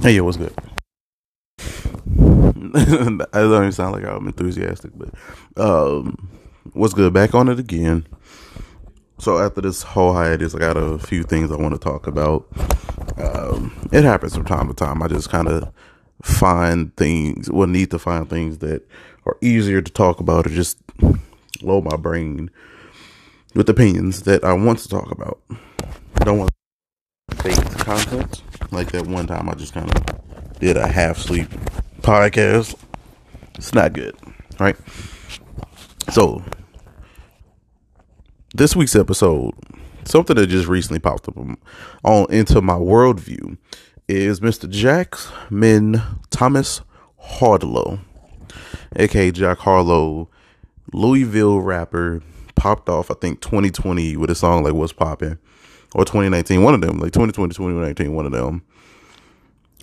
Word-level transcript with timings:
Hey, 0.00 0.12
yo, 0.14 0.22
what's 0.22 0.36
good? 0.36 0.54
I 1.58 3.26
don't 3.32 3.54
even 3.54 3.72
sound 3.72 3.94
like 3.94 4.04
I'm 4.04 4.28
enthusiastic, 4.28 4.92
but 4.94 5.08
um, 5.56 6.30
what's 6.72 6.94
good? 6.94 7.12
Back 7.12 7.34
on 7.34 7.48
it 7.48 7.58
again. 7.58 8.06
So 9.18 9.38
after 9.38 9.60
this 9.60 9.82
whole 9.82 10.12
hiatus, 10.12 10.54
I 10.54 10.60
got 10.60 10.76
a 10.76 11.00
few 11.00 11.24
things 11.24 11.50
I 11.50 11.56
want 11.56 11.74
to 11.74 11.80
talk 11.80 12.06
about. 12.06 12.46
Um, 13.16 13.88
it 13.90 14.04
happens 14.04 14.36
from 14.36 14.44
time 14.44 14.68
to 14.68 14.74
time. 14.74 15.02
I 15.02 15.08
just 15.08 15.30
kind 15.30 15.48
of 15.48 15.72
find 16.22 16.96
things, 16.96 17.50
well, 17.50 17.66
need 17.66 17.90
to 17.90 17.98
find 17.98 18.30
things 18.30 18.58
that 18.58 18.88
are 19.26 19.36
easier 19.40 19.82
to 19.82 19.92
talk 19.92 20.20
about, 20.20 20.46
or 20.46 20.50
just 20.50 20.78
load 21.60 21.82
my 21.82 21.96
brain 21.96 22.52
with 23.56 23.68
opinions 23.68 24.22
that 24.22 24.44
I 24.44 24.52
want 24.52 24.78
to 24.78 24.88
talk 24.88 25.10
about. 25.10 25.40
Don't 26.20 26.38
want 26.38 26.52
baked 27.42 27.78
content. 27.80 28.42
Like 28.70 28.92
that 28.92 29.06
one 29.06 29.26
time 29.26 29.48
I 29.48 29.54
just 29.54 29.72
kind 29.72 29.90
of 29.90 30.58
did 30.60 30.76
a 30.76 30.86
half 30.86 31.18
sleep 31.18 31.48
podcast. 32.02 32.74
It's 33.54 33.74
not 33.74 33.92
good, 33.92 34.14
right? 34.60 34.76
So, 36.10 36.42
this 38.54 38.76
week's 38.76 38.96
episode, 38.96 39.54
something 40.04 40.36
that 40.36 40.46
just 40.48 40.68
recently 40.68 41.00
popped 41.00 41.28
up 41.28 41.36
on 42.04 42.26
into 42.30 42.60
my 42.60 42.74
worldview 42.74 43.56
is 44.06 44.40
Mr. 44.40 44.68
Jackman 44.68 46.00
Thomas 46.30 46.80
Harlow, 47.18 48.00
aka 48.96 49.30
Jack 49.30 49.58
Harlow, 49.58 50.28
Louisville 50.92 51.60
rapper, 51.60 52.22
popped 52.54 52.88
off 52.88 53.10
I 53.10 53.14
think 53.14 53.40
2020 53.40 54.16
with 54.16 54.30
a 54.30 54.34
song 54.34 54.64
like 54.64 54.74
"What's 54.74 54.92
Poppin'." 54.92 55.38
Or 55.94 56.04
2019, 56.04 56.62
one 56.62 56.74
of 56.74 56.80
them, 56.80 56.98
like 56.98 57.12
2020, 57.12 57.54
2019, 57.54 58.14
one 58.14 58.26
of 58.26 58.32
them, 58.32 58.62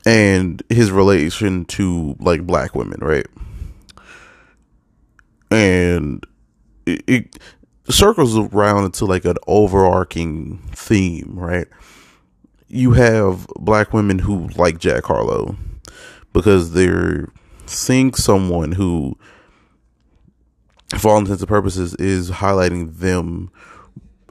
and 0.05 0.61
his 0.69 0.91
relation 0.91 1.65
to 1.65 2.15
like 2.19 2.45
black 2.45 2.75
women, 2.75 2.99
right? 3.01 3.25
And 5.49 6.25
it, 6.85 7.03
it 7.07 7.39
circles 7.89 8.37
around 8.37 8.85
into 8.85 9.05
like 9.05 9.25
an 9.25 9.37
overarching 9.47 10.59
theme, 10.73 11.33
right? 11.35 11.67
You 12.67 12.91
have 12.91 13.47
black 13.55 13.93
women 13.93 14.19
who 14.19 14.47
like 14.55 14.79
Jack 14.79 15.05
Harlow 15.05 15.55
because 16.33 16.73
they're 16.73 17.29
seeing 17.65 18.13
someone 18.13 18.73
who, 18.73 19.17
for 20.97 21.11
all 21.11 21.17
intents 21.17 21.41
and 21.41 21.49
purposes, 21.49 21.95
is 21.95 22.29
highlighting 22.29 22.97
them 22.97 23.51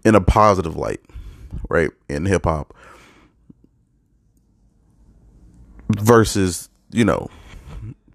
in 0.04 0.14
a 0.14 0.20
positive 0.20 0.77
light 0.77 1.00
right, 1.69 1.91
in 2.08 2.27
hip 2.27 2.44
hop 2.44 2.74
versus, 5.96 6.69
you 6.91 7.05
know, 7.05 7.28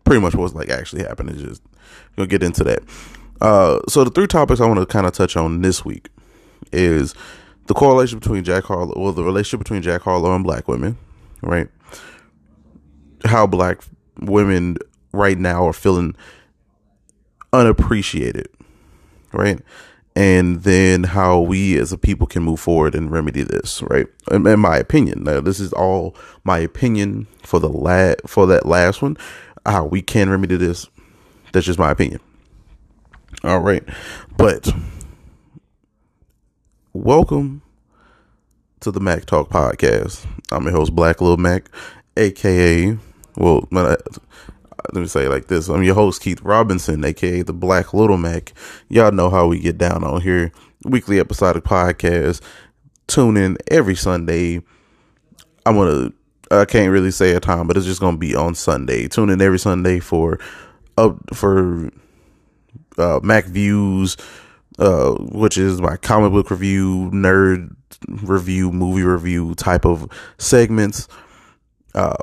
pretty 0.03 0.21
much 0.21 0.35
what's 0.35 0.53
like 0.53 0.69
actually 0.69 1.03
happening. 1.03 1.37
Just 1.37 1.61
gonna 2.15 2.27
get 2.27 2.43
into 2.43 2.63
that. 2.63 2.79
Uh, 3.41 3.79
so 3.87 4.03
the 4.03 4.09
three 4.09 4.27
topics 4.27 4.59
I 4.59 4.67
want 4.67 4.79
to 4.79 4.85
kind 4.85 5.07
of 5.07 5.13
touch 5.13 5.37
on 5.37 5.61
this 5.61 5.85
week 5.85 6.09
is 6.71 7.15
the 7.67 7.73
correlation 7.73 8.19
between 8.19 8.43
Jack 8.43 8.65
Harlow, 8.65 8.93
well, 8.97 9.13
the 9.13 9.23
relationship 9.23 9.59
between 9.59 9.81
Jack 9.81 10.01
Harlow 10.01 10.33
and 10.35 10.43
black 10.43 10.67
women, 10.67 10.97
right? 11.41 11.67
How 13.25 13.47
black 13.47 13.81
women 14.19 14.77
right 15.13 15.37
now 15.37 15.67
are 15.67 15.73
feeling 15.73 16.15
unappreciated, 17.53 18.49
right? 19.31 19.59
And 20.15 20.63
then 20.63 21.03
how 21.03 21.39
we 21.39 21.77
as 21.77 21.91
a 21.91 21.97
people 21.97 22.27
can 22.27 22.43
move 22.43 22.59
forward 22.59 22.95
and 22.95 23.11
remedy 23.11 23.43
this, 23.43 23.81
right? 23.83 24.07
In, 24.31 24.45
in 24.47 24.59
my 24.59 24.77
opinion, 24.77 25.23
now 25.23 25.41
this 25.41 25.59
is 25.59 25.73
all 25.73 26.15
my 26.43 26.59
opinion 26.59 27.27
for 27.43 27.59
the 27.59 27.69
la- 27.69 28.15
for 28.27 28.47
that 28.47 28.65
last 28.65 29.01
one, 29.01 29.17
how 29.65 29.85
we 29.85 30.01
can 30.01 30.29
remedy 30.29 30.57
this. 30.57 30.87
That's 31.51 31.65
just 31.65 31.79
my 31.79 31.91
opinion. 31.91 32.19
All 33.43 33.59
right, 33.59 33.83
but 34.37 34.69
welcome 36.93 37.61
to 38.81 38.91
the 38.91 38.99
Mac 38.99 39.25
Talk 39.25 39.49
podcast. 39.49 40.25
I'm 40.51 40.63
your 40.63 40.73
host, 40.73 40.95
Black 40.95 41.21
Little 41.21 41.37
Mac, 41.37 41.69
aka 42.17 42.97
well, 43.39 43.65
let 44.93 45.01
me 45.01 45.07
say 45.07 45.27
like 45.27 45.47
this. 45.47 45.67
I'm 45.67 45.83
your 45.83 45.95
host, 45.95 46.21
Keith 46.21 46.41
Robinson, 46.41 47.03
aka 47.05 47.43
the 47.43 47.53
Black 47.53 47.93
Little 47.93 48.17
Mac. 48.17 48.53
Y'all 48.87 49.11
know 49.11 49.29
how 49.29 49.47
we 49.47 49.59
get 49.59 49.77
down 49.77 50.03
on 50.03 50.21
here. 50.21 50.51
Weekly 50.83 51.19
episodic 51.19 51.63
podcast. 51.63 52.41
Tune 53.07 53.37
in 53.37 53.57
every 53.67 53.95
Sunday. 53.95 54.61
I'm 55.65 55.75
gonna 55.75 56.11
I 56.49 56.65
can't 56.65 56.91
really 56.91 57.11
say 57.11 57.33
a 57.33 57.39
time, 57.39 57.67
but 57.67 57.77
it's 57.77 57.85
just 57.85 58.01
gonna 58.01 58.17
be 58.17 58.35
on 58.35 58.55
Sunday. 58.55 59.07
Tune 59.07 59.29
in 59.29 59.41
every 59.41 59.59
Sunday 59.59 59.99
for 59.99 60.39
uh 60.97 61.13
for 61.33 61.91
uh 62.97 63.19
Mac 63.21 63.45
Views, 63.45 64.17
uh, 64.79 65.11
which 65.11 65.57
is 65.57 65.79
my 65.79 65.97
comic 65.97 66.31
book 66.31 66.49
review, 66.49 67.11
nerd 67.13 67.75
review, 68.07 68.71
movie 68.71 69.03
review 69.03 69.53
type 69.53 69.85
of 69.85 70.09
segments. 70.39 71.07
Uh 71.93 72.17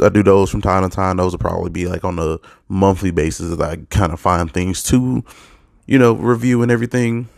I 0.00 0.08
do 0.08 0.22
those 0.22 0.50
from 0.50 0.62
time 0.62 0.88
to 0.88 0.94
time. 0.94 1.16
Those 1.16 1.32
will 1.32 1.38
probably 1.38 1.70
be 1.70 1.86
like 1.86 2.04
on 2.04 2.18
a 2.18 2.38
monthly 2.68 3.10
basis 3.10 3.58
I 3.60 3.76
kind 3.90 4.12
of 4.12 4.20
find 4.20 4.52
things 4.52 4.82
to, 4.84 5.24
you 5.86 5.98
know, 5.98 6.14
review 6.14 6.62
and 6.62 6.72
everything. 6.72 7.28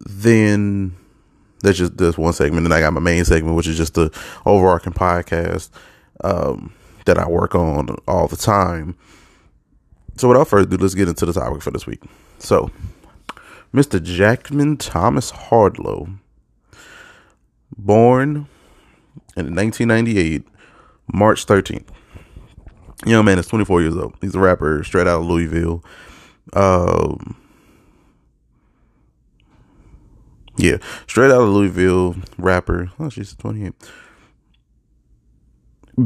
Then 0.00 0.96
that's 1.62 1.78
just 1.78 1.96
this 1.96 2.16
one 2.16 2.32
segment. 2.32 2.64
Then 2.64 2.72
I 2.72 2.80
got 2.80 2.92
my 2.92 3.00
main 3.00 3.24
segment, 3.24 3.56
which 3.56 3.66
is 3.66 3.76
just 3.76 3.94
the 3.94 4.10
overarching 4.46 4.92
podcast 4.92 5.70
um, 6.22 6.72
that 7.06 7.18
I 7.18 7.28
work 7.28 7.54
on 7.54 7.96
all 8.06 8.28
the 8.28 8.36
time. 8.36 8.96
So 10.16 10.28
without 10.28 10.48
further 10.48 10.74
ado, 10.74 10.82
let's 10.82 10.94
get 10.94 11.08
into 11.08 11.26
the 11.26 11.32
topic 11.32 11.62
for 11.62 11.70
this 11.70 11.86
week. 11.86 12.02
So, 12.38 12.70
Mr. 13.72 14.02
Jackman 14.02 14.76
Thomas 14.76 15.30
Harlow, 15.30 16.08
born 17.76 18.46
in 19.36 19.54
1998 19.54 20.44
March 21.12 21.46
13th. 21.46 21.88
Young 23.04 23.24
man 23.24 23.38
is 23.38 23.46
24 23.48 23.82
years 23.82 23.96
old. 23.96 24.14
He's 24.20 24.34
a 24.34 24.38
rapper 24.38 24.84
straight 24.84 25.06
out 25.06 25.20
of 25.20 25.26
Louisville. 25.26 25.82
Um, 26.52 27.36
yeah, 30.56 30.76
straight 31.08 31.30
out 31.30 31.42
of 31.42 31.48
Louisville 31.48 32.16
rapper. 32.38 32.90
Oh, 32.98 33.08
she's 33.08 33.34
28. 33.34 33.72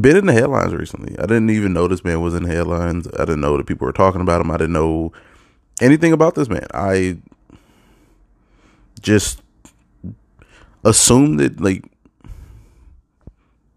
Been 0.01 0.17
in 0.17 0.27
the 0.27 0.33
headlines 0.33 0.75
recently. 0.75 1.17
I 1.19 1.23
didn't 1.23 1.51
even 1.51 1.73
know 1.73 1.87
this 1.87 2.05
man 2.05 2.21
was 2.21 2.35
in 2.35 2.45
the 2.45 2.51
headlines. 2.51 3.07
I 3.15 3.25
didn't 3.25 3.41
know 3.41 3.57
that 3.57 3.67
people 3.67 3.87
were 3.87 3.93
talking 3.93 4.21
about 4.21 4.41
him. 4.41 4.51
I 4.51 4.57
didn't 4.57 4.73
know 4.73 5.13
anything 5.81 6.13
about 6.13 6.35
this 6.35 6.49
man. 6.49 6.67
I 6.75 7.19
just 9.01 9.43
assumed 10.85 11.41
that 11.41 11.61
like 11.61 11.85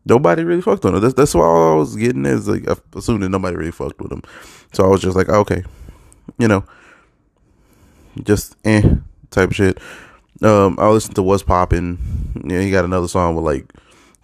nobody 0.05 0.43
really 0.43 0.61
fucked 0.61 0.83
with 0.83 0.95
him. 0.95 1.01
That's 1.01 1.13
that's 1.13 1.35
why 1.35 1.43
I 1.43 1.75
was 1.75 1.95
getting 1.95 2.25
is 2.25 2.47
like 2.47 2.63
that 2.63 3.29
nobody 3.29 3.55
really 3.55 3.71
fucked 3.71 3.99
with 4.01 4.11
him. 4.11 4.23
So 4.73 4.83
I 4.83 4.87
was 4.87 5.01
just 5.01 5.15
like, 5.15 5.29
okay, 5.29 5.63
you 6.37 6.47
know, 6.47 6.63
just 8.23 8.55
eh 8.65 8.81
type 9.31 9.51
shit. 9.51 9.79
Um, 10.41 10.77
I 10.79 10.87
listened 10.89 11.15
to 11.15 11.23
What's 11.23 11.43
Poppin'. 11.43 11.97
Yeah, 12.45 12.61
he 12.61 12.71
got 12.71 12.85
another 12.85 13.07
song 13.07 13.35
with 13.35 13.45
like 13.45 13.73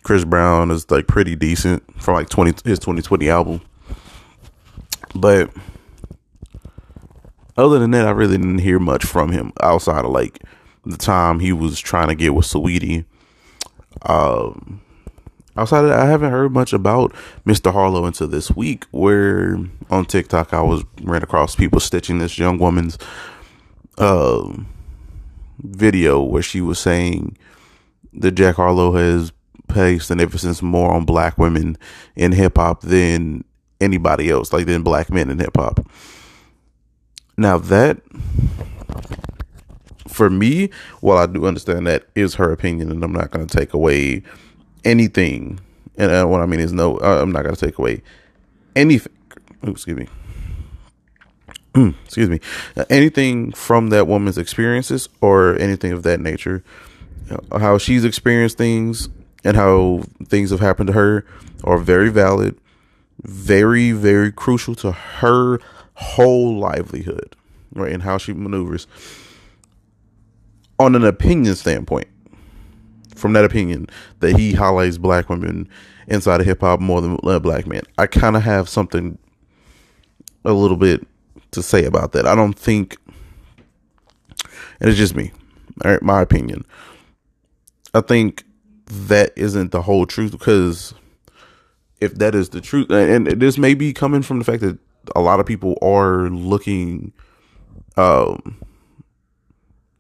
Chris 0.04 0.24
Brown 0.24 0.72
is 0.72 0.90
like 0.90 1.08
pretty 1.08 1.36
decent 1.36 1.84
from 2.02 2.16
like 2.16 2.30
twenty 2.30 2.54
his 2.64 2.80
twenty 2.80 3.02
twenty 3.02 3.30
album. 3.30 3.62
But 5.14 5.50
other 7.58 7.80
than 7.80 7.92
that, 7.92 8.08
I 8.08 8.12
really 8.12 8.38
didn't 8.38 8.60
hear 8.60 8.80
much 8.80 9.06
from 9.06 9.32
him 9.32 9.52
outside 9.62 10.06
of 10.06 10.12
like 10.12 10.44
the 10.86 10.98
time 10.98 11.40
he 11.40 11.52
was 11.52 11.80
trying 11.80 12.10
to 12.10 12.16
get 12.16 12.34
with 12.34 12.46
Saweetie. 12.46 13.06
Um, 14.04 14.82
outside 15.58 15.84
of 15.84 15.90
that, 15.90 16.00
I 16.00 16.06
haven't 16.06 16.32
heard 16.32 16.52
much 16.52 16.74
about 16.74 17.14
Mr. 17.46 17.72
Harlow 17.72 18.06
until 18.06 18.28
this 18.28 18.52
week, 18.52 18.86
where 18.92 19.58
on 19.90 20.06
TikTok 20.06 20.54
I 20.54 20.62
was 20.62 20.84
ran 21.02 21.24
across 21.24 21.56
people 21.56 21.80
stitching 21.80 22.20
this 22.20 22.38
young 22.38 22.58
woman's 22.58 22.98
uh, 23.98 24.52
video 25.60 26.22
where 26.22 26.44
she 26.44 26.62
was 26.62 26.80
saying 26.80 27.38
that 28.14 28.32
Jack 28.32 28.56
Harlow 28.56 28.94
has 28.94 29.32
placed 29.68 30.12
an 30.12 30.22
emphasis 30.22 30.62
more 30.62 30.92
on 30.92 31.06
black 31.06 31.38
women 31.38 31.78
in 32.16 32.32
hip 32.32 32.58
hop 32.58 32.82
than 32.82 33.44
anybody 33.82 34.30
else, 34.30 34.54
like 34.54 34.66
than 34.66 34.84
black 34.84 35.10
men 35.10 35.30
in 35.30 35.40
hip 35.40 35.56
hop. 35.58 35.86
Now 37.38 37.58
that 37.58 37.98
for 40.08 40.30
me, 40.30 40.70
while 41.02 41.18
I 41.18 41.26
do 41.26 41.46
understand 41.46 41.86
that 41.88 42.06
is 42.16 42.36
her 42.36 42.52
opinion, 42.52 42.90
and 42.90 43.04
I'm 43.04 43.12
not 43.12 43.32
going 43.32 43.46
to 43.46 43.58
take 43.58 43.74
away 43.74 44.24
anything, 44.86 45.60
and 45.98 46.12
uh, 46.12 46.26
what 46.26 46.42
I 46.42 46.46
mean 46.46 46.60
is 46.60 46.72
no, 46.72 46.98
uh, 46.98 47.22
I'm 47.22 47.32
not 47.32 47.44
to 47.44 47.56
take 47.56 47.78
away 47.78 48.02
anything. 48.76 49.12
Ooh, 49.68 49.72
excuse 49.72 49.98
me. 49.98 50.08
excuse 52.06 52.30
me. 52.30 52.40
Uh, 52.78 52.86
anything 52.90 53.52
from 53.52 53.90
that 53.90 54.08
woman's 54.08 54.38
experiences 54.38 55.10
or 55.22 55.58
anything 55.60 55.92
of 55.92 56.04
that 56.04 56.20
nature, 56.20 56.64
uh, 57.30 57.60
how 57.60 57.78
she's 57.78 58.06
experienced 58.06 58.58
things, 58.58 59.10
and 59.44 59.58
how 59.58 60.04
things 60.26 60.52
have 60.52 60.60
happened 60.60 60.88
to 60.88 60.94
her 60.94 61.26
are 61.64 61.78
very 61.78 62.10
valid, 62.10 62.58
very, 63.22 63.92
very 63.92 64.32
crucial 64.32 64.76
to 64.76 64.92
her 64.92 65.60
whole 65.96 66.58
livelihood, 66.58 67.36
right? 67.74 67.92
And 67.92 68.04
how 68.04 68.18
she 68.18 68.34
maneuvers 68.34 68.88
on 70.80 70.96
an 70.96 71.04
opinion 71.04 71.56
standpoint. 71.56 72.08
From 73.16 73.34
that 73.34 73.46
opinion 73.46 73.88
that 74.20 74.38
he 74.38 74.54
highlights 74.54 74.98
black 74.98 75.30
women 75.30 75.70
inside 76.08 76.42
of 76.42 76.46
hip 76.46 76.62
hop 76.62 76.80
more 76.80 77.02
than 77.02 77.16
black 77.16 77.66
men, 77.66 77.82
I 77.98 78.08
kind 78.08 78.36
of 78.36 78.44
have 78.44 78.68
something 78.70 79.18
a 80.44 80.54
little 80.54 80.78
bit 80.78 81.06
to 81.52 81.64
say 81.64 81.86
about 81.86 82.12
that. 82.12 82.28
I 82.28 82.36
don't 82.36 82.58
think, 82.58 82.98
and 84.80 84.90
it's 84.90 84.98
just 84.98 85.16
me, 85.16 85.32
my 86.02 86.22
opinion. 86.22 86.66
I 87.94 88.02
think 88.02 88.44
that 88.88 89.32
isn't 89.36 89.72
the 89.72 89.82
whole 89.82 90.06
truth 90.06 90.32
because 90.32 90.94
if 92.02 92.16
that 92.16 92.36
is 92.36 92.50
the 92.50 92.62
truth, 92.62 92.90
and 92.92 93.28
this 93.28 93.58
may 93.58 93.74
be 93.74 93.94
coming 93.94 94.22
from 94.22 94.40
the 94.40 94.46
fact 94.46 94.62
that 94.62 94.78
a 95.16 95.22
lot 95.22 95.40
of 95.40 95.46
people 95.46 95.78
are 95.82 96.30
looking, 96.30 97.14
um, 97.98 98.58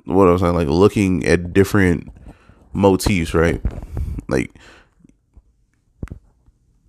what 0.03 0.27
I 0.27 0.31
was 0.31 0.41
saying, 0.41 0.55
like 0.55 0.67
looking 0.67 1.25
at 1.25 1.53
different 1.53 2.11
motifs, 2.75 3.33
right? 3.33 3.61
Like, 4.27 4.51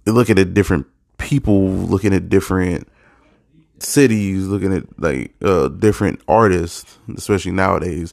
looking 0.06 0.38
at 0.38 0.54
different 0.54 0.86
people, 1.18 1.68
looking 1.68 2.12
at 2.12 2.28
different 2.28 2.88
cities, 3.78 4.46
looking 4.46 4.72
at 4.72 4.84
like 5.00 5.34
uh, 5.42 5.68
different 5.68 6.20
artists, 6.28 6.98
especially 7.16 7.52
nowadays, 7.52 8.12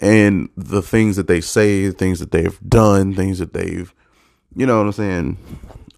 and 0.00 0.48
the 0.56 0.82
things 0.82 1.16
that 1.16 1.28
they 1.28 1.40
say, 1.40 1.90
things 1.90 2.20
that 2.20 2.32
they've 2.32 2.58
done, 2.68 3.14
things 3.14 3.38
that 3.38 3.52
they've, 3.52 3.94
you 4.56 4.66
know 4.66 4.78
what 4.78 4.86
I'm 4.86 4.92
saying, 4.92 5.38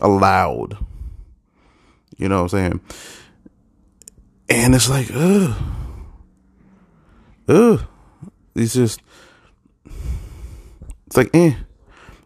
allowed. 0.01 0.77
You 2.17 2.29
know 2.29 2.43
what 2.43 2.55
I'm 2.55 2.59
saying? 2.61 2.81
And 4.49 4.75
it's 4.75 4.89
like, 4.89 5.09
ugh. 5.13 5.57
Ugh. 7.49 7.81
It's 8.55 8.75
just, 8.75 9.01
it's 11.15 11.17
like, 11.17 11.31
eh. 11.33 11.55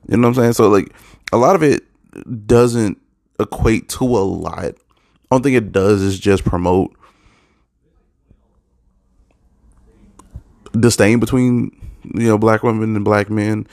You 0.09 0.17
know 0.17 0.29
what 0.29 0.39
I'm 0.39 0.43
saying? 0.43 0.53
So, 0.55 0.69
like, 0.71 0.95
a 1.31 1.37
lot 1.37 1.55
of 1.55 1.63
it 1.63 1.83
doesn't 2.47 2.99
equate 3.39 3.91
to 3.91 4.05
a 4.05 4.25
lot. 4.25 4.65
I 4.65 4.75
don't 5.31 5.43
think 5.43 5.57
it 5.57 5.73
does 5.73 6.01
is 6.01 6.19
just 6.19 6.43
promote 6.43 6.97
disdain 10.79 11.21
between 11.21 11.71
you 12.15 12.29
know 12.29 12.39
black 12.39 12.63
women 12.63 12.97
and 12.97 13.05
black 13.05 13.29
men. 13.29 13.67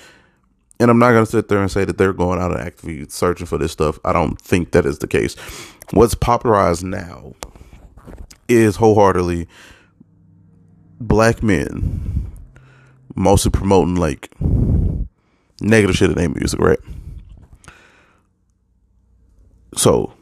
And 0.82 0.92
I'm 0.92 1.00
not 1.00 1.14
gonna 1.14 1.26
sit 1.26 1.48
there 1.48 1.62
and 1.62 1.72
say 1.72 1.86
that 1.86 1.98
they're 1.98 2.12
going 2.12 2.42
out 2.42 2.52
and 2.52 2.60
actively 2.60 3.08
searching 3.08 3.48
for 3.48 3.58
this 3.58 3.72
stuff. 3.72 3.98
I 4.04 4.12
don't 4.12 4.40
think 4.42 4.72
that 4.72 4.86
is 4.86 5.00
the 5.00 5.08
case. 5.08 5.36
What's 5.94 6.16
popularized 6.16 6.84
now 6.84 7.36
is 8.50 8.76
wholeheartedly 8.76 9.48
black 11.00 11.42
men 11.42 12.35
mostly 13.16 13.52
promoting 13.52 13.96
like 13.96 14.30
negative 15.62 15.96
shit 15.96 16.10
in 16.12 16.16
their 16.16 16.30
music, 16.30 16.60
right? 16.60 16.80
So 19.76 20.14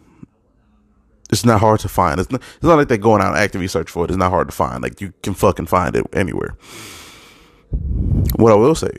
it's 1.30 1.46
not 1.46 1.60
hard 1.60 1.80
to 1.82 1.90
find. 1.90 2.20
It's 2.20 2.32
not, 2.32 2.42
it's 2.42 2.64
not 2.64 2.78
like 2.78 2.88
they're 2.88 2.98
going 2.98 3.22
out 3.22 3.30
and 3.30 3.38
actively 3.38 3.68
search 3.68 3.90
for 3.90 4.06
it. 4.06 4.12
It's 4.12 4.18
not 4.18 4.32
hard 4.32 4.48
to 4.48 4.56
find. 4.56 4.82
Like 4.82 5.02
you 5.02 5.14
can 5.24 5.34
fucking 5.34 5.66
find 5.66 5.96
it 5.96 6.06
anywhere. 6.14 6.56
What 8.36 8.52
I 8.52 8.56
will 8.56 8.76
say 8.76 8.92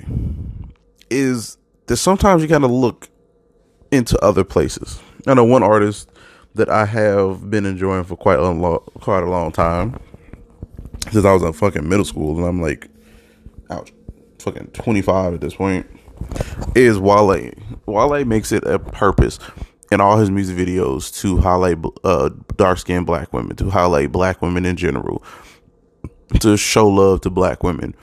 is 1.11 1.57
that 1.87 1.97
sometimes 1.97 2.43
you 2.43 2.49
kind 2.49 2.65
of 2.65 2.71
look 2.71 3.09
into 3.91 4.19
other 4.19 4.43
places. 4.45 5.01
I 5.27 5.35
know 5.35 5.45
one 5.45 5.63
artist 5.63 6.11
that 6.55 6.69
I 6.69 6.87
have 6.87 7.51
been 7.51 7.67
enjoying 7.67 8.05
for 8.05 8.17
quite 8.17 8.39
a 8.39 8.43
long, 8.43 8.79
quite 9.01 9.23
a 9.23 9.31
long 9.31 9.53
time 9.53 9.99
since 11.11 11.25
I 11.25 11.33
was 11.33 11.43
in 11.43 11.53
fucking 11.53 11.89
middle 11.89 12.05
school, 12.05 12.37
and 12.37 12.47
I'm 12.47 12.61
like, 12.63 12.89
fucking 14.39 14.69
25 14.69 15.35
at 15.35 15.41
this 15.41 15.55
point. 15.55 15.87
Is 16.75 16.99
Wale? 16.99 17.51
Wale 17.87 18.25
makes 18.25 18.53
it 18.53 18.65
a 18.65 18.79
purpose 18.79 19.39
in 19.91 20.01
all 20.01 20.19
his 20.19 20.31
music 20.31 20.57
videos 20.57 21.15
to 21.21 21.39
highlight 21.39 21.79
uh, 22.03 22.31
dark 22.57 22.79
skinned 22.79 23.07
black 23.07 23.33
women, 23.33 23.57
to 23.57 23.71
highlight 23.71 24.13
black 24.13 24.43
women 24.43 24.65
in 24.65 24.77
general, 24.77 25.23
to 26.41 26.57
show 26.57 26.89
love 26.89 27.21
to 27.23 27.31
black 27.31 27.63
women. 27.63 27.95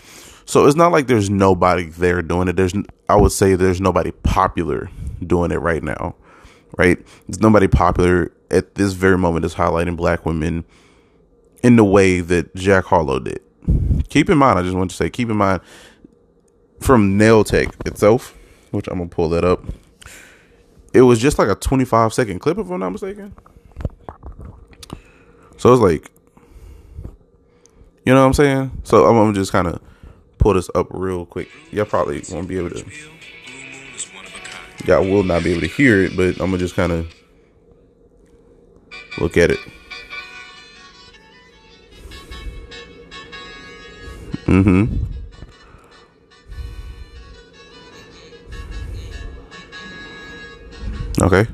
So 0.46 0.66
it's 0.66 0.76
not 0.76 0.92
like 0.92 1.08
there's 1.08 1.30
nobody 1.30 1.86
there 1.86 2.22
doing 2.22 2.48
it. 2.48 2.56
There's, 2.56 2.74
I 3.08 3.16
would 3.16 3.32
say, 3.32 3.56
there's 3.56 3.80
nobody 3.80 4.12
popular 4.12 4.90
doing 5.26 5.52
it 5.52 5.58
right 5.58 5.84
now, 5.84 6.16
right? 6.78 7.00
There's 7.28 7.40
nobody 7.42 7.68
popular 7.68 8.32
at 8.50 8.76
this 8.76 8.94
very 8.94 9.18
moment 9.18 9.46
is 9.46 9.56
highlighting 9.56 9.96
black 9.96 10.26
women 10.26 10.66
in 11.64 11.76
the 11.76 11.86
way 11.86 12.20
that 12.20 12.54
Jack 12.56 12.86
Harlow 12.86 13.20
did. 13.20 13.40
Keep 14.12 14.30
in 14.30 14.38
mind, 14.38 14.60
I 14.60 14.62
just 14.62 14.78
want 14.78 14.92
to 14.92 14.96
say, 14.96 15.10
keep 15.10 15.30
in 15.30 15.38
mind 15.38 15.62
from 16.80 17.18
Nail 17.18 17.44
Tech 17.44 17.69
itself, 17.86 18.38
which 18.69 18.88
I'm 18.88 19.00
gonna 19.00 19.10
pull 19.10 19.30
that 19.30 19.44
up 19.44 19.66
it 20.94 21.02
was 21.02 21.19
just 21.19 21.40
like 21.40 21.48
a 21.48 21.56
25 21.56 22.13
second 22.13 22.40
clip, 22.40 22.58
if 22.58 22.69
I'm 22.69 22.80
not 22.80 22.90
mistaken. 22.92 23.34
So 25.58 25.72
it's 25.72 25.81
like, 25.81 26.12
you 28.06 28.13
know 28.13 28.22
what 28.22 28.28
I'm 28.28 28.34
saying? 28.34 28.81
So 28.84 29.06
I'm 29.06 29.16
gonna 29.16 29.34
just 29.34 29.52
kind 29.52 29.68
of 29.68 29.81
pull 30.38 30.54
this 30.54 30.69
up 30.75 30.88
real 30.90 31.25
quick. 31.25 31.50
Y'all 31.72 31.86
probably 31.86 32.24
won't 32.31 32.48
be 32.48 32.58
able 32.58 32.72
to. 32.72 32.86
Y'all 34.86 35.04
will 35.04 35.24
not 35.24 35.44
be 35.44 35.52
able 35.52 35.62
to 35.62 35.68
hear 35.68 36.02
it, 36.04 36.18
but 36.18 36.31
I'm 36.42 36.48
gonna 36.48 36.58
just 36.58 36.75
kind 36.75 36.92
of 36.92 37.13
look 39.19 39.38
at 39.38 39.52
it. 39.52 39.60
Mm-hmm. 44.51 44.83
Okay. 51.24 51.48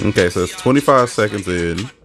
Okay, 0.00 0.30
so 0.30 0.44
it's 0.44 0.56
25 0.62 1.10
seconds 1.10 1.48
in. 1.48 2.03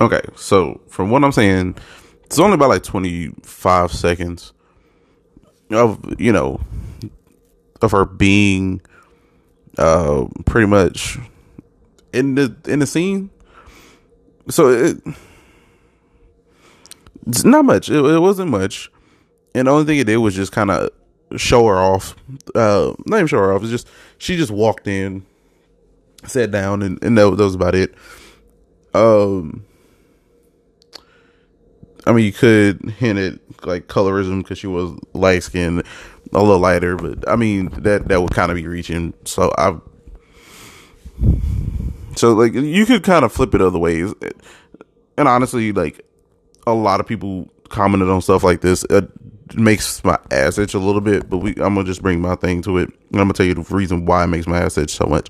Okay, 0.00 0.20
so 0.36 0.80
from 0.88 1.10
what 1.10 1.24
I'm 1.24 1.32
saying, 1.32 1.76
it's 2.24 2.38
only 2.38 2.54
about 2.54 2.68
like 2.68 2.84
25 2.84 3.92
seconds 3.92 4.52
of 5.70 5.98
you 6.20 6.32
know 6.32 6.60
of 7.82 7.90
her 7.90 8.04
being 8.04 8.80
uh 9.78 10.26
pretty 10.44 10.66
much 10.68 11.18
in 12.12 12.36
the 12.36 12.54
in 12.66 12.78
the 12.78 12.86
scene. 12.86 13.30
So 14.48 14.68
it 14.68 14.98
it's 17.26 17.44
not 17.44 17.64
much. 17.64 17.88
It, 17.88 18.04
it 18.04 18.20
wasn't 18.20 18.50
much, 18.50 18.90
and 19.52 19.66
the 19.66 19.72
only 19.72 19.84
thing 19.84 19.98
it 19.98 20.06
did 20.06 20.18
was 20.18 20.36
just 20.36 20.52
kind 20.52 20.70
of 20.70 20.90
show 21.36 21.66
her 21.66 21.76
off. 21.76 22.14
Uh, 22.54 22.94
not 23.06 23.16
even 23.16 23.26
show 23.26 23.38
her 23.38 23.52
off. 23.52 23.62
It's 23.62 23.70
just 23.70 23.88
she 24.18 24.36
just 24.36 24.50
walked 24.50 24.86
in, 24.86 25.24
sat 26.24 26.50
down, 26.50 26.82
and, 26.82 27.02
and 27.02 27.16
that, 27.18 27.36
that 27.36 27.44
was 27.44 27.54
about 27.54 27.74
it. 27.74 27.94
Um 28.94 29.64
I 32.06 32.12
mean, 32.12 32.26
you 32.26 32.32
could 32.32 32.90
hint 32.98 33.18
at 33.18 33.66
like 33.66 33.86
colorism 33.88 34.42
because 34.42 34.58
she 34.58 34.66
was 34.66 34.98
light 35.14 35.42
skinned, 35.42 35.82
a 36.32 36.38
little 36.38 36.58
lighter, 36.58 36.96
but 36.96 37.28
I 37.28 37.36
mean 37.36 37.70
that 37.78 38.08
that 38.08 38.20
would 38.20 38.32
kind 38.32 38.50
of 38.50 38.56
be 38.56 38.66
reaching. 38.66 39.14
So 39.24 39.52
I, 39.56 39.76
so 42.16 42.34
like 42.34 42.52
you 42.52 42.84
could 42.86 43.02
kind 43.02 43.24
of 43.24 43.32
flip 43.32 43.54
it 43.54 43.62
other 43.62 43.78
ways, 43.78 44.12
and 45.16 45.28
honestly, 45.28 45.72
like 45.72 46.04
a 46.66 46.74
lot 46.74 47.00
of 47.00 47.06
people 47.06 47.48
commented 47.68 48.08
on 48.08 48.20
stuff 48.20 48.44
like 48.44 48.60
this. 48.60 48.84
It 48.90 49.08
makes 49.54 50.02
my 50.04 50.18
ass 50.30 50.58
itch 50.58 50.74
a 50.74 50.78
little 50.78 51.00
bit, 51.00 51.28
but 51.28 51.38
we 51.38 51.50
I'm 51.52 51.74
gonna 51.74 51.84
just 51.84 52.02
bring 52.02 52.20
my 52.20 52.34
thing 52.36 52.62
to 52.62 52.78
it, 52.78 52.88
and 52.88 53.20
I'm 53.20 53.26
gonna 53.26 53.34
tell 53.34 53.46
you 53.46 53.54
the 53.54 53.74
reason 53.74 54.06
why 54.06 54.24
it 54.24 54.28
makes 54.28 54.46
my 54.46 54.58
ass 54.58 54.78
itch 54.78 54.90
so 54.90 55.06
much. 55.06 55.28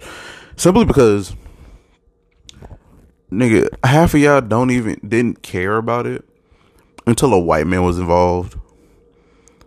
Simply 0.56 0.84
because, 0.84 1.34
nigga, 3.30 3.68
half 3.82 4.14
of 4.14 4.20
y'all 4.20 4.40
don't 4.40 4.70
even 4.70 5.00
didn't 5.06 5.42
care 5.42 5.76
about 5.76 6.06
it 6.06 6.24
until 7.06 7.34
a 7.34 7.38
white 7.38 7.66
man 7.66 7.82
was 7.82 7.98
involved. 7.98 8.56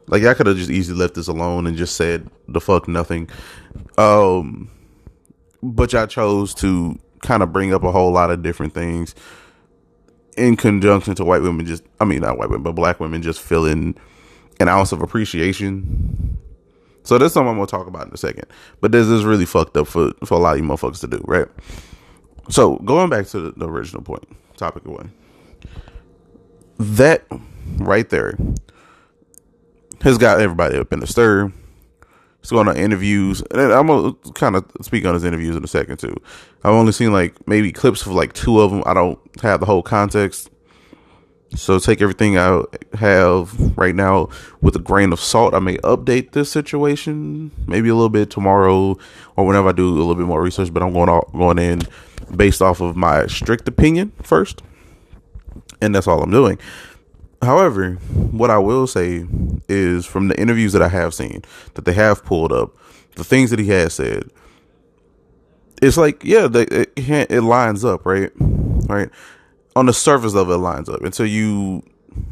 Like 0.08 0.24
I 0.24 0.34
could 0.34 0.48
have 0.48 0.58
just 0.58 0.70
easily 0.70 0.98
left 0.98 1.16
this 1.16 1.27
alone 1.27 1.68
and 1.68 1.75
just 1.75 1.98
said 1.98 2.30
the 2.48 2.62
fuck 2.62 2.88
nothing. 2.88 3.30
Um, 3.98 4.70
but 5.62 5.92
y'all 5.92 6.08
chose 6.08 6.54
to 6.56 6.98
kind 7.22 7.44
of 7.44 7.51
bring 7.51 7.74
up 7.74 7.84
a 7.84 7.92
whole 7.92 8.12
lot 8.12 8.32
of 8.32 8.42
different 8.42 8.74
things 8.74 9.13
in 10.38 10.56
conjunction 10.56 11.16
to 11.16 11.25
white 11.25 11.42
women 11.42 11.66
just 11.66 11.84
I 12.00 12.06
mean 12.06 12.22
not 12.22 12.38
white 12.38 12.50
women, 12.50 12.63
but 12.63 12.74
black 12.74 13.00
women 13.00 13.22
just 13.22 13.42
feeling 13.42 13.98
an 14.59 14.67
ounce 14.67 14.91
of 14.91 15.01
appreciation. 15.01 16.37
So 17.03 17.17
that's 17.17 17.33
something 17.33 17.49
I'm 17.49 17.55
gonna 17.55 17.67
talk 17.67 17.87
about 17.87 18.07
in 18.07 18.13
a 18.13 18.17
second. 18.17 18.45
But 18.81 18.91
this 18.91 19.07
is 19.07 19.23
really 19.23 19.45
fucked 19.45 19.77
up 19.77 19.87
for, 19.87 20.11
for 20.25 20.35
a 20.35 20.37
lot 20.37 20.57
of 20.57 20.63
you 20.63 20.69
motherfuckers 20.69 20.99
to 21.01 21.07
do, 21.07 21.21
right? 21.25 21.47
So 22.49 22.77
going 22.77 23.09
back 23.09 23.27
to 23.27 23.39
the, 23.39 23.51
the 23.51 23.67
original 23.69 24.01
point, 24.01 24.23
topic 24.57 24.85
one. 24.85 25.11
That 26.79 27.25
right 27.77 28.09
there 28.09 28.37
has 30.01 30.17
got 30.17 30.41
everybody 30.41 30.77
up 30.77 30.93
in 30.93 30.99
the 30.99 31.07
stir. 31.07 31.51
He's 32.41 32.51
going 32.51 32.67
on 32.67 32.77
interviews, 32.77 33.41
and 33.51 33.59
I'm 33.59 33.87
gonna 33.87 34.13
kind 34.35 34.55
of 34.55 34.65
speak 34.81 35.05
on 35.05 35.13
his 35.13 35.23
interviews 35.23 35.55
in 35.55 35.63
a 35.63 35.67
second 35.67 35.97
too. 35.97 36.15
I've 36.63 36.73
only 36.73 36.91
seen 36.91 37.11
like 37.11 37.35
maybe 37.47 37.71
clips 37.71 38.01
of 38.01 38.13
like 38.13 38.33
two 38.33 38.59
of 38.61 38.71
them. 38.71 38.83
I 38.85 38.93
don't 38.93 39.19
have 39.41 39.59
the 39.59 39.65
whole 39.65 39.81
context, 39.81 40.49
so 41.56 41.80
take 41.80 42.01
everything 42.01 42.38
I 42.38 42.63
have 42.94 43.77
right 43.77 43.96
now 43.96 44.30
with 44.62 44.75
a 44.75 44.80
grain 44.80 45.13
of 45.13 45.20
salt. 45.20 45.54
I 45.54 45.60
may 45.60 45.77
update 45.77 46.32
this 46.32 46.51
situation 46.51 47.51
maybe 47.68 47.89
a 47.89 47.96
little 47.96 48.10
bit 48.10 48.30
tomorrow 48.30 48.98
or 49.36 49.46
whenever 49.46 49.70
I 49.70 49.72
do 49.72 49.88
a 49.88 49.96
little 49.96 50.16
bit 50.16 50.25
more 50.25 50.42
research. 50.42 50.74
But 50.74 50.84
I'm 50.84 50.94
going 50.94 51.10
all, 51.10 51.30
going 51.34 51.58
in 51.58 51.82
based 52.36 52.62
off 52.62 52.82
of 52.82 52.96
my 52.96 53.27
strict 53.27 53.68
opinion 53.68 54.12
first, 54.22 54.62
and 55.82 55.96
that's 55.96 56.08
all 56.08 56.22
I'm 56.22 56.32
doing. 56.32 56.60
However, 57.42 57.94
what 57.94 58.50
I 58.50 58.58
will 58.58 58.88
say 58.88 59.25
is 59.70 60.06
from 60.06 60.27
the 60.27 60.39
interviews 60.39 60.74
that 60.74 60.82
I 60.82 60.89
have 60.89 61.13
seen 61.13 61.44
that 61.75 61.86
they 61.86 61.94
have 61.94 62.25
pulled 62.25 62.51
up, 62.51 62.75
the 63.16 63.24
things 63.24 63.51
that 63.51 63.60
he 63.60 63.70
has 63.70 63.94
said, 63.94 64.30
it's 65.82 65.98
like 65.98 66.24
yeah, 66.25 66.48
they, 66.48 66.63
it, 66.63 66.92
it 66.98 67.42
lines 67.42 67.86
up, 67.86 68.06
right? 68.06 68.32
Right 68.36 69.10
on 69.77 69.86
the 69.86 69.93
surface 69.93 70.34
of 70.34 70.50
it 70.50 70.57
lines 70.57 70.89
up 70.89 71.01
until 71.03 71.27
you 71.27 71.84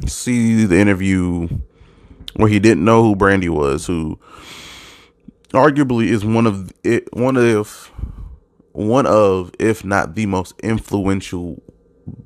see 0.08 0.66
the 0.66 0.80
interview 0.80 1.48
where 2.38 2.50
he 2.50 2.60
didn't 2.60 2.84
know 2.84 3.04
who 3.04 3.16
Brandy 3.16 3.50
was, 3.50 3.86
who 3.86 4.18
arguably 5.52 6.08
is 6.08 6.26
one 6.26 6.48
of 6.48 6.72
it, 6.84 7.08
one 7.14 7.38
of 7.38 7.92
one 8.72 9.06
of 9.06 9.52
if 9.60 9.86
not 9.86 10.16
the 10.16 10.26
most 10.26 10.60
influential 10.64 11.62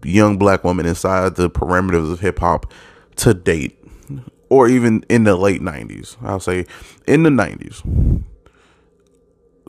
young 0.05 0.37
black 0.37 0.63
woman 0.63 0.85
inside 0.85 1.35
the 1.35 1.49
parameters 1.49 2.09
of 2.13 2.21
hip 2.21 2.39
hop 2.39 2.71
to 3.17 3.33
date, 3.33 3.77
or 4.47 4.69
even 4.69 5.03
in 5.09 5.25
the 5.25 5.35
late 5.35 5.61
'90s. 5.61 6.15
I'll 6.23 6.39
say 6.39 6.65
in 7.05 7.23
the 7.23 7.29
'90s. 7.29 8.23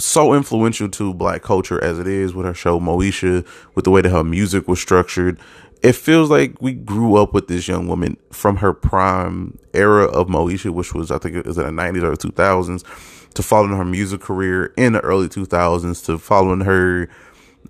So 0.01 0.33
influential 0.33 0.89
to 0.89 1.13
black 1.13 1.43
culture 1.43 1.83
as 1.85 1.99
it 1.99 2.07
is 2.07 2.35
with 2.35 2.47
her 2.47 2.55
show 2.55 2.81
Moesha, 2.81 3.47
with 3.75 3.85
the 3.85 3.91
way 3.91 4.01
that 4.01 4.09
her 4.09 4.25
music 4.25 4.67
was 4.67 4.81
structured. 4.81 5.39
It 5.83 5.93
feels 5.93 6.31
like 6.31 6.61
we 6.61 6.73
grew 6.73 7.17
up 7.17 7.35
with 7.35 7.49
this 7.49 7.69
young 7.69 7.87
woman 7.87 8.17
from 8.31 8.57
her 8.57 8.73
prime 8.73 9.59
era 9.75 10.05
of 10.05 10.29
Moesha, 10.29 10.71
which 10.71 10.95
was 10.95 11.11
I 11.11 11.19
think 11.19 11.37
it 11.37 11.47
was 11.47 11.59
in 11.59 11.65
the 11.65 11.83
'90s 11.83 12.03
or 12.03 12.17
2000s, 12.17 13.31
to 13.35 13.43
following 13.43 13.77
her 13.77 13.85
music 13.85 14.23
career 14.23 14.73
in 14.79 14.95
the 14.95 15.01
early 15.01 15.29
2000s, 15.29 16.05
to 16.07 16.17
following 16.17 16.63
her 16.63 17.11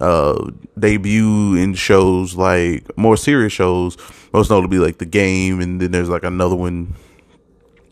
uh, 0.01 0.51
debut 0.79 1.57
in 1.57 1.75
shows 1.75 2.37
like 2.37 2.97
more 2.97 3.17
serious 3.17 3.53
shows, 3.53 3.97
most 4.33 4.51
notably 4.51 4.79
like 4.79 4.99
The 4.99 5.07
Game, 5.07 5.61
and 5.61 5.81
then 5.81 5.91
there's 5.91 6.09
like 6.09 6.25
another 6.25 6.57
one 6.57 6.95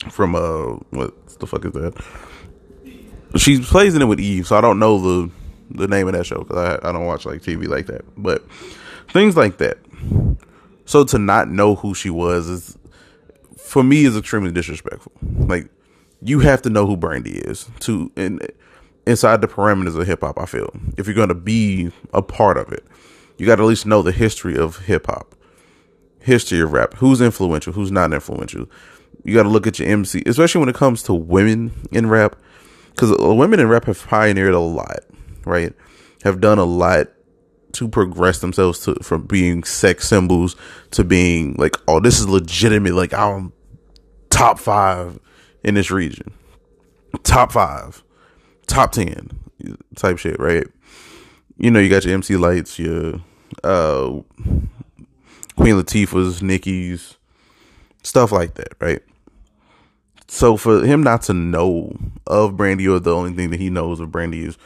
from 0.09 0.35
uh, 0.35 0.77
what 0.91 1.39
the 1.39 1.47
fuck 1.47 1.65
is 1.65 1.73
that? 1.73 2.28
She 3.37 3.61
plays 3.61 3.95
in 3.95 4.01
it 4.01 4.05
with 4.05 4.19
Eve, 4.19 4.47
so 4.47 4.57
I 4.57 4.61
don't 4.61 4.79
know 4.79 4.99
the 4.99 5.31
the 5.71 5.87
name 5.87 6.07
of 6.07 6.13
that 6.13 6.25
show 6.25 6.39
because 6.39 6.57
I 6.57 6.89
I 6.89 6.91
don't 6.91 7.05
watch 7.05 7.25
like 7.25 7.41
TV 7.41 7.67
like 7.67 7.85
that, 7.87 8.03
but 8.17 8.43
things 9.09 9.37
like 9.37 9.57
that. 9.57 9.77
So 10.85 11.03
to 11.05 11.19
not 11.19 11.49
know 11.49 11.75
who 11.75 11.93
she 11.93 12.09
was 12.09 12.49
is 12.49 12.77
for 13.57 13.83
me 13.83 14.05
is 14.05 14.17
extremely 14.17 14.51
disrespectful. 14.51 15.11
Like 15.21 15.69
you 16.21 16.39
have 16.39 16.61
to 16.63 16.69
know 16.69 16.85
who 16.87 16.97
Brandy 16.97 17.37
is 17.37 17.69
to 17.81 18.11
and 18.15 18.45
inside 19.05 19.41
the 19.41 19.47
parameters 19.47 19.99
of 19.99 20.07
hip 20.07 20.21
hop. 20.21 20.39
I 20.39 20.45
feel 20.45 20.73
if 20.97 21.05
you're 21.05 21.15
going 21.15 21.29
to 21.29 21.35
be 21.35 21.91
a 22.13 22.21
part 22.21 22.57
of 22.57 22.71
it, 22.71 22.83
you 23.37 23.45
got 23.45 23.57
to 23.57 23.63
at 23.63 23.67
least 23.67 23.85
know 23.85 24.01
the 24.01 24.11
history 24.11 24.57
of 24.57 24.85
hip 24.85 25.07
hop, 25.07 25.35
history 26.19 26.59
of 26.61 26.73
rap, 26.73 26.95
who's 26.95 27.21
influential, 27.21 27.73
who's 27.73 27.91
not 27.91 28.13
influential. 28.13 28.67
You 29.23 29.33
got 29.33 29.43
to 29.43 29.49
look 29.49 29.67
at 29.67 29.79
your 29.79 29.89
MC, 29.89 30.23
especially 30.25 30.59
when 30.59 30.69
it 30.69 30.75
comes 30.75 31.03
to 31.03 31.13
women 31.13 31.71
in 31.91 32.07
rap, 32.07 32.35
because 32.99 33.15
women 33.17 33.61
in 33.61 33.69
rap 33.69 33.85
have 33.85 34.05
pioneered 34.07 34.53
a 34.53 34.59
lot, 34.59 34.99
right? 35.45 35.73
Have 36.23 36.41
done 36.41 36.59
a 36.59 36.65
lot 36.65 37.07
to 37.71 37.87
progress 37.87 38.39
themselves 38.39 38.79
to 38.81 38.95
from 38.95 39.25
being 39.25 39.63
sex 39.63 40.05
symbols 40.05 40.57
to 40.91 41.05
being 41.05 41.55
like, 41.57 41.77
oh, 41.87 42.01
this 42.01 42.19
is 42.19 42.27
legitimate. 42.27 42.95
Like 42.95 43.13
I'm 43.13 43.53
top 44.29 44.59
five 44.59 45.17
in 45.63 45.75
this 45.75 45.91
region, 45.91 46.33
top 47.23 47.53
five 47.53 48.03
top 48.67 48.91
10 48.91 49.29
type 49.95 50.17
shit, 50.17 50.37
right? 50.37 50.67
You 51.57 51.71
know, 51.71 51.79
you 51.79 51.89
got 51.89 52.03
your 52.03 52.13
MC 52.13 52.35
Lytes, 52.35 52.77
your 52.79 53.21
uh, 53.63 54.21
Queen 55.55 55.75
Latifah's, 55.75 56.43
Nicki's, 56.43 57.17
stuff 58.03 58.31
like 58.31 58.55
that, 58.55 58.73
right? 58.79 59.01
So 60.31 60.57
for 60.57 60.85
him 60.85 61.01
not 61.01 61.23
to 61.23 61.33
know 61.33 61.91
of 62.27 62.55
Brandy 62.55 62.87
or 62.87 62.99
the 62.99 63.15
only 63.15 63.33
thing 63.33 63.49
that 63.49 63.59
he 63.59 63.71
knows 63.71 63.99
of 63.99 64.11
Brandy 64.11 64.45
is 64.45 64.57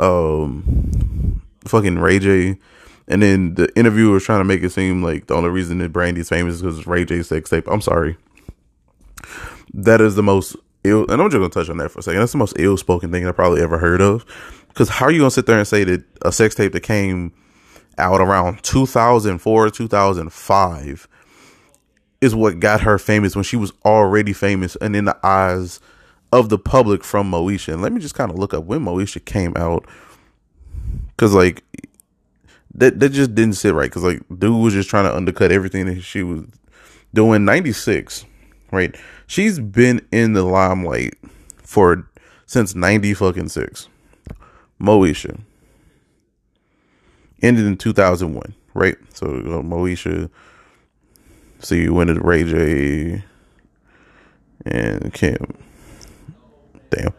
um 0.00 1.40
fucking 1.64 2.00
Ray 2.00 2.18
J. 2.18 2.58
And 3.06 3.22
then 3.22 3.54
the 3.54 3.68
interviewer 3.76 4.14
was 4.14 4.24
trying 4.24 4.40
to 4.40 4.44
make 4.44 4.62
it 4.62 4.70
seem 4.70 5.02
like 5.02 5.28
the 5.28 5.34
only 5.34 5.50
reason 5.50 5.78
that 5.78 5.92
Brandy's 5.92 6.28
famous 6.28 6.56
is 6.56 6.62
because 6.62 6.86
Ray 6.86 7.04
J's 7.04 7.28
sex 7.28 7.48
tape. 7.48 7.68
I'm 7.68 7.80
sorry. 7.80 8.16
That 9.72 10.00
is 10.00 10.16
the 10.16 10.22
most 10.22 10.56
ill, 10.82 11.08
and 11.08 11.22
I'm 11.22 11.30
just 11.30 11.38
gonna 11.38 11.48
touch 11.48 11.70
on 11.70 11.76
that 11.76 11.90
for 11.90 12.00
a 12.00 12.02
second. 12.02 12.18
That's 12.18 12.32
the 12.32 12.38
most 12.38 12.56
ill 12.58 12.76
spoken 12.76 13.12
thing 13.12 13.24
I 13.26 13.30
probably 13.30 13.62
ever 13.62 13.78
heard 13.78 14.00
of. 14.00 14.26
Because 14.68 14.88
how 14.88 15.06
are 15.06 15.12
you 15.12 15.20
gonna 15.20 15.30
sit 15.30 15.46
there 15.46 15.58
and 15.58 15.68
say 15.68 15.84
that 15.84 16.02
a 16.22 16.32
sex 16.32 16.56
tape 16.56 16.72
that 16.72 16.82
came 16.82 17.32
out 17.98 18.20
around 18.20 18.64
2004, 18.64 19.70
2005 19.70 21.08
is 22.24 22.34
what 22.34 22.58
got 22.60 22.80
her 22.80 22.98
famous 22.98 23.36
when 23.36 23.44
she 23.44 23.56
was 23.56 23.72
already 23.84 24.32
famous 24.32 24.76
and 24.76 24.96
in 24.96 25.04
the 25.04 25.16
eyes 25.24 25.80
of 26.32 26.48
the 26.48 26.58
public 26.58 27.04
from 27.04 27.30
Moesha. 27.30 27.72
And 27.72 27.82
let 27.82 27.92
me 27.92 28.00
just 28.00 28.14
kind 28.14 28.30
of 28.30 28.38
look 28.38 28.54
up 28.54 28.64
when 28.64 28.80
Moesha 28.80 29.24
came 29.24 29.56
out. 29.56 29.84
Cause 31.16 31.34
like 31.34 31.62
that 32.74 32.98
that 32.98 33.10
just 33.10 33.34
didn't 33.34 33.54
sit 33.54 33.74
right. 33.74 33.90
Cause 33.90 34.02
like 34.02 34.22
dude 34.36 34.62
was 34.62 34.74
just 34.74 34.90
trying 34.90 35.04
to 35.04 35.14
undercut 35.14 35.52
everything 35.52 35.86
that 35.86 36.02
she 36.02 36.22
was 36.22 36.44
doing. 37.12 37.44
96, 37.44 38.24
right? 38.72 38.96
she's 39.26 39.58
been 39.58 40.06
in 40.12 40.32
the 40.32 40.42
limelight 40.42 41.14
for 41.58 42.08
since 42.46 42.74
90 42.74 43.14
fucking 43.14 43.48
6. 43.48 43.88
Moesha 44.80 45.40
ended 47.42 47.64
in 47.64 47.76
2001, 47.76 48.54
right? 48.74 48.96
So 49.12 49.26
uh, 49.26 49.62
Moesha 49.62 50.30
see 51.64 51.88
went 51.88 52.08
did 52.08 52.24
Ray 52.24 52.44
J 52.44 53.24
and 54.66 55.12
Kim 55.12 55.46
damn 56.90 57.12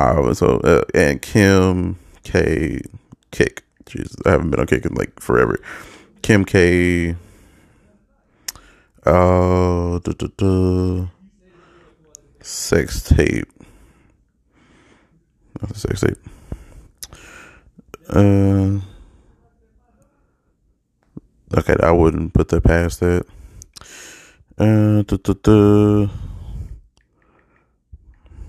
uh, 0.00 0.34
so 0.34 0.58
uh, 0.58 0.84
and 0.94 1.20
Kim 1.22 1.98
K 2.24 2.80
Kick 3.30 3.64
Jesus 3.86 4.16
I 4.26 4.30
haven't 4.30 4.50
been 4.50 4.60
on 4.60 4.66
Kick 4.66 4.84
in 4.84 4.94
like 4.94 5.18
forever 5.20 5.58
Kim 6.22 6.44
K 6.44 7.16
uh, 9.04 9.98
duh, 9.98 10.12
duh, 10.16 10.28
duh. 10.36 11.06
sex 12.40 13.02
tape. 13.02 13.48
Not 15.60 15.72
a 15.72 15.74
sex 15.74 16.02
tape. 16.02 16.18
Uh, 18.08 18.78
okay, 21.56 21.76
I 21.82 21.90
wouldn't 21.90 22.34
put 22.34 22.48
that 22.48 22.64
past 22.64 23.00
that. 23.00 23.26
Uh, 24.58 25.02
duh, 25.02 25.18
duh, 25.22 25.34
duh. 25.42 26.08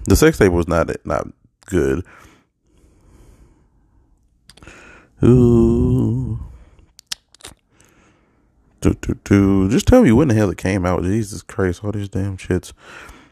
The 0.05 0.15
sex 0.15 0.37
tape 0.37 0.51
was 0.51 0.67
not 0.67 0.89
not 1.05 1.27
good. 1.65 2.03
Ooh. 5.23 6.39
Do, 8.81 8.93
do, 8.95 9.17
do. 9.23 9.69
Just 9.69 9.87
tell 9.87 10.03
me 10.03 10.11
when 10.11 10.27
the 10.27 10.33
hell 10.33 10.49
it 10.49 10.57
came 10.57 10.85
out. 10.85 11.03
Jesus 11.03 11.41
Christ, 11.41 11.83
all 11.83 11.93
these 11.93 12.09
damn 12.09 12.35
shits. 12.35 12.73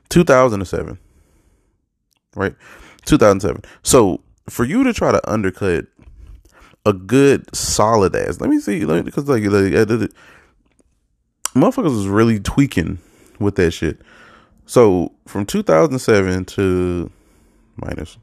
2007. 0.07 0.97
Right? 2.35 2.55
2007. 3.05 3.61
So 3.83 4.21
for 4.49 4.63
you 4.63 4.85
to 4.85 4.93
try 4.93 5.11
to 5.11 5.29
undercut 5.29 5.85
a 6.85 6.93
good 6.93 7.53
solid 7.55 8.15
ass, 8.15 8.39
let 8.39 8.49
me 8.49 8.59
see, 8.59 8.83
because 8.85 9.27
like, 9.27 9.43
like, 9.43 9.73
like 9.73 10.11
motherfuckers 11.53 11.95
was 11.95 12.07
really 12.07 12.39
tweaking 12.39 12.99
with 13.39 13.55
that 13.55 13.71
shit. 13.71 14.01
So 14.65 15.11
from 15.27 15.45
2007 15.45 16.45
to 16.45 17.11
minus 17.75 18.17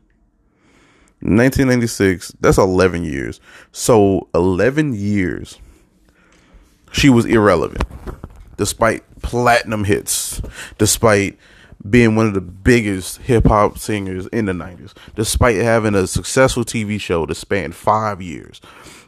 1996, 1.21 2.33
that's 2.41 2.59
11 2.59 3.05
years. 3.05 3.41
So 3.73 4.29
11 4.35 4.95
years, 4.95 5.59
she 6.93 7.11
was 7.11 7.25
irrelevant, 7.27 7.85
despite 8.57 9.05
platinum 9.23 9.85
hits, 9.85 10.41
despite 10.79 11.39
being 11.89 12.17
one 12.17 12.27
of 12.27 12.35
the 12.35 12.41
biggest 12.41 13.19
hip 13.19 13.47
hop 13.47 13.79
singers 13.79 14.27
in 14.29 14.47
the 14.47 14.53
90s, 14.53 14.93
despite 15.15 15.57
having 15.57 15.95
a 15.95 16.07
successful 16.07 16.65
TV 16.65 17.01
show 17.01 17.27
that 17.27 17.35
spanned 17.35 17.75
five 17.75 18.21
years. 18.21 18.61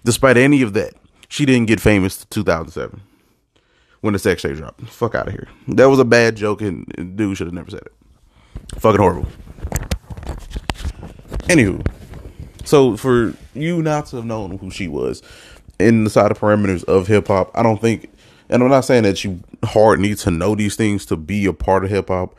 Despite 0.04 0.36
any 0.36 0.62
of 0.62 0.72
that, 0.74 0.94
she 1.28 1.44
didn't 1.44 1.66
get 1.66 1.80
famous 1.80 2.16
to 2.18 2.26
2007 2.28 3.00
when 4.00 4.12
the 4.12 4.18
sex 4.18 4.42
tape 4.42 4.56
dropped. 4.56 4.82
Fuck 4.88 5.14
out 5.14 5.28
of 5.28 5.32
here. 5.32 5.48
That 5.68 5.86
was 5.86 5.98
a 5.98 6.04
bad 6.04 6.36
joke, 6.36 6.62
and 6.62 7.16
dude 7.16 7.36
should 7.36 7.46
have 7.46 7.54
never 7.54 7.70
said 7.70 7.82
it. 7.82 7.92
Fucking 8.80 9.00
horrible. 9.00 9.26
Anywho, 11.48 11.84
so 12.64 12.96
for 12.96 13.34
you 13.54 13.82
not 13.82 14.06
to 14.06 14.16
have 14.16 14.24
known 14.24 14.58
who 14.58 14.70
she 14.70 14.86
was 14.86 15.22
inside 15.78 16.28
the 16.28 16.34
parameters 16.34 16.84
of 16.84 17.08
hip 17.08 17.26
hop, 17.26 17.50
I 17.54 17.62
don't 17.62 17.80
think, 17.80 18.12
and 18.50 18.62
I'm 18.62 18.68
not 18.68 18.84
saying 18.84 19.04
that 19.04 19.22
you 19.24 19.40
hard 19.64 20.00
need 20.00 20.18
to 20.18 20.30
know 20.30 20.54
these 20.54 20.76
things 20.76 21.06
to 21.06 21.16
be 21.16 21.46
a 21.46 21.52
part 21.52 21.84
of 21.84 21.90
hip 21.90 22.08
hop, 22.08 22.36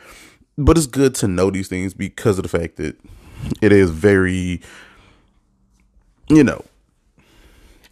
but 0.57 0.77
it's 0.77 0.85
good 0.85 1.15
to 1.15 1.27
know 1.27 1.49
these 1.49 1.69
things 1.69 1.93
because 1.93 2.37
of 2.37 2.43
the 2.43 2.49
fact 2.49 2.75
that 2.75 2.97
it 3.61 3.71
is 3.71 3.89
very, 3.89 4.61
you 6.27 6.43
know, 6.43 6.63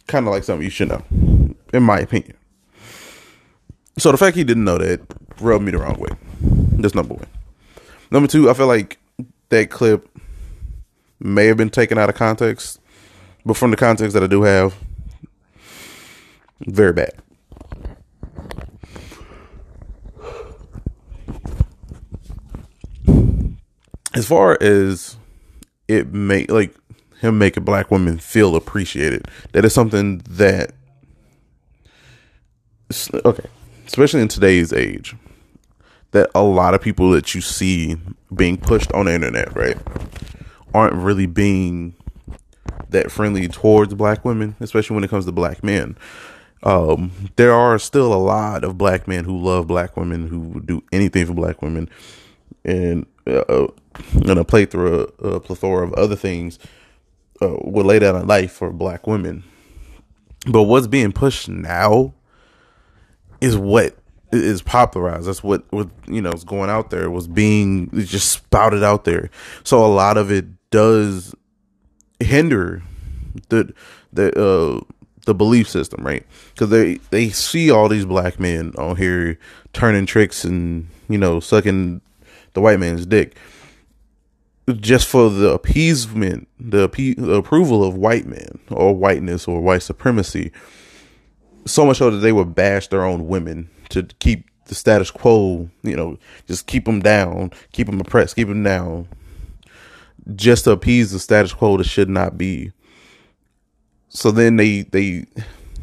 kind 0.06 0.26
of 0.26 0.32
like 0.32 0.44
something 0.44 0.64
you 0.64 0.70
should 0.70 0.88
know, 0.88 1.02
in 1.72 1.82
my 1.82 1.98
opinion. 1.98 2.36
So 3.98 4.12
the 4.12 4.18
fact 4.18 4.36
he 4.36 4.44
didn't 4.44 4.64
know 4.64 4.78
that 4.78 5.00
rubbed 5.40 5.64
me 5.64 5.72
the 5.72 5.78
wrong 5.78 5.98
way. 5.98 6.10
That's 6.78 6.94
number 6.94 7.14
one. 7.14 7.26
Number 8.10 8.28
two, 8.28 8.50
I 8.50 8.54
feel 8.54 8.66
like 8.66 8.98
that 9.48 9.70
clip 9.70 10.06
may 11.18 11.46
have 11.46 11.56
been 11.56 11.70
taken 11.70 11.96
out 11.96 12.08
of 12.08 12.16
context, 12.16 12.80
but 13.46 13.56
from 13.56 13.70
the 13.70 13.76
context 13.76 14.14
that 14.14 14.22
I 14.22 14.26
do 14.26 14.42
have, 14.42 14.74
very 16.60 16.92
bad. 16.92 17.12
As 24.14 24.26
far 24.26 24.58
as 24.60 25.16
it 25.88 26.12
make 26.12 26.50
like 26.50 26.74
him 27.20 27.38
making 27.38 27.64
black 27.64 27.90
women 27.90 28.18
feel 28.18 28.56
appreciated, 28.56 29.26
that 29.52 29.64
is 29.64 29.72
something 29.72 30.18
that 30.28 30.72
okay, 33.24 33.46
especially 33.86 34.20
in 34.20 34.28
today's 34.28 34.72
age, 34.72 35.14
that 36.10 36.30
a 36.34 36.42
lot 36.42 36.74
of 36.74 36.80
people 36.80 37.10
that 37.10 37.34
you 37.34 37.40
see 37.40 37.96
being 38.34 38.56
pushed 38.56 38.92
on 38.92 39.06
the 39.06 39.14
internet, 39.14 39.54
right, 39.54 39.76
aren't 40.74 40.94
really 40.94 41.26
being 41.26 41.94
that 42.88 43.10
friendly 43.10 43.46
towards 43.48 43.94
black 43.94 44.24
women, 44.24 44.56
especially 44.60 44.94
when 44.94 45.04
it 45.04 45.10
comes 45.10 45.24
to 45.24 45.32
black 45.32 45.62
men. 45.62 45.96
Um, 46.62 47.12
there 47.36 47.52
are 47.52 47.78
still 47.78 48.12
a 48.12 48.16
lot 48.16 48.64
of 48.64 48.76
black 48.76 49.08
men 49.08 49.24
who 49.24 49.38
love 49.38 49.66
black 49.66 49.96
women, 49.96 50.26
who 50.26 50.60
do 50.60 50.82
anything 50.92 51.26
for 51.26 51.32
black 51.32 51.62
women, 51.62 51.88
and 52.64 53.06
uh, 53.30 53.66
and 54.14 54.38
a 54.38 54.44
plethora, 54.44 55.08
a 55.20 55.40
plethora 55.40 55.86
of 55.86 55.92
other 55.94 56.16
things 56.16 56.58
uh, 57.42 57.56
would 57.62 57.86
lay 57.86 57.98
down 57.98 58.16
a 58.16 58.24
life 58.24 58.52
for 58.52 58.70
black 58.72 59.06
women. 59.06 59.44
But 60.46 60.64
what's 60.64 60.86
being 60.86 61.12
pushed 61.12 61.48
now 61.48 62.14
is 63.40 63.56
what 63.56 63.96
is 64.32 64.62
popularized. 64.62 65.26
That's 65.26 65.42
what 65.42 65.64
what 65.70 65.88
you 66.06 66.22
know 66.22 66.32
is 66.32 66.44
going 66.44 66.70
out 66.70 66.90
there. 66.90 67.10
Was 67.10 67.28
being 67.28 67.90
just 68.04 68.30
spouted 68.30 68.82
out 68.82 69.04
there. 69.04 69.30
So 69.64 69.84
a 69.84 69.88
lot 69.88 70.16
of 70.16 70.30
it 70.30 70.46
does 70.70 71.34
hinder 72.20 72.82
the 73.48 73.72
the 74.12 74.38
uh 74.40 74.80
the 75.26 75.34
belief 75.34 75.68
system, 75.68 76.04
right? 76.04 76.24
Because 76.54 76.70
they 76.70 76.94
they 77.10 77.28
see 77.30 77.70
all 77.70 77.88
these 77.88 78.06
black 78.06 78.40
men 78.40 78.72
on 78.78 78.96
here 78.96 79.38
turning 79.72 80.06
tricks 80.06 80.44
and 80.44 80.88
you 81.08 81.18
know 81.18 81.40
sucking 81.40 82.00
the 82.52 82.60
white 82.60 82.80
man's 82.80 83.06
dick 83.06 83.36
just 84.74 85.08
for 85.08 85.30
the 85.30 85.50
appeasement, 85.50 86.48
the, 86.58 86.88
the 86.88 87.34
approval 87.34 87.84
of 87.84 87.96
white 87.96 88.26
men 88.26 88.58
or 88.70 88.94
whiteness 88.94 89.48
or 89.48 89.60
white 89.60 89.82
supremacy. 89.82 90.52
So 91.66 91.84
much 91.84 91.98
so 91.98 92.10
that 92.10 92.18
they 92.18 92.32
would 92.32 92.54
bash 92.54 92.88
their 92.88 93.04
own 93.04 93.28
women 93.28 93.70
to 93.90 94.04
keep 94.18 94.46
the 94.66 94.74
status 94.74 95.10
quo, 95.10 95.68
you 95.82 95.96
know, 95.96 96.18
just 96.46 96.66
keep 96.66 96.84
them 96.84 97.00
down, 97.00 97.50
keep 97.72 97.86
them 97.86 98.00
oppressed, 98.00 98.36
keep 98.36 98.48
them 98.48 98.62
down, 98.62 99.08
just 100.36 100.64
to 100.64 100.70
appease 100.70 101.10
the 101.10 101.18
status 101.18 101.52
quo 101.52 101.76
that 101.76 101.84
should 101.84 102.08
not 102.08 102.38
be. 102.38 102.72
So 104.08 104.30
then 104.30 104.56
they 104.56 104.82
they 104.82 105.26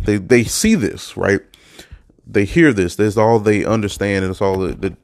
they 0.04 0.18
they 0.18 0.44
see 0.44 0.76
this 0.76 1.16
right. 1.18 1.42
They 2.26 2.46
hear 2.46 2.74
this. 2.74 2.96
That's 2.96 3.18
all 3.18 3.40
they 3.40 3.64
understand, 3.64 4.26
and 4.26 4.32
it's 4.32 4.42
all 4.42 4.60
that 4.60 4.82
the, 4.82 4.98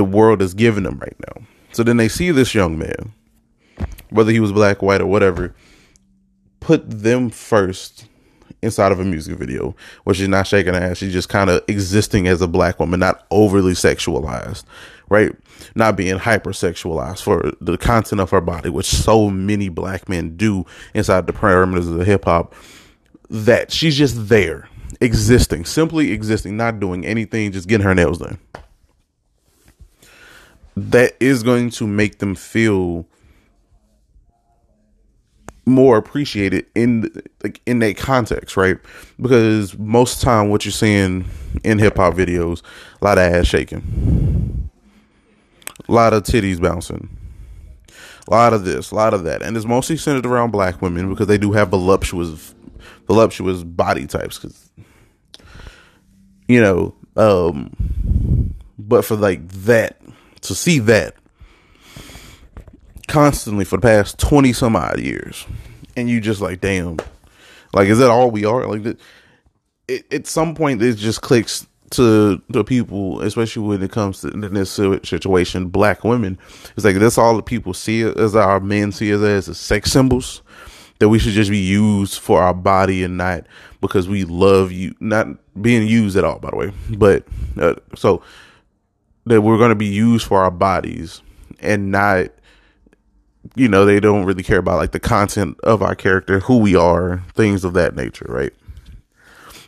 the 0.00 0.04
world 0.04 0.40
is 0.40 0.54
giving 0.54 0.84
them 0.84 0.98
right 0.98 1.16
now. 1.28 1.42
So 1.72 1.82
then 1.82 1.98
they 1.98 2.08
see 2.08 2.30
this 2.30 2.54
young 2.54 2.78
man, 2.78 3.12
whether 4.08 4.32
he 4.32 4.40
was 4.40 4.50
black, 4.50 4.80
white, 4.80 5.02
or 5.02 5.06
whatever, 5.06 5.54
put 6.60 6.88
them 6.88 7.28
first 7.28 8.06
inside 8.62 8.92
of 8.92 8.98
a 8.98 9.04
music 9.04 9.36
video, 9.36 9.76
where 10.04 10.14
she's 10.14 10.26
not 10.26 10.46
shaking 10.46 10.72
her 10.72 10.80
ass. 10.80 10.96
She's 10.96 11.12
just 11.12 11.28
kind 11.28 11.50
of 11.50 11.62
existing 11.68 12.28
as 12.28 12.40
a 12.40 12.48
black 12.48 12.80
woman, 12.80 12.98
not 12.98 13.26
overly 13.30 13.74
sexualized, 13.74 14.64
right? 15.10 15.36
Not 15.74 15.96
being 15.96 16.16
hypersexualized 16.16 17.22
for 17.22 17.52
the 17.60 17.76
content 17.76 18.22
of 18.22 18.30
her 18.30 18.40
body, 18.40 18.70
which 18.70 18.86
so 18.86 19.28
many 19.28 19.68
black 19.68 20.08
men 20.08 20.34
do 20.34 20.64
inside 20.94 21.26
the 21.26 21.34
parameters 21.34 21.94
of 21.94 22.06
hip 22.06 22.24
hop. 22.24 22.54
That 23.28 23.70
she's 23.70 23.98
just 23.98 24.30
there, 24.30 24.66
existing, 25.02 25.66
simply 25.66 26.12
existing, 26.12 26.56
not 26.56 26.80
doing 26.80 27.04
anything, 27.04 27.52
just 27.52 27.68
getting 27.68 27.84
her 27.84 27.94
nails 27.94 28.16
done 28.16 28.38
that 30.76 31.16
is 31.20 31.42
going 31.42 31.70
to 31.70 31.86
make 31.86 32.18
them 32.18 32.34
feel 32.34 33.06
more 35.66 35.96
appreciated 35.96 36.66
in 36.74 37.10
like 37.42 37.60
in 37.66 37.78
that 37.80 37.96
context, 37.96 38.56
right? 38.56 38.78
Because 39.20 39.78
most 39.78 40.14
of 40.14 40.20
the 40.20 40.24
time, 40.26 40.50
what 40.50 40.64
you're 40.64 40.72
seeing 40.72 41.24
in 41.64 41.78
hip 41.78 41.96
hop 41.96 42.14
videos, 42.14 42.62
a 43.00 43.04
lot 43.04 43.18
of 43.18 43.24
ass 43.24 43.46
shaking, 43.46 44.70
a 45.88 45.92
lot 45.92 46.12
of 46.12 46.24
titties 46.24 46.60
bouncing, 46.60 47.16
a 47.88 48.30
lot 48.30 48.52
of 48.52 48.64
this, 48.64 48.90
a 48.90 48.94
lot 48.94 49.14
of 49.14 49.24
that, 49.24 49.42
and 49.42 49.56
it's 49.56 49.66
mostly 49.66 49.96
centered 49.96 50.26
around 50.26 50.50
black 50.50 50.82
women 50.82 51.08
because 51.08 51.26
they 51.26 51.38
do 51.38 51.52
have 51.52 51.68
voluptuous, 51.68 52.54
voluptuous 53.06 53.62
body 53.62 54.06
types. 54.06 54.38
Because 54.38 54.70
you 56.48 56.60
know, 56.60 56.94
um, 57.16 58.54
but 58.78 59.04
for 59.04 59.14
like 59.16 59.46
that 59.48 60.00
to 60.42 60.54
see 60.54 60.78
that 60.80 61.14
constantly 63.10 63.64
for 63.64 63.76
the 63.76 63.82
past 63.82 64.18
20 64.18 64.52
some 64.52 64.76
odd 64.76 65.00
years. 65.00 65.46
And 65.96 66.08
you 66.08 66.20
just 66.20 66.40
like 66.40 66.60
damn. 66.60 66.98
Like 67.74 67.88
is 67.88 67.98
that 67.98 68.10
all 68.10 68.30
we 68.30 68.44
are? 68.44 68.66
Like 68.66 68.98
it, 69.88 70.12
at 70.12 70.26
some 70.26 70.54
point 70.54 70.82
it 70.82 70.94
just 70.94 71.20
clicks 71.20 71.66
to 71.90 72.40
the 72.48 72.62
people 72.62 73.20
especially 73.22 73.66
when 73.66 73.82
it 73.82 73.90
comes 73.90 74.20
to 74.20 74.30
this 74.30 74.70
situation 75.08 75.68
black 75.68 76.04
women. 76.04 76.38
It's 76.76 76.84
like 76.84 76.96
that's 76.96 77.18
all 77.18 77.36
the 77.36 77.42
people 77.42 77.74
see 77.74 78.02
as 78.02 78.36
our 78.36 78.60
men 78.60 78.92
see 78.92 79.12
us 79.12 79.20
as, 79.22 79.48
as 79.48 79.58
sex 79.58 79.90
symbols 79.90 80.42
that 81.00 81.08
we 81.08 81.18
should 81.18 81.32
just 81.32 81.50
be 81.50 81.58
used 81.58 82.20
for 82.20 82.42
our 82.42 82.54
body 82.54 83.02
and 83.02 83.16
not 83.16 83.44
because 83.80 84.08
we 84.08 84.24
love 84.24 84.70
you 84.70 84.94
not 85.00 85.26
being 85.60 85.86
used 85.86 86.16
at 86.16 86.24
all 86.24 86.38
by 86.38 86.50
the 86.50 86.56
way. 86.56 86.72
But 86.90 87.26
uh, 87.58 87.74
so 87.96 88.22
that 89.26 89.42
we're 89.42 89.58
going 89.58 89.70
to 89.70 89.74
be 89.74 89.86
used 89.86 90.26
for 90.26 90.42
our 90.42 90.50
bodies 90.50 91.22
and 91.60 91.90
not 91.90 92.28
you 93.54 93.68
know 93.68 93.84
they 93.84 94.00
don't 94.00 94.24
really 94.24 94.42
care 94.42 94.58
about 94.58 94.76
like 94.76 94.92
the 94.92 95.00
content 95.00 95.58
of 95.62 95.82
our 95.82 95.94
character 95.94 96.40
who 96.40 96.58
we 96.58 96.74
are 96.74 97.22
things 97.34 97.64
of 97.64 97.72
that 97.74 97.94
nature 97.94 98.26
right? 98.28 98.52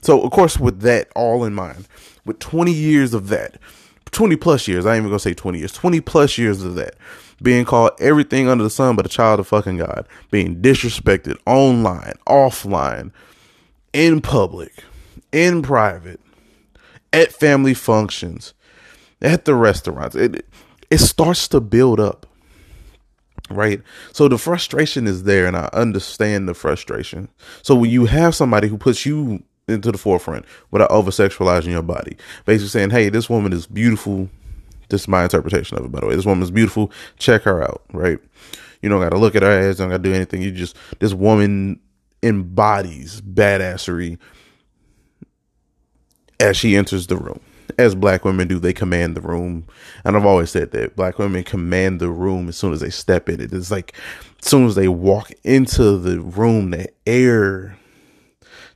So 0.02 0.20
of 0.22 0.30
course 0.30 0.58
with 0.58 0.80
that 0.80 1.08
all 1.14 1.44
in 1.44 1.54
mind 1.54 1.86
with 2.24 2.38
20 2.38 2.72
years 2.72 3.14
of 3.14 3.28
that 3.28 3.58
20 4.12 4.36
plus 4.36 4.68
years 4.68 4.86
i 4.86 4.94
ain't 4.94 5.00
even 5.00 5.10
gonna 5.10 5.18
say 5.18 5.34
20 5.34 5.58
years 5.58 5.72
20 5.72 6.00
plus 6.00 6.38
years 6.38 6.62
of 6.62 6.74
that 6.74 6.94
being 7.42 7.64
called 7.64 7.90
everything 7.98 8.48
under 8.48 8.62
the 8.62 8.70
sun 8.70 8.94
but 8.94 9.06
a 9.06 9.08
child 9.08 9.40
of 9.40 9.48
fucking 9.48 9.78
god 9.78 10.06
being 10.30 10.60
disrespected 10.60 11.36
online 11.46 12.12
offline 12.26 13.10
in 13.92 14.20
public 14.20 14.84
in 15.32 15.62
private 15.62 16.20
at 17.12 17.32
family 17.32 17.74
functions 17.74 18.54
at 19.22 19.46
the 19.46 19.56
restaurants. 19.56 20.16
It 20.16 20.46
it 20.90 20.98
starts 21.00 21.48
to 21.50 21.60
build 21.60 22.00
up. 22.00 22.26
Right? 23.50 23.82
So 24.12 24.28
the 24.28 24.38
frustration 24.38 25.06
is 25.06 25.24
there 25.24 25.46
and 25.46 25.56
I 25.56 25.70
understand 25.74 26.48
the 26.48 26.54
frustration. 26.54 27.28
So 27.62 27.76
when 27.76 27.90
you 27.90 28.06
have 28.06 28.34
somebody 28.34 28.68
who 28.68 28.78
puts 28.78 29.06
you 29.06 29.42
into 29.68 29.92
the 29.92 29.98
forefront 29.98 30.46
without 30.70 30.90
over 30.90 31.10
sexualizing 31.10 31.70
your 31.72 31.82
body, 31.82 32.16
basically 32.46 32.68
saying, 32.70 32.90
Hey, 32.90 33.10
this 33.10 33.30
woman 33.30 33.52
is 33.52 33.66
beautiful 33.66 34.30
This 34.90 35.02
is 35.02 35.08
my 35.08 35.24
interpretation 35.24 35.78
of 35.78 35.84
it, 35.86 35.92
by 35.92 36.00
the 36.00 36.06
way. 36.08 36.16
This 36.16 36.26
woman's 36.26 36.50
beautiful. 36.52 36.92
Check 37.18 37.42
her 37.44 37.62
out, 37.62 37.82
right? 37.92 38.18
You 38.82 38.88
don't 38.90 39.00
got 39.02 39.10
to 39.10 39.18
look 39.18 39.36
at 39.36 39.42
her 39.42 39.50
ass. 39.50 39.78
Don't 39.78 39.90
got 39.90 39.98
to 39.98 40.04
do 40.04 40.14
anything. 40.14 40.42
You 40.42 40.52
just 40.52 40.76
this 41.00 41.14
woman 41.14 41.80
embodies 42.22 43.20
badassery 43.22 44.18
as 46.40 46.56
she 46.56 46.76
enters 46.76 47.08
the 47.08 47.16
room. 47.16 47.40
As 47.78 47.94
black 47.94 48.24
women 48.24 48.48
do, 48.48 48.58
they 48.58 48.72
command 48.72 49.16
the 49.16 49.20
room. 49.20 49.66
And 50.04 50.16
I've 50.16 50.26
always 50.26 50.50
said 50.50 50.72
that 50.72 50.96
black 50.96 51.18
women 51.18 51.44
command 51.44 52.00
the 52.00 52.10
room 52.10 52.48
as 52.48 52.56
soon 52.56 52.72
as 52.72 52.80
they 52.80 52.90
step 52.90 53.28
in 53.28 53.40
it. 53.40 53.52
It's 53.52 53.70
like 53.70 53.94
as 54.42 54.48
soon 54.48 54.66
as 54.66 54.74
they 54.74 54.88
walk 54.88 55.30
into 55.44 55.98
the 55.98 56.20
room, 56.20 56.70
the 56.70 56.88
air 57.06 57.76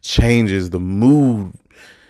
changes, 0.03 0.71
the 0.71 0.81
mood 0.81 1.53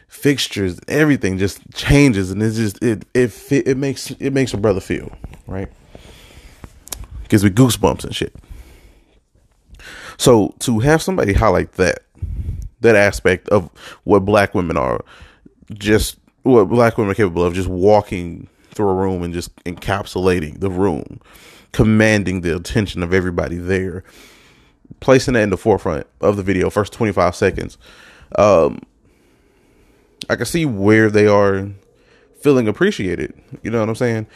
fixtures, 0.08 0.80
everything 0.88 1.38
just 1.38 1.60
changes, 1.72 2.30
and 2.30 2.42
it's 2.42 2.56
just 2.56 2.82
it 2.82 3.04
it 3.14 3.32
it 3.50 3.76
makes 3.76 4.10
it 4.12 4.32
makes 4.32 4.54
a 4.54 4.56
brother 4.56 4.80
feel 4.80 5.10
right. 5.46 5.68
Gives 7.28 7.44
me 7.44 7.50
goosebumps 7.50 8.04
and 8.04 8.14
shit. 8.14 8.34
So 10.16 10.54
to 10.60 10.78
have 10.80 11.02
somebody 11.02 11.32
highlight 11.32 11.72
that 11.72 12.00
that 12.80 12.96
aspect 12.96 13.48
of 13.50 13.70
what 14.04 14.24
black 14.24 14.54
women 14.54 14.76
are, 14.76 15.04
just 15.74 16.18
what 16.46 16.68
black 16.68 16.96
women 16.96 17.10
are 17.10 17.14
capable 17.14 17.44
of, 17.44 17.54
just 17.54 17.68
walking 17.68 18.48
through 18.70 18.88
a 18.88 18.94
room 18.94 19.22
and 19.22 19.34
just 19.34 19.54
encapsulating 19.64 20.60
the 20.60 20.70
room, 20.70 21.20
commanding 21.72 22.42
the 22.42 22.54
attention 22.54 23.02
of 23.02 23.12
everybody 23.12 23.56
there, 23.56 24.04
placing 25.00 25.34
that 25.34 25.42
in 25.42 25.50
the 25.50 25.56
forefront 25.56 26.06
of 26.20 26.36
the 26.36 26.42
video, 26.42 26.70
first 26.70 26.92
25 26.92 27.34
seconds. 27.34 27.78
Um, 28.36 28.80
I 30.28 30.36
can 30.36 30.46
see 30.46 30.66
where 30.66 31.10
they 31.10 31.26
are 31.26 31.68
feeling 32.40 32.68
appreciated. 32.68 33.34
You 33.62 33.70
know 33.70 33.80
what 33.80 33.88
I'm 33.88 33.94
saying? 33.94 34.26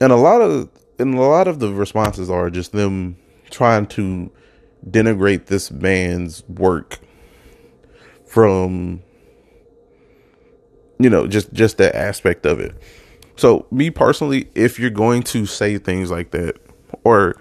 And 0.00 0.12
a 0.12 0.16
lot 0.16 0.40
of 0.40 0.68
and 0.98 1.14
a 1.14 1.20
lot 1.20 1.48
of 1.48 1.58
the 1.58 1.72
responses 1.72 2.30
are 2.30 2.50
just 2.50 2.72
them 2.72 3.16
trying 3.50 3.86
to 3.86 4.30
denigrate 4.88 5.46
this 5.46 5.70
man's 5.70 6.44
work 6.48 6.98
from 8.26 9.02
you 10.98 11.10
know 11.10 11.26
just 11.26 11.52
just 11.52 11.78
that 11.78 11.94
aspect 11.94 12.46
of 12.46 12.60
it. 12.60 12.74
So 13.36 13.66
me 13.70 13.90
personally 13.90 14.48
if 14.54 14.78
you're 14.78 14.90
going 14.90 15.22
to 15.24 15.46
say 15.46 15.78
things 15.78 16.10
like 16.10 16.30
that 16.30 16.56
or 17.02 17.34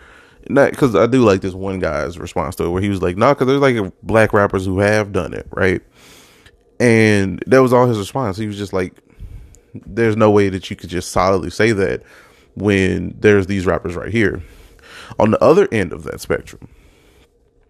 not 0.50 0.72
because 0.72 0.94
i 0.96 1.06
do 1.06 1.24
like 1.24 1.40
this 1.40 1.54
one 1.54 1.80
guy's 1.80 2.20
response 2.20 2.56
to 2.56 2.66
it 2.66 2.70
where 2.70 2.82
he 2.82 2.90
was 2.90 3.02
like 3.02 3.16
no 3.16 3.28
nah, 3.28 3.34
because 3.34 3.48
there's 3.48 3.62
like 3.62 3.94
black 4.04 4.34
rappers 4.34 4.66
who 4.66 4.80
have 4.80 5.12
done 5.12 5.34
it 5.34 5.48
right? 5.52 5.82
And 6.80 7.42
that 7.48 7.62
was 7.62 7.72
all 7.72 7.88
his 7.88 8.00
response. 8.00 8.36
He 8.36 8.48
was 8.48 8.58
just 8.58 8.74
like 8.74 8.96
there's 9.74 10.18
no 10.18 10.30
way 10.32 10.50
that 10.50 10.70
you 10.70 10.76
could 10.76 10.90
just 10.90 11.12
solidly 11.12 11.50
say 11.50 11.72
that 11.72 12.04
when 12.56 13.16
there's 13.20 13.48
these 13.48 13.66
rappers 13.66 13.96
right 13.96 14.12
here. 14.12 14.44
On 15.18 15.32
the 15.32 15.44
other 15.44 15.68
end 15.72 15.94
of 15.94 16.04
that 16.04 16.22
spectrum 16.22 16.68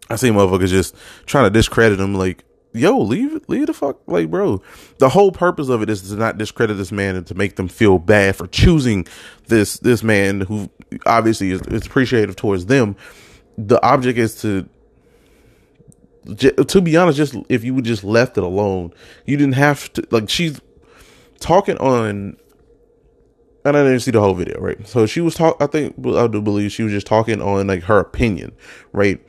i 0.09 0.15
see 0.15 0.29
motherfuckers 0.29 0.69
just 0.69 0.95
trying 1.25 1.45
to 1.45 1.49
discredit 1.49 1.99
him 1.99 2.13
like 2.13 2.43
yo, 2.73 2.97
leave 2.99 3.39
leave 3.47 3.67
the 3.67 3.73
fuck, 3.73 3.99
like, 4.07 4.29
bro. 4.29 4.61
The 4.97 5.09
whole 5.09 5.31
purpose 5.31 5.69
of 5.69 5.81
it 5.81 5.89
is 5.89 6.09
to 6.09 6.15
not 6.15 6.37
discredit 6.37 6.77
this 6.77 6.91
man 6.91 7.15
and 7.15 7.25
to 7.27 7.35
make 7.35 7.55
them 7.55 7.67
feel 7.67 7.99
bad 7.99 8.35
for 8.35 8.47
choosing 8.47 9.07
this 9.47 9.77
this 9.79 10.03
man 10.03 10.41
who 10.41 10.69
obviously 11.05 11.51
is, 11.51 11.61
is 11.63 11.85
appreciative 11.85 12.35
towards 12.35 12.65
them. 12.65 12.95
The 13.57 13.83
object 13.85 14.17
is 14.17 14.41
to, 14.41 14.67
to 16.25 16.81
be 16.81 16.97
honest, 16.97 17.17
just 17.17 17.35
if 17.49 17.63
you 17.63 17.73
would 17.73 17.85
just 17.85 18.03
left 18.03 18.37
it 18.37 18.43
alone, 18.43 18.93
you 19.25 19.37
didn't 19.37 19.55
have 19.55 19.91
to. 19.93 20.07
Like, 20.11 20.29
she's 20.29 20.59
talking 21.39 21.77
on. 21.77 22.37
And 23.65 23.77
I 23.77 23.83
didn't 23.83 24.01
see 24.01 24.11
the 24.11 24.19
whole 24.19 24.33
video, 24.33 24.59
right? 24.59 24.85
So 24.85 25.05
she 25.05 25.21
was 25.21 25.35
talking. 25.35 25.65
I 25.65 25.67
think 25.69 25.95
I 26.05 26.27
do 26.27 26.41
believe 26.41 26.71
she 26.73 26.83
was 26.83 26.91
just 26.91 27.07
talking 27.07 27.41
on 27.41 27.67
like 27.67 27.83
her 27.83 27.97
opinion, 27.97 28.51
right? 28.91 29.25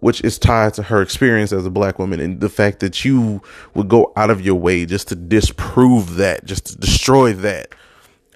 Which 0.00 0.22
is 0.22 0.38
tied 0.38 0.74
to 0.74 0.84
her 0.84 1.02
experience 1.02 1.52
as 1.52 1.66
a 1.66 1.70
black 1.70 1.98
woman 1.98 2.20
and 2.20 2.40
the 2.40 2.48
fact 2.48 2.80
that 2.80 3.04
you 3.04 3.42
would 3.74 3.88
go 3.88 4.12
out 4.16 4.30
of 4.30 4.40
your 4.40 4.54
way 4.54 4.86
just 4.86 5.08
to 5.08 5.16
disprove 5.16 6.16
that, 6.16 6.44
just 6.44 6.66
to 6.66 6.78
destroy 6.78 7.32
that. 7.32 7.74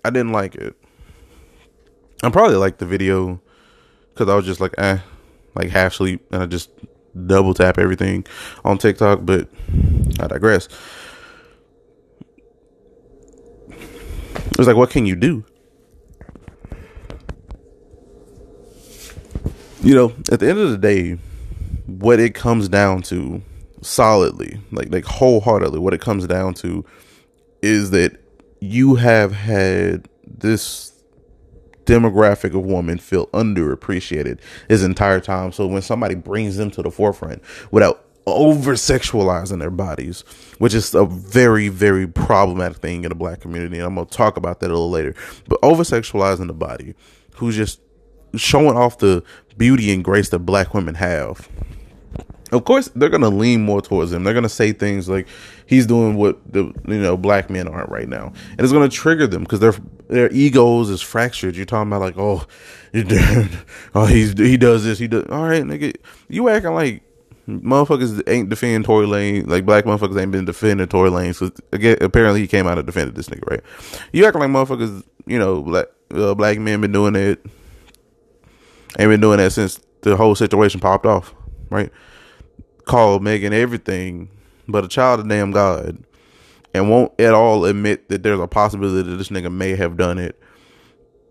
I 0.05 0.11
didn't 0.11 0.33
like 0.33 0.57
it. 0.57 0.75
I 2.22 2.31
probably 2.31 2.57
liked 2.57 2.79
the 2.79 2.87
video 2.87 3.40
because 4.12 4.29
I 4.29 4.35
was 4.35 4.44
just 4.44 4.61
like, 4.61 4.75
eh, 4.79 4.98
like 5.55 5.70
half 5.70 5.94
sleep, 5.94 6.25
and 6.33 6.42
I 6.42 6.46
just 6.46 6.70
double 7.27 7.55
tap 7.55 7.79
everything 7.79 8.25
on 8.64 8.79
TikTok, 8.79 9.20
but 9.22 9.48
I 10.20 10.27
digress. 10.27 10.68
It 13.68 14.59
was 14.59 14.66
like, 14.66 14.77
what 14.77 14.90
can 14.90 15.07
you 15.07 15.16
do? 15.16 15.44
You 19.83 19.94
know, 19.94 20.12
at 20.31 20.38
the 20.40 20.48
end 20.48 20.59
of 20.59 20.70
the 20.70 20.79
day, 20.79 21.18
what 21.98 22.20
it 22.20 22.35
comes 22.35 22.68
down 22.68 23.02
to 23.02 23.42
solidly, 23.81 24.61
like 24.70 24.92
like 24.92 25.05
wholeheartedly, 25.05 25.78
what 25.78 25.94
it 25.94 26.00
comes 26.00 26.26
down 26.26 26.55
to 26.55 26.85
is 27.62 27.90
that 27.90 28.18
you 28.61 28.96
have 28.96 29.33
had 29.33 30.09
this 30.26 30.92
demographic 31.85 32.55
of 32.55 32.62
women 32.64 32.98
feel 32.98 33.26
underappreciated 33.28 34.38
his 34.68 34.85
entire 34.85 35.20
time. 35.20 35.52
So 35.52 35.66
when 35.66 35.83
somebody 35.83 36.14
brings 36.14 36.57
them 36.57 36.70
to 36.72 36.83
the 36.83 36.90
forefront 36.90 37.42
without 37.70 38.05
over 38.26 38.74
sexualizing 38.74 39.59
their 39.59 39.70
bodies, 39.70 40.20
which 40.59 40.74
is 40.74 40.94
a 40.94 41.05
very, 41.05 41.68
very 41.68 42.07
problematic 42.07 42.78
thing 42.78 43.02
in 43.05 43.09
the 43.09 43.16
black 43.16 43.40
community, 43.40 43.78
and 43.78 43.87
I'm 43.87 43.96
gonna 43.96 44.07
talk 44.07 44.37
about 44.37 44.61
that 44.61 44.66
a 44.66 44.74
little 44.74 44.90
later. 44.90 45.14
But 45.48 45.59
over 45.62 45.83
sexualizing 45.83 46.46
the 46.46 46.52
body, 46.52 46.94
who's 47.35 47.57
just 47.57 47.81
showing 48.37 48.76
off 48.76 48.98
the 48.98 49.24
beauty 49.59 49.92
and 49.92 50.05
grace 50.05 50.28
that 50.31 50.40
black 50.40 50.72
women 50.72 50.94
have 50.94 51.48
of 52.52 52.64
course 52.64 52.88
they're 52.94 53.08
gonna 53.08 53.30
lean 53.30 53.62
more 53.62 53.80
towards 53.80 54.12
him. 54.12 54.24
They're 54.24 54.34
gonna 54.34 54.48
say 54.48 54.72
things 54.72 55.08
like 55.08 55.26
he's 55.66 55.86
doing 55.86 56.16
what 56.16 56.38
the 56.52 56.64
you 56.86 57.00
know 57.00 57.16
black 57.16 57.48
men 57.50 57.66
aren't 57.66 57.88
right 57.88 58.08
now, 58.08 58.32
and 58.50 58.60
it's 58.60 58.72
gonna 58.72 58.88
trigger 58.88 59.26
them 59.26 59.42
because 59.42 59.60
their 59.60 59.74
their 60.08 60.30
egos 60.32 60.90
is 60.90 61.00
fractured. 61.00 61.56
You're 61.56 61.64
talking 61.64 61.90
about 61.90 62.02
like 62.02 62.18
oh, 62.18 62.46
oh 63.94 64.06
he's 64.06 64.38
he 64.38 64.56
does 64.56 64.84
this 64.84 64.98
he 64.98 65.08
does 65.08 65.24
all 65.30 65.44
right 65.44 65.62
nigga. 65.62 65.96
You 66.28 66.48
acting 66.50 66.74
like 66.74 67.02
motherfuckers 67.48 68.22
ain't 68.28 68.50
defending 68.50 68.84
Tory 68.84 69.06
Lane 69.06 69.46
like 69.48 69.64
black 69.64 69.84
motherfuckers 69.84 70.20
ain't 70.20 70.30
been 70.32 70.44
defending 70.44 70.86
Tory 70.86 71.10
Lane. 71.10 71.32
So 71.32 71.50
again, 71.72 71.96
apparently 72.02 72.42
he 72.42 72.46
came 72.46 72.66
out 72.66 72.76
and 72.76 72.86
defended 72.86 73.14
this 73.14 73.28
nigga 73.30 73.50
right. 73.50 73.62
You 74.12 74.26
acting 74.26 74.40
like 74.40 74.50
motherfuckers 74.50 75.02
you 75.26 75.38
know 75.38 75.62
black 75.62 75.86
uh, 76.12 76.34
black 76.34 76.58
men 76.58 76.82
been 76.82 76.92
doing 76.92 77.16
it. 77.16 77.44
Ain't 78.98 79.08
been 79.08 79.22
doing 79.22 79.38
that 79.38 79.52
since 79.52 79.80
the 80.02 80.16
whole 80.16 80.34
situation 80.34 80.80
popped 80.80 81.06
off, 81.06 81.34
right? 81.70 81.90
Called 82.84 83.22
Megan 83.22 83.52
everything 83.52 84.28
but 84.68 84.84
a 84.84 84.88
child 84.88 85.20
of 85.20 85.28
damn 85.28 85.50
God 85.50 86.02
and 86.74 86.90
won't 86.90 87.18
at 87.20 87.34
all 87.34 87.64
admit 87.64 88.08
that 88.08 88.22
there's 88.22 88.40
a 88.40 88.46
possibility 88.46 89.08
that 89.08 89.16
this 89.16 89.28
nigga 89.28 89.52
may 89.52 89.76
have 89.76 89.96
done 89.96 90.18
it. 90.18 90.38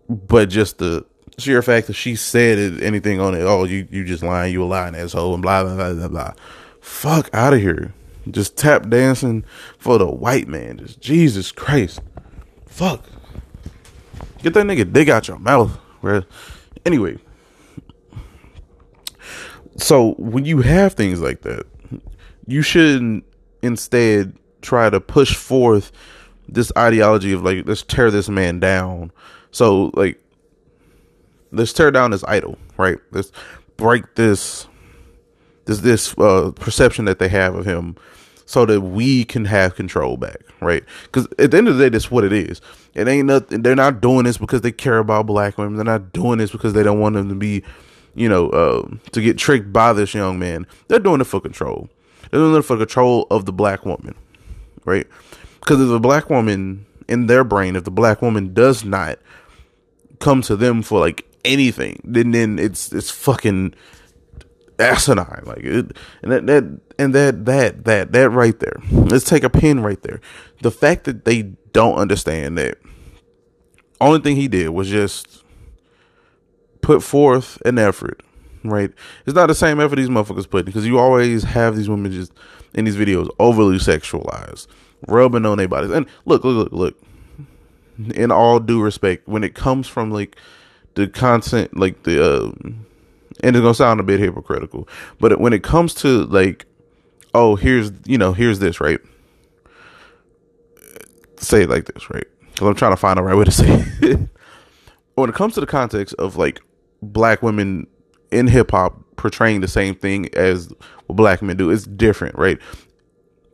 But 0.08 0.48
just 0.48 0.78
the 0.78 1.04
sheer 1.38 1.62
fact 1.62 1.86
that 1.88 1.94
she 1.94 2.16
said 2.16 2.58
it, 2.58 2.82
anything 2.82 3.20
on 3.20 3.34
it, 3.34 3.42
oh, 3.42 3.64
you, 3.64 3.86
you 3.90 4.04
just 4.04 4.22
lying, 4.22 4.52
you 4.52 4.62
a 4.62 4.66
lying 4.66 4.94
asshole, 4.94 5.34
and 5.34 5.42
blah, 5.42 5.64
blah, 5.64 5.74
blah, 5.74 5.94
blah, 5.94 6.08
blah. 6.08 6.32
Fuck 6.80 7.30
out 7.32 7.54
of 7.54 7.60
here. 7.60 7.92
Just 8.30 8.56
tap 8.56 8.88
dancing 8.88 9.44
for 9.78 9.98
the 9.98 10.06
white 10.06 10.46
man. 10.46 10.78
Just 10.78 11.00
Jesus 11.00 11.50
Christ. 11.50 12.00
Fuck. 12.66 13.04
Get 14.42 14.54
that 14.54 14.66
nigga 14.66 14.92
dig 14.92 15.08
out 15.08 15.28
your 15.28 15.38
mouth, 15.38 15.78
bro. 16.00 16.22
Anyway, 16.84 17.18
so 19.76 20.12
when 20.18 20.44
you 20.44 20.60
have 20.62 20.94
things 20.94 21.20
like 21.20 21.42
that, 21.42 21.66
you 22.46 22.62
shouldn't 22.62 23.24
instead 23.62 24.36
try 24.60 24.90
to 24.90 25.00
push 25.00 25.34
forth 25.34 25.92
this 26.48 26.72
ideology 26.76 27.32
of 27.32 27.42
like 27.42 27.66
let's 27.66 27.82
tear 27.82 28.10
this 28.10 28.28
man 28.28 28.60
down. 28.60 29.12
So 29.50 29.90
like 29.94 30.20
let's 31.52 31.72
tear 31.72 31.90
down 31.90 32.10
this 32.10 32.24
idol, 32.24 32.58
right? 32.76 32.98
Let's 33.10 33.32
break 33.76 34.14
this 34.14 34.66
this 35.64 35.80
this 35.80 36.16
uh, 36.18 36.52
perception 36.56 37.04
that 37.06 37.18
they 37.18 37.28
have 37.28 37.54
of 37.54 37.64
him 37.64 37.96
so 38.44 38.66
that 38.66 38.80
we 38.80 39.24
can 39.24 39.44
have 39.44 39.76
control 39.76 40.16
back, 40.16 40.40
right? 40.60 40.84
Because 41.04 41.26
at 41.38 41.52
the 41.52 41.56
end 41.56 41.68
of 41.68 41.78
the 41.78 41.84
day, 41.84 41.88
that's 41.88 42.10
what 42.10 42.24
it 42.24 42.32
is. 42.32 42.60
It 42.94 43.08
ain't 43.08 43.26
nothing. 43.26 43.62
They're 43.62 43.74
not 43.74 44.00
doing 44.00 44.24
this 44.24 44.36
because 44.36 44.60
they 44.60 44.72
care 44.72 44.98
about 44.98 45.26
black 45.26 45.56
women. 45.56 45.76
They're 45.76 45.84
not 45.84 46.12
doing 46.12 46.38
this 46.38 46.50
because 46.50 46.72
they 46.74 46.82
don't 46.82 47.00
want 47.00 47.14
them 47.14 47.28
to 47.28 47.34
be 47.34 47.62
you 48.14 48.28
know, 48.28 48.48
uh, 48.50 48.88
to 49.12 49.20
get 49.20 49.38
tricked 49.38 49.72
by 49.72 49.92
this 49.92 50.14
young 50.14 50.38
man. 50.38 50.66
They're 50.88 50.98
doing 50.98 51.20
it 51.20 51.24
for 51.24 51.40
control. 51.40 51.88
They're 52.30 52.40
doing 52.40 52.58
it 52.58 52.62
for 52.62 52.76
control 52.76 53.26
of 53.30 53.46
the 53.46 53.52
black 53.52 53.84
woman, 53.84 54.14
right? 54.84 55.06
Because 55.60 55.80
if 55.80 55.88
the 55.88 56.00
black 56.00 56.30
woman 56.30 56.86
in 57.08 57.26
their 57.26 57.44
brain, 57.44 57.76
if 57.76 57.84
the 57.84 57.90
black 57.90 58.22
woman 58.22 58.54
does 58.54 58.84
not 58.84 59.18
come 60.18 60.42
to 60.42 60.56
them 60.56 60.82
for 60.82 61.00
like 61.00 61.26
anything, 61.44 62.00
then 62.04 62.30
then 62.30 62.58
it's 62.58 62.92
it's 62.92 63.10
fucking 63.10 63.74
asinine. 64.78 65.42
Like 65.44 65.64
it, 65.64 65.96
and 66.22 66.32
that 66.32 66.46
that 66.46 66.80
and 66.98 67.14
that 67.14 67.44
that 67.44 67.84
that 67.84 68.12
that 68.12 68.30
right 68.30 68.58
there. 68.58 68.80
Let's 68.90 69.24
take 69.24 69.44
a 69.44 69.50
pin 69.50 69.80
right 69.80 70.00
there. 70.02 70.20
The 70.62 70.70
fact 70.70 71.04
that 71.04 71.24
they 71.24 71.42
don't 71.72 71.96
understand 71.96 72.58
that 72.58 72.78
only 74.00 74.20
thing 74.20 74.36
he 74.36 74.48
did 74.48 74.70
was 74.70 74.88
just 74.88 75.41
put 76.82 77.02
forth 77.02 77.60
an 77.64 77.78
effort, 77.78 78.22
right? 78.64 78.92
It's 79.24 79.34
not 79.34 79.46
the 79.46 79.54
same 79.54 79.80
effort 79.80 79.96
these 79.96 80.10
motherfuckers 80.10 80.50
put 80.50 80.66
because 80.66 80.86
you 80.86 80.98
always 80.98 81.44
have 81.44 81.76
these 81.76 81.88
women 81.88 82.12
just 82.12 82.32
in 82.74 82.84
these 82.84 82.96
videos 82.96 83.30
overly 83.38 83.78
sexualized, 83.78 84.66
rubbing 85.08 85.46
on 85.46 85.58
their 85.58 85.68
bodies. 85.68 85.90
And 85.90 86.06
look, 86.26 86.44
look, 86.44 86.70
look, 86.70 86.72
look. 86.72 87.02
In 88.14 88.30
all 88.30 88.58
due 88.58 88.82
respect, 88.82 89.28
when 89.28 89.44
it 89.44 89.54
comes 89.54 89.86
from 89.86 90.10
like 90.10 90.36
the 90.94 91.08
content, 91.08 91.76
like 91.76 92.02
the, 92.02 92.24
uh, 92.24 92.52
and 93.40 93.56
it's 93.56 93.60
gonna 93.60 93.74
sound 93.74 94.00
a 94.00 94.02
bit 94.02 94.20
hypocritical, 94.20 94.88
but 95.20 95.40
when 95.40 95.52
it 95.52 95.62
comes 95.62 95.94
to 95.94 96.24
like, 96.24 96.66
oh, 97.34 97.54
here's 97.54 97.92
you 98.06 98.18
know, 98.18 98.32
here's 98.32 98.58
this, 98.58 98.80
right? 98.80 98.98
Say 101.36 101.62
it 101.62 101.70
like 101.70 101.84
this, 101.84 102.10
right? 102.10 102.26
Because 102.50 102.68
I'm 102.68 102.74
trying 102.74 102.92
to 102.92 102.96
find 102.96 103.18
the 103.18 103.22
right 103.22 103.36
way 103.36 103.44
to 103.44 103.50
say 103.50 103.84
it. 104.00 104.28
when 105.14 105.28
it 105.28 105.36
comes 105.36 105.54
to 105.54 105.60
the 105.60 105.66
context 105.66 106.14
of 106.18 106.36
like 106.36 106.60
black 107.02 107.42
women 107.42 107.86
in 108.30 108.46
hip 108.46 108.70
hop 108.70 109.02
portraying 109.16 109.60
the 109.60 109.68
same 109.68 109.94
thing 109.94 110.28
as 110.34 110.72
what 111.06 111.16
black 111.16 111.42
men 111.42 111.56
do, 111.56 111.70
it's 111.70 111.84
different, 111.84 112.36
right? 112.38 112.58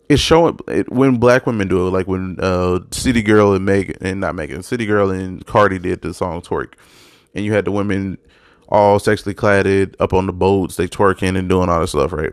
It's 0.08 0.22
showing 0.22 0.58
it, 0.68 0.90
when 0.90 1.18
black 1.18 1.46
women 1.46 1.68
do 1.68 1.87
it, 1.87 1.90
like 1.90 2.06
when 2.06 2.38
uh, 2.40 2.80
City 2.90 3.22
Girl 3.22 3.52
and 3.52 3.64
Megan 3.64 3.96
and 4.00 4.20
not 4.20 4.34
Megan, 4.34 4.62
City 4.62 4.87
Girl 4.87 5.11
and 5.11 5.44
Cardi 5.44 5.78
did 5.78 6.00
the 6.00 6.14
song 6.14 6.40
"Twerk," 6.40 6.74
and 7.34 7.44
you 7.44 7.52
had 7.52 7.66
the 7.66 7.72
women 7.72 8.16
all 8.68 8.98
sexually 8.98 9.34
cladded 9.34 9.94
up 9.98 10.12
on 10.12 10.26
the 10.26 10.32
boats, 10.32 10.76
they 10.76 10.87
twerking 10.87 11.38
and 11.38 11.48
doing 11.48 11.68
all 11.68 11.80
this 11.80 11.90
stuff, 11.90 12.12
right? 12.12 12.32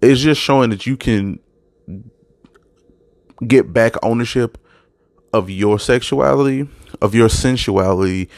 It's 0.00 0.20
just 0.20 0.40
showing 0.40 0.70
that 0.70 0.86
you 0.86 0.96
can 0.96 1.40
get 3.46 3.72
back 3.72 3.94
ownership 4.02 4.58
of 5.32 5.50
your 5.50 5.78
sexuality, 5.78 6.68
of 7.02 7.14
your 7.14 7.28
sensuality, 7.28 8.28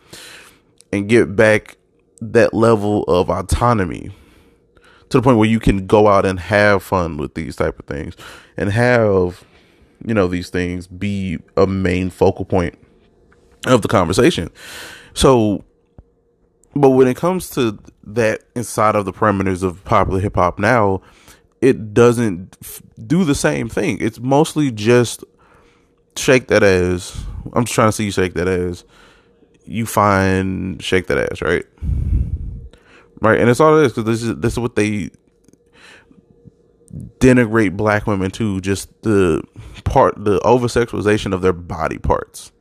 and 0.93 1.09
get 1.09 1.35
back 1.37 1.77
that 2.21 2.55
level 2.55 3.03
of 3.05 3.31
autonomy. 3.31 4.11
To 5.11 5.19
the 5.19 5.23
point 5.23 5.39
where 5.39 5.49
you 5.49 5.61
can 5.61 5.87
go 5.87 6.09
out 6.09 6.27
and 6.27 6.41
have 6.41 6.83
fun 6.83 7.17
with 7.17 7.35
these 7.35 7.55
type 7.55 7.79
of 7.79 7.87
things. 7.87 8.17
And 8.57 8.73
have 8.73 9.45
you 10.05 10.15
know 10.15 10.27
these 10.27 10.51
things 10.51 10.87
be 10.87 11.39
a 11.57 11.67
main 11.67 12.11
focal 12.11 12.45
point 12.45 12.79
of 13.67 13.83
the 13.83 13.89
conversation. 13.89 14.51
So 15.15 15.65
but 16.75 16.91
when 16.91 17.09
it 17.09 17.17
comes 17.17 17.49
to 17.51 17.79
that 18.05 18.43
inside 18.55 18.97
of 18.97 19.07
the 19.07 19.13
parameters 19.13 19.63
of 19.63 19.83
popular 19.85 20.21
hip 20.21 20.35
hop 20.35 20.59
now, 20.59 21.01
it 21.61 21.95
doesn't 21.95 22.57
f- 22.63 22.83
do 23.07 23.25
the 23.25 23.35
same 23.35 23.69
thing. 23.69 23.99
It's 24.01 24.21
mostly 24.21 24.71
just 24.71 25.25
shake 26.17 26.49
that 26.49 26.63
ass. 26.63 27.25
I'm 27.53 27.65
just 27.65 27.75
trying 27.75 27.89
to 27.89 27.93
see 27.93 28.05
you 28.05 28.11
shake 28.11 28.35
that 28.35 28.49
ass. 28.49 28.85
You 29.65 29.87
find 29.87 30.83
shake 30.83 31.07
that 31.09 31.19
ass, 31.19 31.43
right? 31.43 31.65
Right, 33.21 33.41
and 33.41 33.49
it's 33.49 33.61
all 33.61 33.79
it 33.79 33.87
is 33.87 33.93
because 33.93 34.05
this 34.05 34.23
is 34.23 34.37
this 34.37 34.53
is 34.55 34.59
what 34.59 34.77
they 34.77 35.11
denigrate 37.19 37.77
black 37.77 38.07
women 38.07 38.31
to 38.33 38.61
just 38.61 38.91
the 39.03 39.43
part 39.85 40.23
the 40.23 40.41
over 40.41 40.67
sexualization 40.67 41.33
of 41.33 41.43
their 41.43 41.53
body 41.53 41.99
parts, 41.99 42.53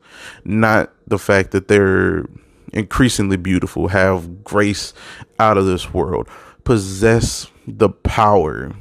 not 0.44 0.92
the 1.06 1.18
fact 1.18 1.50
that 1.52 1.68
they're 1.68 2.26
increasingly 2.72 3.36
beautiful, 3.36 3.88
have 3.88 4.44
grace 4.44 4.92
out 5.38 5.58
of 5.58 5.66
this 5.66 5.92
world, 5.92 6.28
possess 6.64 7.48
the 7.66 7.88
power 7.88 8.72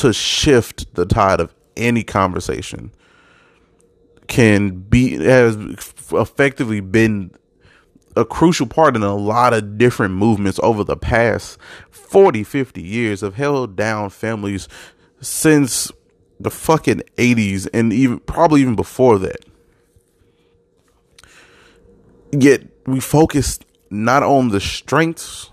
to 0.00 0.12
shift 0.12 0.94
the 0.94 1.06
tide 1.06 1.40
of 1.40 1.54
any 1.76 2.02
conversation, 2.02 2.92
can 4.26 4.70
be, 4.70 5.16
has 5.16 5.56
effectively 6.12 6.80
been 6.80 7.30
a 8.16 8.24
crucial 8.24 8.66
part 8.66 8.96
in 8.96 9.02
a 9.02 9.14
lot 9.14 9.54
of 9.54 9.78
different 9.78 10.14
movements 10.14 10.58
over 10.62 10.82
the 10.82 10.96
past 10.96 11.58
40, 11.90 12.42
50 12.42 12.82
years 12.82 13.20
have 13.20 13.34
held 13.34 13.76
down 13.76 14.10
families 14.10 14.66
since 15.20 15.92
the 16.40 16.50
fucking 16.50 17.02
80s 17.16 17.68
and 17.72 17.92
even 17.92 18.18
probably 18.20 18.60
even 18.60 18.76
before 18.76 19.18
that. 19.18 19.44
Yet 22.32 22.62
we 22.86 23.00
focus 23.00 23.58
not 23.90 24.22
on 24.22 24.48
the 24.48 24.60
strengths, 24.60 25.50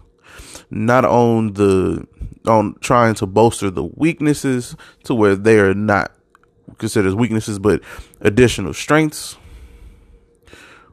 not 0.70 1.06
on 1.06 1.54
the 1.54 2.08
on 2.48 2.76
trying 2.80 3.16
to 3.16 3.26
bolster 3.26 3.70
the 3.70 3.84
weaknesses 3.84 4.76
to 5.04 5.16
where 5.16 5.36
they 5.36 5.60
are 5.60 5.74
not 5.74 6.12
considered 6.78 7.08
as 7.10 7.16
weaknesses, 7.16 7.60
but 7.60 7.82
additional 8.22 8.74
strengths. 8.74 9.38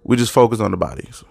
We 0.05 0.17
just 0.17 0.33
focus 0.33 0.61
on 0.61 0.71
the 0.71 0.77
bodies. 0.77 1.25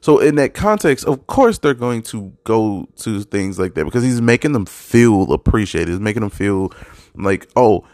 So 0.00 0.18
in 0.18 0.34
that 0.34 0.52
context, 0.52 1.06
of 1.06 1.26
course 1.26 1.58
they're 1.58 1.72
going 1.72 2.02
to 2.02 2.32
go 2.44 2.88
to 2.96 3.22
things 3.22 3.58
like 3.58 3.74
that 3.74 3.84
because 3.84 4.02
he's 4.02 4.20
making 4.20 4.52
them 4.52 4.66
feel 4.66 5.32
appreciated. 5.32 5.88
He's 5.88 6.00
making 6.00 6.20
them 6.20 6.30
feel 6.30 6.72
like, 7.14 7.48
oh, 7.56 7.86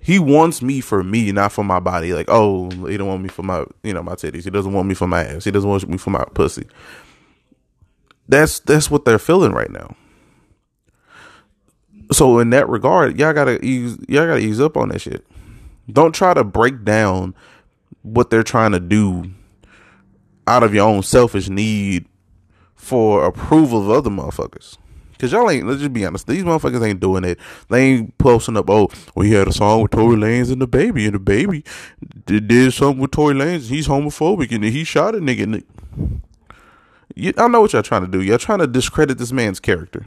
he 0.00 0.20
wants 0.20 0.62
me 0.62 0.80
for 0.80 1.02
me, 1.02 1.32
not 1.32 1.50
for 1.50 1.64
my 1.64 1.80
body. 1.80 2.14
Like, 2.14 2.26
oh, 2.28 2.70
he 2.86 2.96
don't 2.96 3.08
want 3.08 3.22
me 3.22 3.28
for 3.28 3.42
my, 3.42 3.64
you 3.82 3.92
know, 3.92 4.02
my 4.04 4.14
titties. 4.14 4.44
He 4.44 4.50
doesn't 4.50 4.72
want 4.72 4.86
me 4.86 4.94
for 4.94 5.08
my 5.08 5.24
ass. 5.24 5.42
He 5.42 5.50
doesn't 5.50 5.68
want 5.68 5.88
me 5.88 5.98
for 5.98 6.10
my 6.10 6.24
pussy. 6.34 6.68
That's 8.28 8.60
that's 8.60 8.90
what 8.90 9.04
they're 9.04 9.18
feeling 9.18 9.52
right 9.52 9.70
now. 9.70 9.94
So 12.12 12.38
in 12.38 12.50
that 12.50 12.68
regard, 12.68 13.18
y'all 13.18 13.32
gotta 13.32 13.64
ease 13.64 13.96
y'all 14.08 14.26
gotta 14.26 14.40
ease 14.40 14.60
up 14.60 14.76
on 14.76 14.88
that 14.90 15.00
shit. 15.00 15.26
Don't 15.90 16.14
try 16.14 16.34
to 16.34 16.44
break 16.44 16.84
down 16.84 17.34
what 18.02 18.30
they're 18.30 18.42
trying 18.42 18.72
to 18.72 18.80
do 18.80 19.30
out 20.46 20.62
of 20.62 20.74
your 20.74 20.88
own 20.88 21.02
selfish 21.02 21.48
need 21.48 22.06
for 22.74 23.24
approval 23.24 23.82
of 23.82 23.90
other 23.90 24.10
motherfuckers. 24.10 24.78
Cause 25.18 25.32
y'all 25.32 25.50
ain't. 25.50 25.66
Let's 25.66 25.80
just 25.80 25.94
be 25.94 26.04
honest. 26.04 26.26
These 26.26 26.44
motherfuckers 26.44 26.86
ain't 26.86 27.00
doing 27.00 27.24
it. 27.24 27.38
They 27.70 27.84
ain't 27.84 28.18
posting 28.18 28.56
up. 28.56 28.68
Oh, 28.68 28.90
we 29.14 29.30
had 29.30 29.48
a 29.48 29.52
song 29.52 29.80
with 29.82 29.92
Tory 29.92 30.16
Lanez 30.16 30.52
and 30.52 30.60
DaBaby, 30.60 31.08
and 31.08 31.16
DaBaby 31.16 31.66
did, 32.26 32.48
did 32.48 32.74
something 32.74 33.00
with 33.00 33.12
Tory 33.12 33.34
Lanez. 33.34 33.70
He's 33.70 33.88
homophobic, 33.88 34.54
and 34.54 34.62
he 34.62 34.84
shot 34.84 35.14
a 35.14 35.18
nigga. 35.18 35.64
You, 37.16 37.32
I 37.38 37.48
know 37.48 37.62
what 37.62 37.72
y'all 37.72 37.82
trying 37.82 38.02
to 38.02 38.10
do. 38.10 38.20
Y'all 38.20 38.38
trying 38.38 38.58
to 38.58 38.66
discredit 38.66 39.18
this 39.18 39.32
man's 39.32 39.58
character. 39.58 40.04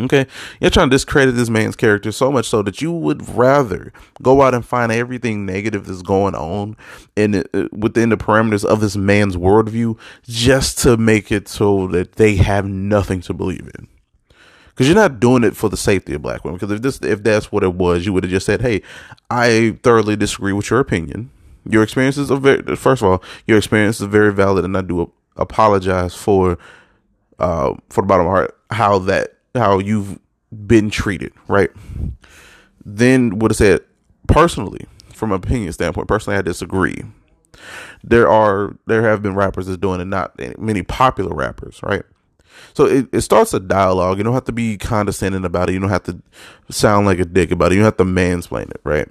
Okay, 0.00 0.26
you're 0.60 0.70
trying 0.70 0.90
to 0.90 0.94
discredit 0.94 1.36
this 1.36 1.48
man's 1.48 1.76
character 1.76 2.10
so 2.10 2.32
much 2.32 2.48
so 2.48 2.62
that 2.62 2.82
you 2.82 2.90
would 2.90 3.28
rather 3.28 3.92
go 4.20 4.42
out 4.42 4.52
and 4.52 4.66
find 4.66 4.90
everything 4.90 5.46
negative 5.46 5.86
that's 5.86 6.02
going 6.02 6.34
on 6.34 6.76
in 7.14 7.44
uh, 7.54 7.68
within 7.70 8.08
the 8.08 8.16
parameters 8.16 8.64
of 8.64 8.80
this 8.80 8.96
man's 8.96 9.36
worldview, 9.36 9.96
just 10.26 10.78
to 10.78 10.96
make 10.96 11.30
it 11.30 11.46
so 11.46 11.86
that 11.88 12.14
they 12.14 12.34
have 12.36 12.66
nothing 12.66 13.20
to 13.20 13.32
believe 13.32 13.70
in. 13.78 13.86
Because 14.70 14.88
you're 14.88 14.96
not 14.96 15.20
doing 15.20 15.44
it 15.44 15.54
for 15.54 15.68
the 15.68 15.76
safety 15.76 16.14
of 16.14 16.22
black 16.22 16.44
women. 16.44 16.58
Because 16.58 16.72
if 16.72 16.82
this, 16.82 17.00
if 17.02 17.22
that's 17.22 17.52
what 17.52 17.62
it 17.62 17.74
was, 17.74 18.04
you 18.04 18.12
would 18.12 18.24
have 18.24 18.32
just 18.32 18.46
said, 18.46 18.62
"Hey, 18.62 18.82
I 19.30 19.78
thoroughly 19.84 20.16
disagree 20.16 20.52
with 20.52 20.70
your 20.70 20.80
opinion. 20.80 21.30
Your 21.68 21.84
experiences 21.84 22.32
are 22.32 22.38
very. 22.38 22.74
First 22.74 23.02
of 23.02 23.08
all, 23.08 23.22
your 23.46 23.58
experience 23.58 24.00
is 24.00 24.08
very 24.08 24.32
valid, 24.32 24.64
and 24.64 24.76
I 24.76 24.80
do 24.80 25.12
apologize 25.36 26.14
for, 26.14 26.58
uh, 27.38 27.74
for 27.90 28.02
the 28.02 28.06
bottom 28.06 28.26
of 28.26 28.32
heart, 28.32 28.58
how 28.70 28.98
that 29.00 29.34
how 29.54 29.78
you've 29.78 30.18
been 30.66 30.90
treated, 30.90 31.32
right? 31.48 31.70
Then 32.84 33.38
would 33.38 33.50
have 33.50 33.56
said 33.56 33.80
personally, 34.26 34.86
from 35.12 35.32
an 35.32 35.36
opinion 35.36 35.72
standpoint, 35.72 36.08
personally 36.08 36.38
I 36.38 36.42
disagree. 36.42 37.02
There 38.02 38.28
are 38.28 38.76
there 38.86 39.02
have 39.02 39.22
been 39.22 39.34
rappers 39.34 39.66
that's 39.66 39.78
doing 39.78 40.00
it, 40.00 40.06
not 40.06 40.38
many 40.58 40.82
popular 40.82 41.34
rappers, 41.34 41.80
right? 41.82 42.02
So 42.74 42.86
it, 42.86 43.08
it 43.12 43.20
starts 43.22 43.54
a 43.54 43.60
dialogue. 43.60 44.18
You 44.18 44.24
don't 44.24 44.34
have 44.34 44.44
to 44.44 44.52
be 44.52 44.76
condescending 44.76 45.44
about 45.44 45.68
it. 45.68 45.72
You 45.72 45.80
don't 45.80 45.90
have 45.90 46.02
to 46.04 46.20
sound 46.70 47.06
like 47.06 47.18
a 47.18 47.24
dick 47.24 47.50
about 47.50 47.72
it. 47.72 47.76
You 47.76 47.80
don't 47.80 47.86
have 47.86 47.96
to 47.98 48.04
mansplain 48.04 48.70
it, 48.70 48.80
right? 48.84 49.08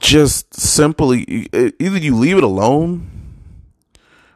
Just 0.00 0.54
simply 0.54 1.48
either 1.52 1.98
you 1.98 2.16
leave 2.16 2.38
it 2.38 2.44
alone 2.44 3.18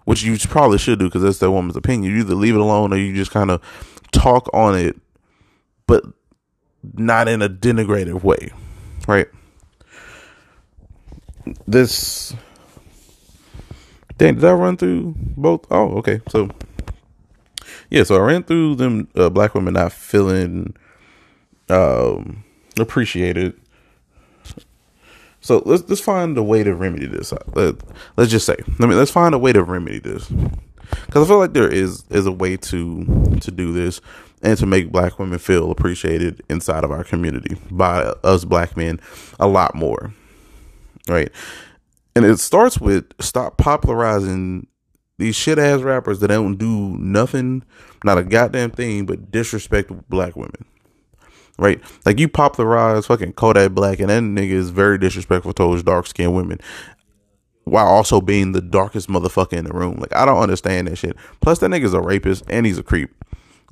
which 0.05 0.22
you 0.22 0.37
probably 0.38 0.79
should 0.79 0.98
do 0.98 1.07
because 1.07 1.22
that's 1.22 1.38
that 1.38 1.51
woman's 1.51 1.77
opinion. 1.77 2.12
You 2.12 2.20
either 2.20 2.35
leave 2.35 2.55
it 2.55 2.61
alone 2.61 2.92
or 2.92 2.96
you 2.96 3.14
just 3.14 3.31
kind 3.31 3.51
of 3.51 3.62
talk 4.11 4.48
on 4.53 4.77
it, 4.77 5.01
but 5.87 6.05
not 6.94 7.29
in 7.29 7.42
a 7.42 7.48
denigrative 7.48 8.22
way, 8.22 8.51
right? 9.07 9.29
This. 11.66 12.35
Dang, 14.18 14.35
did 14.35 14.44
I 14.44 14.53
run 14.53 14.77
through 14.77 15.14
both? 15.16 15.66
Oh, 15.70 15.96
okay. 15.98 16.20
So, 16.29 16.51
yeah, 17.90 18.05
so 18.05 18.16
I 18.16 18.20
ran 18.20 18.42
through 18.42 18.77
them 18.77 19.09
uh, 19.16 19.31
black 19.31 19.55
women 19.55 19.75
not 19.75 19.92
feeling 19.92 20.77
um, 21.68 22.44
appreciated 22.79 23.59
so 25.42 25.62
let's 25.66 25.83
let's 25.88 26.00
find 26.00 26.38
a 26.38 26.42
way 26.42 26.62
to 26.62 26.74
remedy 26.74 27.07
this. 27.07 27.33
Uh, 27.33 27.42
let, 27.55 27.74
let's 28.16 28.31
just 28.31 28.46
say, 28.46 28.57
let 28.78 28.88
me 28.88 28.94
let's 28.94 29.11
find 29.11 29.35
a 29.35 29.38
way 29.38 29.52
to 29.52 29.62
remedy 29.62 29.98
this. 29.98 30.28
because 31.07 31.24
I 31.24 31.28
feel 31.28 31.38
like 31.38 31.52
there 31.52 31.68
is 31.70 32.05
is 32.11 32.26
a 32.26 32.33
way 32.33 32.57
to 32.57 33.38
to 33.40 33.50
do 33.50 33.72
this 33.72 34.00
and 34.42 34.57
to 34.59 34.66
make 34.66 34.90
black 34.92 35.18
women 35.18 35.38
feel 35.38 35.70
appreciated 35.70 36.42
inside 36.48 36.85
of 36.85 36.90
our 36.90 37.05
community 37.05 37.57
by 37.70 38.02
us 38.24 38.44
black 38.44 38.76
men 38.76 39.00
a 39.38 39.46
lot 39.46 39.74
more, 39.74 40.14
right? 41.09 41.31
And 42.14 42.24
it 42.24 42.38
starts 42.38 42.81
with 42.81 43.07
stop 43.20 43.57
popularizing 43.57 44.66
these 45.18 45.37
shit 45.37 45.59
ass 45.59 45.81
rappers 45.81 46.20
that 46.20 46.28
don't 46.28 46.57
do 46.57 46.96
nothing, 46.98 47.64
not 48.05 48.18
a 48.18 48.24
goddamn 48.24 48.70
thing, 48.70 49.07
but 49.07 49.31
disrespect 49.31 49.90
black 50.09 50.37
women. 50.37 50.64
Right? 51.59 51.81
Like 52.07 52.19
you 52.19 52.29
popularize 52.29 53.07
fucking 53.07 53.35
Kodak 53.35 53.73
Black 53.73 54.01
and 54.01 54.09
that 54.09 54.23
nigga 54.23 54.53
is 54.53 54.71
very 54.71 54.99
disrespectful 54.99 55.53
towards 55.53 55.83
dark 55.83 56.07
skinned 56.07 56.35
women 56.35 56.59
while 57.65 57.87
also 57.87 58.21
being 58.21 58.53
the 58.53 58.61
darkest 58.61 59.09
motherfucker 59.09 59.53
in 59.53 59.65
the 59.65 59.73
room. 59.73 59.97
Like 59.99 60.15
I 60.15 60.25
don't 60.25 60.41
understand 60.41 60.88
that 60.88 60.97
shit. 60.97 61.17
Plus 61.41 61.59
that 61.61 61.71
nigga's 61.71 61.95
a 61.95 62.01
rapist 62.01 62.45
and 62.49 62.67
he's 62.67 62.79
a 62.79 62.83
creep. 62.83 63.11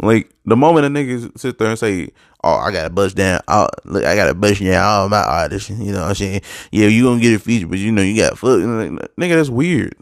Like 0.03 0.31
the 0.47 0.57
moment 0.57 0.87
a 0.87 0.89
nigga 0.89 1.37
sit 1.39 1.59
there 1.59 1.69
and 1.69 1.79
say, 1.79 2.09
"Oh, 2.43 2.55
I 2.55 2.73
gotta 2.73 2.89
bust 2.89 3.17
down, 3.17 3.41
oh, 3.49 3.69
look, 3.85 4.05
I 4.05 4.17
gotta 4.17 4.35
bust 4.35 4.63
down 4.63 4.83
all 4.83 5.09
my 5.11 5.23
artists," 5.23 5.69
you 5.69 5.93
know 5.93 6.01
what 6.01 6.09
I'm 6.09 6.15
saying? 6.15 6.41
Yeah, 6.73 6.87
you 6.87 7.05
gonna 7.05 7.21
get 7.21 7.35
a 7.35 7.39
feature, 7.39 7.67
but 7.67 7.79
you 7.79 7.93
know 7.93 8.01
you 8.01 8.17
got 8.17 8.39
fuck, 8.39 8.61
nigga. 8.61 9.09
That's 9.19 9.51
weird. 9.51 9.95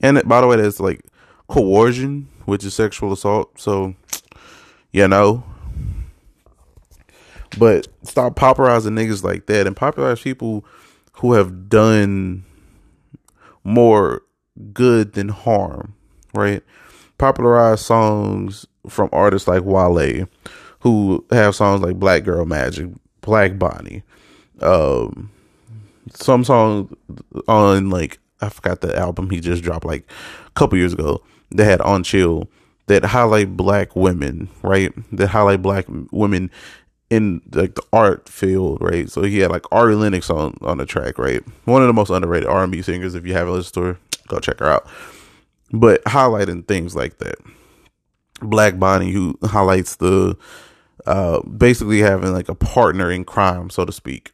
And 0.00 0.20
by 0.26 0.40
the 0.40 0.48
way, 0.48 0.56
that's 0.56 0.80
like 0.80 1.02
coercion, 1.46 2.28
which 2.44 2.64
is 2.64 2.74
sexual 2.74 3.12
assault. 3.12 3.60
So, 3.60 3.94
you 4.92 5.06
know. 5.06 5.44
But 7.58 7.88
stop 8.02 8.36
popularizing 8.36 8.94
niggas 8.94 9.22
like 9.22 9.46
that 9.46 9.66
and 9.66 9.76
popularize 9.76 10.20
people 10.20 10.64
who 11.12 11.34
have 11.34 11.68
done 11.68 12.44
more 13.62 14.22
good 14.72 15.12
than 15.12 15.28
harm, 15.28 15.94
right? 16.34 16.62
Popularize 17.18 17.80
songs 17.80 18.66
from 18.88 19.08
artists 19.12 19.48
like 19.48 19.62
Wale, 19.64 20.26
who 20.80 21.24
have 21.30 21.54
songs 21.54 21.80
like 21.80 21.96
Black 21.96 22.24
Girl 22.24 22.44
Magic, 22.44 22.88
Black 23.20 23.58
Bonnie, 23.58 24.02
um, 24.60 25.30
some 26.12 26.44
songs 26.44 26.92
on 27.48 27.90
like 27.90 28.18
I 28.40 28.48
forgot 28.48 28.80
the 28.80 28.96
album 28.96 29.30
he 29.30 29.40
just 29.40 29.62
dropped 29.62 29.86
like 29.86 30.04
a 30.46 30.50
couple 30.50 30.78
years 30.78 30.92
ago 30.92 31.22
that 31.52 31.64
had 31.64 31.80
on 31.80 32.02
chill 32.02 32.48
that 32.86 33.04
highlight 33.04 33.56
black 33.56 33.96
women, 33.96 34.48
right? 34.62 34.92
That 35.12 35.28
highlight 35.28 35.62
black 35.62 35.86
women 36.10 36.50
in 37.10 37.42
like 37.52 37.74
the 37.74 37.82
art 37.92 38.28
field, 38.28 38.78
right? 38.80 39.10
So 39.10 39.22
he 39.22 39.38
had 39.38 39.50
like 39.50 39.70
Ari 39.72 39.94
Lennox 39.94 40.30
on 40.30 40.56
on 40.62 40.78
the 40.78 40.86
track, 40.86 41.18
right? 41.18 41.42
One 41.64 41.82
of 41.82 41.86
the 41.86 41.92
most 41.92 42.10
underrated 42.10 42.48
R 42.48 42.62
and 42.62 42.72
B 42.72 42.82
singers. 42.82 43.14
If 43.14 43.26
you 43.26 43.34
haven't 43.34 43.52
listened 43.52 43.74
to 43.74 43.82
her, 43.82 43.98
go 44.28 44.38
check 44.40 44.58
her 44.58 44.66
out. 44.66 44.86
But 45.72 46.02
highlighting 46.04 46.66
things 46.66 46.94
like 46.94 47.18
that, 47.18 47.36
Black 48.40 48.78
Bonnie, 48.78 49.12
who 49.12 49.38
highlights 49.44 49.96
the 49.96 50.36
uh 51.06 51.40
basically 51.42 52.00
having 52.00 52.32
like 52.32 52.48
a 52.48 52.54
partner 52.54 53.10
in 53.10 53.24
crime, 53.24 53.70
so 53.70 53.84
to 53.84 53.92
speak, 53.92 54.32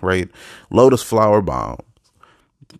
right? 0.00 0.28
Lotus 0.70 1.02
Flower 1.02 1.42
Bomb. 1.42 1.78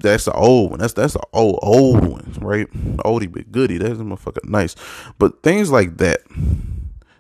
That's 0.01 0.25
the 0.25 0.33
old 0.33 0.71
one. 0.71 0.81
That's 0.81 0.95
that's 0.95 1.15
the 1.15 1.23
old 1.33 1.59
old 1.63 2.05
one, 2.07 2.35
right? 2.41 2.71
Oldie 3.05 3.31
but 3.31 3.53
goodie. 3.53 3.79
That's 3.79 3.99
a 3.99 4.03
motherfucker 4.03 4.49
nice. 4.49 4.77
But 5.19 5.43
things 5.43 5.71
like 5.71 5.99
that 5.99 6.21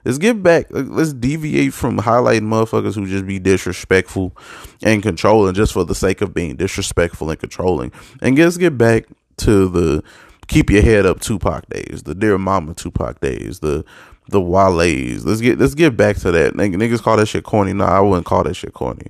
Let's 0.04 0.18
get 0.18 0.42
back. 0.42 0.66
Let's 0.70 1.12
deviate 1.12 1.72
from 1.72 1.98
highlighting 1.98 2.42
motherfuckers 2.42 2.94
who 2.94 3.06
just 3.06 3.26
be 3.26 3.38
disrespectful 3.38 4.36
and 4.82 5.02
controlling 5.02 5.54
just 5.54 5.72
for 5.72 5.84
the 5.84 5.94
sake 5.94 6.20
of 6.20 6.34
being 6.34 6.56
disrespectful 6.56 7.30
and 7.30 7.38
controlling. 7.38 7.92
And 8.20 8.36
let's 8.36 8.56
get 8.56 8.76
back 8.76 9.06
to 9.38 9.68
the 9.68 10.02
keep 10.48 10.70
your 10.70 10.82
head 10.82 11.06
up 11.06 11.20
Tupac 11.20 11.68
days, 11.68 12.02
the 12.04 12.14
dear 12.14 12.36
mama 12.38 12.74
Tupac 12.74 13.20
days, 13.20 13.60
the 13.60 13.84
the 14.28 14.40
Wale's. 14.40 15.24
Let's 15.24 15.40
get 15.40 15.58
let's 15.58 15.74
get 15.74 15.96
back 15.96 16.16
to 16.18 16.32
that. 16.32 16.54
Niggas 16.54 17.02
call 17.02 17.16
that 17.16 17.26
shit 17.26 17.44
corny. 17.44 17.72
No, 17.72 17.84
I 17.84 18.00
wouldn't 18.00 18.26
call 18.26 18.44
that 18.44 18.54
shit 18.54 18.72
corny. 18.72 19.06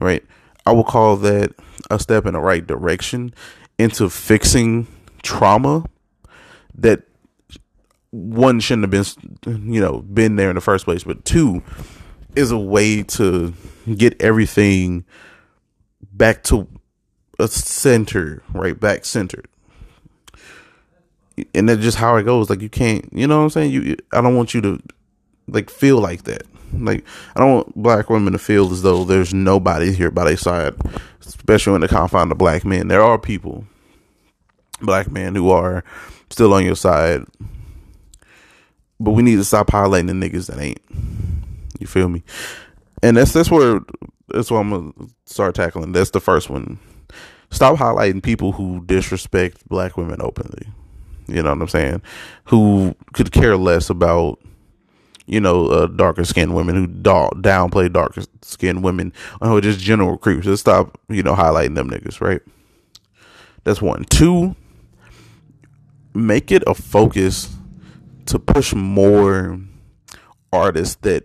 Right? 0.00 0.24
I 0.64 0.72
would 0.72 0.86
call 0.86 1.16
that 1.18 1.52
a 1.90 1.98
step 1.98 2.26
in 2.26 2.34
the 2.34 2.40
right 2.40 2.66
direction 2.66 3.34
into 3.78 4.10
fixing 4.10 4.86
trauma 5.22 5.84
that 6.74 7.07
one 8.18 8.60
shouldn't 8.60 8.92
have 8.92 9.16
been 9.44 9.72
you 9.72 9.80
know 9.80 10.00
been 10.02 10.36
there 10.36 10.50
in 10.50 10.54
the 10.54 10.60
first 10.60 10.84
place 10.84 11.04
but 11.04 11.24
two 11.24 11.62
is 12.36 12.50
a 12.50 12.58
way 12.58 13.02
to 13.02 13.54
get 13.96 14.20
everything 14.20 15.04
back 16.12 16.42
to 16.44 16.68
a 17.38 17.48
center 17.48 18.42
right 18.52 18.78
back 18.78 19.04
centered. 19.04 19.48
And 21.54 21.68
that's 21.68 21.82
just 21.82 21.98
how 21.98 22.16
it 22.16 22.24
goes. 22.24 22.50
Like 22.50 22.60
you 22.60 22.68
can't 22.68 23.08
you 23.12 23.26
know 23.26 23.38
what 23.38 23.44
i'm 23.44 23.50
saying? 23.50 23.70
You 23.72 23.96
i 24.12 24.20
don't 24.20 24.36
want 24.36 24.54
you 24.54 24.60
to 24.60 24.80
like 25.46 25.70
feel 25.70 26.00
like 26.00 26.24
that. 26.24 26.42
Like 26.72 27.04
i 27.34 27.40
don't 27.40 27.54
want 27.54 27.82
black 27.82 28.10
women 28.10 28.32
to 28.32 28.38
feel 28.38 28.70
as 28.72 28.82
though 28.82 29.04
there's 29.04 29.32
nobody 29.32 29.92
here 29.92 30.10
by 30.10 30.24
their 30.24 30.36
side 30.36 30.74
especially 31.24 31.74
in 31.74 31.80
the 31.80 31.88
confine 31.88 32.30
of 32.30 32.36
black 32.36 32.64
men 32.64 32.88
there 32.88 33.02
are 33.02 33.18
people 33.18 33.64
black 34.80 35.10
men 35.10 35.34
who 35.34 35.50
are 35.50 35.82
still 36.30 36.52
on 36.52 36.64
your 36.64 36.76
side 36.76 37.24
but 39.00 39.12
we 39.12 39.22
need 39.22 39.36
to 39.36 39.44
stop 39.44 39.68
highlighting 39.68 40.06
the 40.06 40.12
niggas 40.12 40.46
that 40.46 40.58
ain't. 40.58 40.80
You 41.78 41.86
feel 41.86 42.08
me? 42.08 42.22
And 43.02 43.16
that's 43.16 43.32
that's 43.32 43.50
where 43.50 43.80
that's 44.28 44.50
what 44.50 44.58
I'm 44.58 44.70
gonna 44.70 44.92
start 45.24 45.54
tackling. 45.54 45.92
That's 45.92 46.10
the 46.10 46.20
first 46.20 46.50
one. 46.50 46.78
Stop 47.50 47.76
highlighting 47.76 48.22
people 48.22 48.52
who 48.52 48.84
disrespect 48.84 49.66
black 49.68 49.96
women 49.96 50.20
openly. 50.20 50.68
You 51.28 51.42
know 51.42 51.50
what 51.50 51.62
I'm 51.62 51.68
saying? 51.68 52.02
Who 52.44 52.94
could 53.12 53.32
care 53.32 53.56
less 53.56 53.90
about 53.90 54.38
you 55.28 55.40
know, 55.40 55.66
uh, 55.66 55.86
darker 55.86 56.24
skinned 56.24 56.54
women 56.54 56.74
who 56.74 56.88
downplay 56.88 57.92
darker 57.92 58.22
skinned 58.40 58.82
women 58.82 59.12
or 59.42 59.60
just 59.60 59.78
general 59.78 60.16
creeps. 60.16 60.46
Just 60.46 60.62
stop, 60.62 60.98
you 61.10 61.22
know, 61.22 61.34
highlighting 61.34 61.74
them 61.74 61.90
niggas, 61.90 62.22
right? 62.22 62.40
That's 63.64 63.82
one. 63.82 64.04
Two, 64.04 64.56
make 66.14 66.50
it 66.50 66.64
a 66.66 66.74
focus 66.74 67.54
to 68.28 68.38
push 68.38 68.74
more 68.74 69.58
artists 70.52 70.96
that 70.96 71.24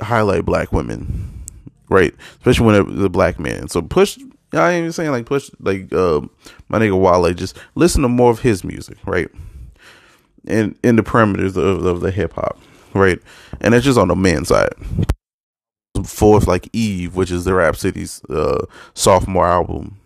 highlight 0.00 0.44
black 0.44 0.72
women, 0.72 1.44
right? 1.88 2.14
Especially 2.38 2.66
when 2.66 2.98
the 2.98 3.10
black 3.10 3.38
man. 3.38 3.68
So 3.68 3.82
push. 3.82 4.18
I 4.54 4.72
ain't 4.72 4.80
even 4.80 4.92
saying 4.92 5.12
like 5.12 5.24
push 5.26 5.50
like 5.60 5.92
uh, 5.92 6.20
my 6.68 6.78
nigga 6.78 7.00
Wale. 7.00 7.32
Just 7.32 7.56
listen 7.74 8.02
to 8.02 8.08
more 8.08 8.30
of 8.30 8.40
his 8.40 8.64
music, 8.64 8.98
right? 9.06 9.28
And 10.46 10.76
in 10.82 10.96
the 10.96 11.02
parameters 11.02 11.56
of, 11.56 11.86
of 11.86 12.00
the 12.00 12.10
hip 12.10 12.34
hop, 12.34 12.58
right? 12.94 13.18
And 13.60 13.74
it's 13.74 13.84
just 13.84 13.98
on 13.98 14.08
the 14.08 14.16
men's 14.16 14.48
side. 14.48 14.74
Fourth, 16.04 16.48
like 16.48 16.68
Eve, 16.72 17.14
which 17.14 17.30
is 17.30 17.44
the 17.44 17.54
Rapsody's 17.54 18.24
uh, 18.24 18.66
sophomore 18.94 19.46
album, 19.46 19.98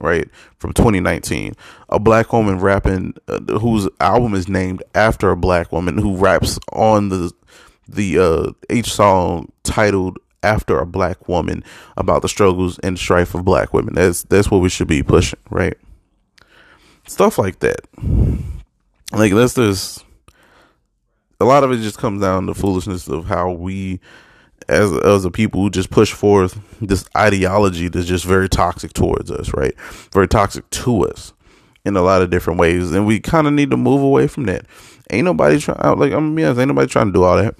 right 0.00 0.28
from 0.58 0.72
2019 0.72 1.54
a 1.88 1.98
black 1.98 2.32
woman 2.32 2.58
rapping 2.58 3.14
uh, 3.28 3.40
whose 3.58 3.88
album 4.00 4.34
is 4.34 4.48
named 4.48 4.82
after 4.94 5.30
a 5.30 5.36
black 5.36 5.72
woman 5.72 5.98
who 5.98 6.16
raps 6.16 6.58
on 6.72 7.08
the 7.08 7.32
the 7.88 8.18
uh 8.18 8.82
song 8.82 9.50
titled 9.62 10.18
after 10.46 10.78
a 10.78 10.86
black 10.86 11.28
woman 11.28 11.64
about 11.96 12.22
the 12.22 12.28
struggles 12.28 12.78
and 12.78 12.98
strife 12.98 13.34
of 13.34 13.44
black 13.44 13.74
women. 13.74 13.94
That's 13.94 14.22
that's 14.24 14.50
what 14.50 14.60
we 14.60 14.68
should 14.68 14.88
be 14.88 15.02
pushing 15.02 15.40
right? 15.50 15.76
Stuff 17.06 17.38
like 17.38 17.58
that. 17.60 17.80
Like 19.12 19.32
that's 19.32 19.54
just 19.54 20.04
a 21.40 21.44
lot 21.44 21.64
of 21.64 21.72
it 21.72 21.78
just 21.78 21.98
comes 21.98 22.22
down 22.22 22.46
to 22.46 22.54
foolishness 22.54 23.08
of 23.08 23.26
how 23.26 23.50
we 23.50 24.00
as 24.68 24.92
as 24.98 25.24
a 25.24 25.30
people 25.30 25.60
who 25.60 25.70
just 25.70 25.90
push 25.90 26.12
forth 26.12 26.60
this 26.80 27.04
ideology 27.16 27.88
that's 27.88 28.06
just 28.06 28.24
very 28.24 28.48
toxic 28.48 28.92
towards 28.92 29.30
us, 29.30 29.52
right? 29.54 29.74
Very 30.12 30.28
toxic 30.28 30.68
to 30.70 31.06
us 31.08 31.32
in 31.84 31.96
a 31.96 32.02
lot 32.02 32.22
of 32.22 32.30
different 32.30 32.58
ways, 32.58 32.92
and 32.92 33.06
we 33.06 33.20
kind 33.20 33.46
of 33.46 33.52
need 33.52 33.70
to 33.70 33.76
move 33.76 34.02
away 34.02 34.26
from 34.26 34.44
that. 34.44 34.66
Ain't 35.10 35.24
nobody 35.24 35.58
trying. 35.60 35.78
Uh, 35.80 35.94
like 35.94 36.12
I'm 36.12 36.34
gonna 36.34 36.58
ain't 36.58 36.68
nobody 36.68 36.88
trying 36.88 37.06
to 37.06 37.12
do 37.12 37.22
all 37.22 37.36
that. 37.36 37.54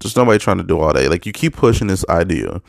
Just 0.00 0.16
nobody 0.16 0.38
trying 0.38 0.58
to 0.58 0.64
do 0.64 0.80
all 0.80 0.92
that. 0.92 1.10
Like 1.10 1.26
you 1.26 1.32
keep 1.32 1.54
pushing 1.54 1.88
this 1.88 2.04
idea, 2.08 2.60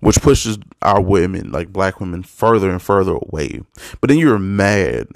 which 0.00 0.20
pushes 0.20 0.58
our 0.82 1.00
women, 1.00 1.50
like 1.50 1.72
black 1.72 2.00
women, 2.00 2.22
further 2.22 2.70
and 2.70 2.80
further 2.80 3.12
away. 3.12 3.60
But 4.00 4.08
then 4.08 4.18
you're 4.18 4.38
mad 4.38 5.08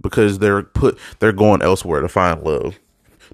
because 0.00 0.38
they're 0.38 0.62
put 0.62 0.98
they're 1.18 1.32
going 1.32 1.62
elsewhere 1.62 2.00
to 2.00 2.08
find 2.08 2.42
love 2.42 2.78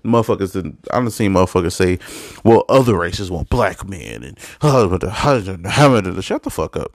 motherfuckers, 0.05 0.77
I 0.91 1.01
don't 1.01 1.11
see 1.11 1.29
motherfuckers 1.29 1.73
say, 1.73 1.99
well, 2.45 2.65
other 2.69 2.97
races 2.97 3.31
want 3.31 3.49
black 3.49 3.87
men 3.89 4.23
and 4.23 4.39
shut 4.61 6.43
the 6.43 6.51
fuck 6.51 6.77
up. 6.77 6.93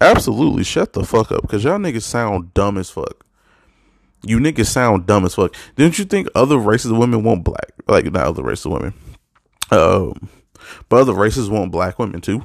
Absolutely, 0.00 0.64
shut 0.64 0.94
the 0.94 1.04
fuck 1.04 1.30
up, 1.30 1.46
cause 1.48 1.62
y'all 1.62 1.78
niggas 1.78 2.02
sound 2.02 2.54
dumb 2.54 2.78
as 2.78 2.90
fuck. 2.90 3.26
You 4.22 4.38
niggas 4.38 4.66
sound 4.66 5.06
dumb 5.06 5.24
as 5.24 5.34
fuck. 5.34 5.54
Didn't 5.76 5.98
you 5.98 6.04
think 6.04 6.28
other 6.34 6.58
races 6.58 6.90
of 6.90 6.98
women 6.98 7.22
want 7.22 7.44
black? 7.44 7.72
Like 7.86 8.04
not 8.06 8.24
other 8.24 8.42
races 8.42 8.66
of 8.66 8.72
women, 8.72 8.94
um, 9.70 10.28
but 10.88 11.00
other 11.00 11.14
races 11.14 11.50
want 11.50 11.72
black 11.72 11.98
women 11.98 12.20
too. 12.20 12.42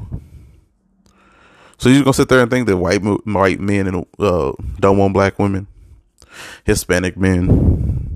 So 1.78 1.89
you're 1.89 2.04
gonna 2.04 2.14
sit 2.14 2.30
there 2.30 2.39
and 2.39 2.50
think 2.50 2.68
that 2.68 2.78
white 2.78 3.02
white 3.04 3.60
men 3.60 3.88
and 3.88 4.06
uh, 4.20 4.54
don't 4.80 4.98
want 4.98 5.14
black 5.14 5.38
women, 5.39 5.68
Hispanic 6.64 7.18
men, 7.18 8.14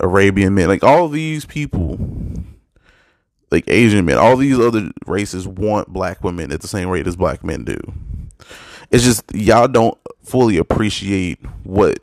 Arabian 0.00 0.54
men, 0.54 0.68
like 0.68 0.84
all 0.84 1.08
these 1.08 1.44
people, 1.44 1.98
like 3.50 3.64
Asian 3.68 4.04
men, 4.04 4.18
all 4.18 4.36
these 4.36 4.58
other 4.58 4.90
races 5.06 5.46
want 5.46 5.88
black 5.88 6.22
women 6.22 6.52
at 6.52 6.60
the 6.60 6.68
same 6.68 6.88
rate 6.88 7.06
as 7.06 7.16
black 7.16 7.42
men 7.44 7.64
do. 7.64 7.78
It's 8.90 9.04
just 9.04 9.24
y'all 9.34 9.68
don't 9.68 9.98
fully 10.22 10.58
appreciate 10.58 11.38
what 11.64 11.98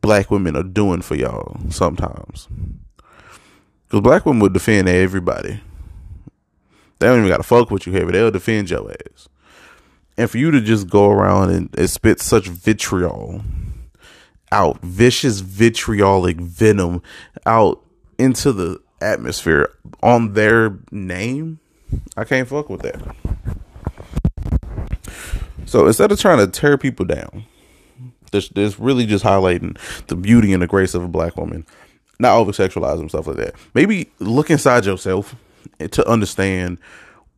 black 0.00 0.30
women 0.30 0.56
are 0.56 0.62
doing 0.62 1.02
for 1.02 1.14
y'all 1.14 1.58
sometimes. 1.70 2.48
Because 3.84 4.00
black 4.00 4.26
women 4.26 4.40
would 4.40 4.52
defend 4.52 4.88
everybody. 4.88 5.60
They 6.98 7.06
don't 7.06 7.18
even 7.18 7.28
got 7.28 7.38
to 7.38 7.42
fuck 7.42 7.70
with 7.70 7.86
you 7.86 7.92
heavy. 7.92 8.12
They'll 8.12 8.30
defend 8.30 8.70
your 8.70 8.90
ass. 8.90 9.28
And 10.16 10.30
for 10.30 10.38
you 10.38 10.50
to 10.50 10.60
just 10.60 10.88
go 10.88 11.10
around 11.10 11.50
and, 11.50 11.78
and 11.78 11.90
spit 11.90 12.20
such 12.20 12.46
vitriol 12.46 13.42
out, 14.54 14.80
vicious 14.82 15.40
vitriolic 15.40 16.36
venom 16.36 17.02
out 17.44 17.82
into 18.18 18.52
the 18.52 18.80
atmosphere 19.00 19.74
on 20.00 20.34
their 20.34 20.78
name, 20.92 21.58
I 22.16 22.22
can't 22.22 22.48
fuck 22.48 22.70
with 22.70 22.82
that. 22.82 23.02
So 25.66 25.88
instead 25.88 26.12
of 26.12 26.20
trying 26.20 26.38
to 26.38 26.46
tear 26.46 26.78
people 26.78 27.04
down, 27.04 27.44
this 28.30 28.48
this 28.50 28.78
really 28.78 29.06
just 29.06 29.24
highlighting 29.24 29.76
the 30.06 30.14
beauty 30.14 30.52
and 30.52 30.62
the 30.62 30.68
grace 30.68 30.94
of 30.94 31.02
a 31.02 31.08
black 31.08 31.36
woman, 31.36 31.66
not 32.20 32.36
over 32.36 32.52
and 32.62 33.10
stuff 33.10 33.26
like 33.26 33.36
that. 33.36 33.54
Maybe 33.74 34.12
look 34.20 34.50
inside 34.50 34.84
yourself 34.86 35.34
to 35.80 36.08
understand 36.08 36.78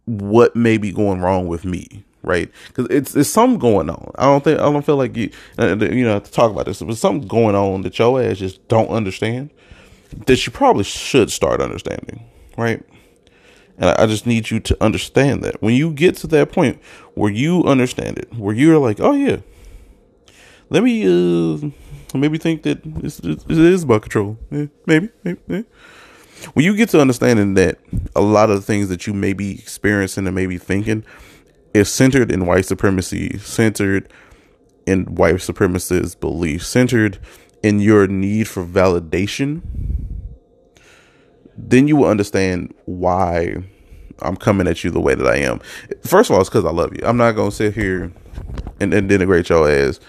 what 0.05 0.55
may 0.55 0.77
be 0.77 0.93
going 0.93 1.21
wrong 1.21 1.49
with 1.49 1.65
me 1.65 2.05
right? 2.27 2.51
Because 2.69 2.89
it's 2.91 3.17
it's 3.17 3.31
something 3.31 3.59
going 3.59 3.89
on. 3.89 4.11
I 4.17 4.25
don't 4.25 4.45
think 4.45 4.59
I 4.59 4.65
don't 4.65 4.85
feel 4.85 4.97
like 4.97 5.17
you 5.17 5.31
uh, 5.59 5.77
you 5.79 6.05
know 6.05 6.19
to 6.19 6.31
talk 6.31 6.51
about 6.51 6.67
this. 6.67 6.83
But 6.83 6.99
something 6.99 7.27
going 7.27 7.55
on 7.55 7.83
that 7.83 7.99
your 7.99 8.21
ass 8.21 8.39
just 8.39 8.67
don't 8.69 8.89
understand 8.89 9.51
that 10.27 10.45
you 10.45 10.53
probably 10.53 10.85
should 10.85 11.31
start 11.31 11.61
understanding, 11.61 12.29
right? 12.59 12.83
And 13.79 13.91
I, 13.91 14.07
just 14.07 14.27
need 14.27 14.51
you 14.51 14.59
to 14.61 14.83
understand 14.83 15.43
that 15.45 15.61
when 15.63 15.75
you 15.75 15.93
get 15.93 16.17
to 16.17 16.27
that 16.29 16.51
point 16.51 16.81
where 17.15 17.31
you 17.31 17.63
understand 17.65 18.19
it, 18.19 18.33
where 18.35 18.55
you're 18.55 18.79
like, 18.79 19.01
oh 19.01 19.13
yeah, 19.13 19.39
let 20.71 20.83
me 20.83 21.05
uh 21.05 21.71
maybe 22.15 22.39
think 22.39 22.63
that 22.63 22.83
this, 22.83 23.19
this 23.19 23.45
is 23.47 23.83
about 23.83 24.03
control. 24.03 24.39
Yeah, 24.51 24.67
maybe, 24.87 25.11
maybe. 25.23 25.41
Yeah. 25.47 25.63
When 26.55 26.65
you 26.65 26.77
get 26.77 26.89
to 26.91 27.01
understanding 27.01 27.55
that 27.55 27.79
a 28.15 28.21
lot 28.21 28.51
of 28.51 28.57
the 28.57 28.63
things 28.63 28.89
that 28.89 29.07
you 29.07 29.13
may 29.13 29.33
be 29.33 29.59
experiencing 29.59 30.27
and 30.27 30.35
maybe 30.35 30.59
thinking 30.59 31.05
is 31.77 31.93
centered 31.93 32.33
in 32.33 32.47
white 32.47 32.65
supremacy, 32.65 33.39
centered 33.39 34.13
in 34.87 35.05
white 35.15 35.37
supremacist 35.37 36.21
beliefs, 36.21 36.67
centered 36.67 37.19
in 37.63 37.81
your 37.81 38.07
need 38.07 38.49
for 38.49 38.65
validation, 38.65 39.61
then 41.57 41.89
you 41.89 41.97
will 41.97 42.09
understand 42.09 42.73
why 42.85 43.57
I'm 44.21 44.37
coming 44.37 44.67
at 44.67 44.85
you 44.85 44.91
the 44.91 45.01
way 45.01 45.15
that 45.15 45.27
I 45.27 45.37
am. 45.37 45.61
First 46.03 46.31
of 46.31 46.35
all, 46.35 46.41
it's 46.41 46.49
because 46.49 46.65
I 46.65 46.71
love 46.71 46.95
you. 46.95 47.01
I'm 47.05 47.17
not 47.17 47.33
gonna 47.33 47.51
sit 47.51 47.75
here 47.75 48.13
and, 48.81 48.95
and 48.95 49.11
denigrate 49.11 49.49
your 49.49 49.69
ass 49.71 50.01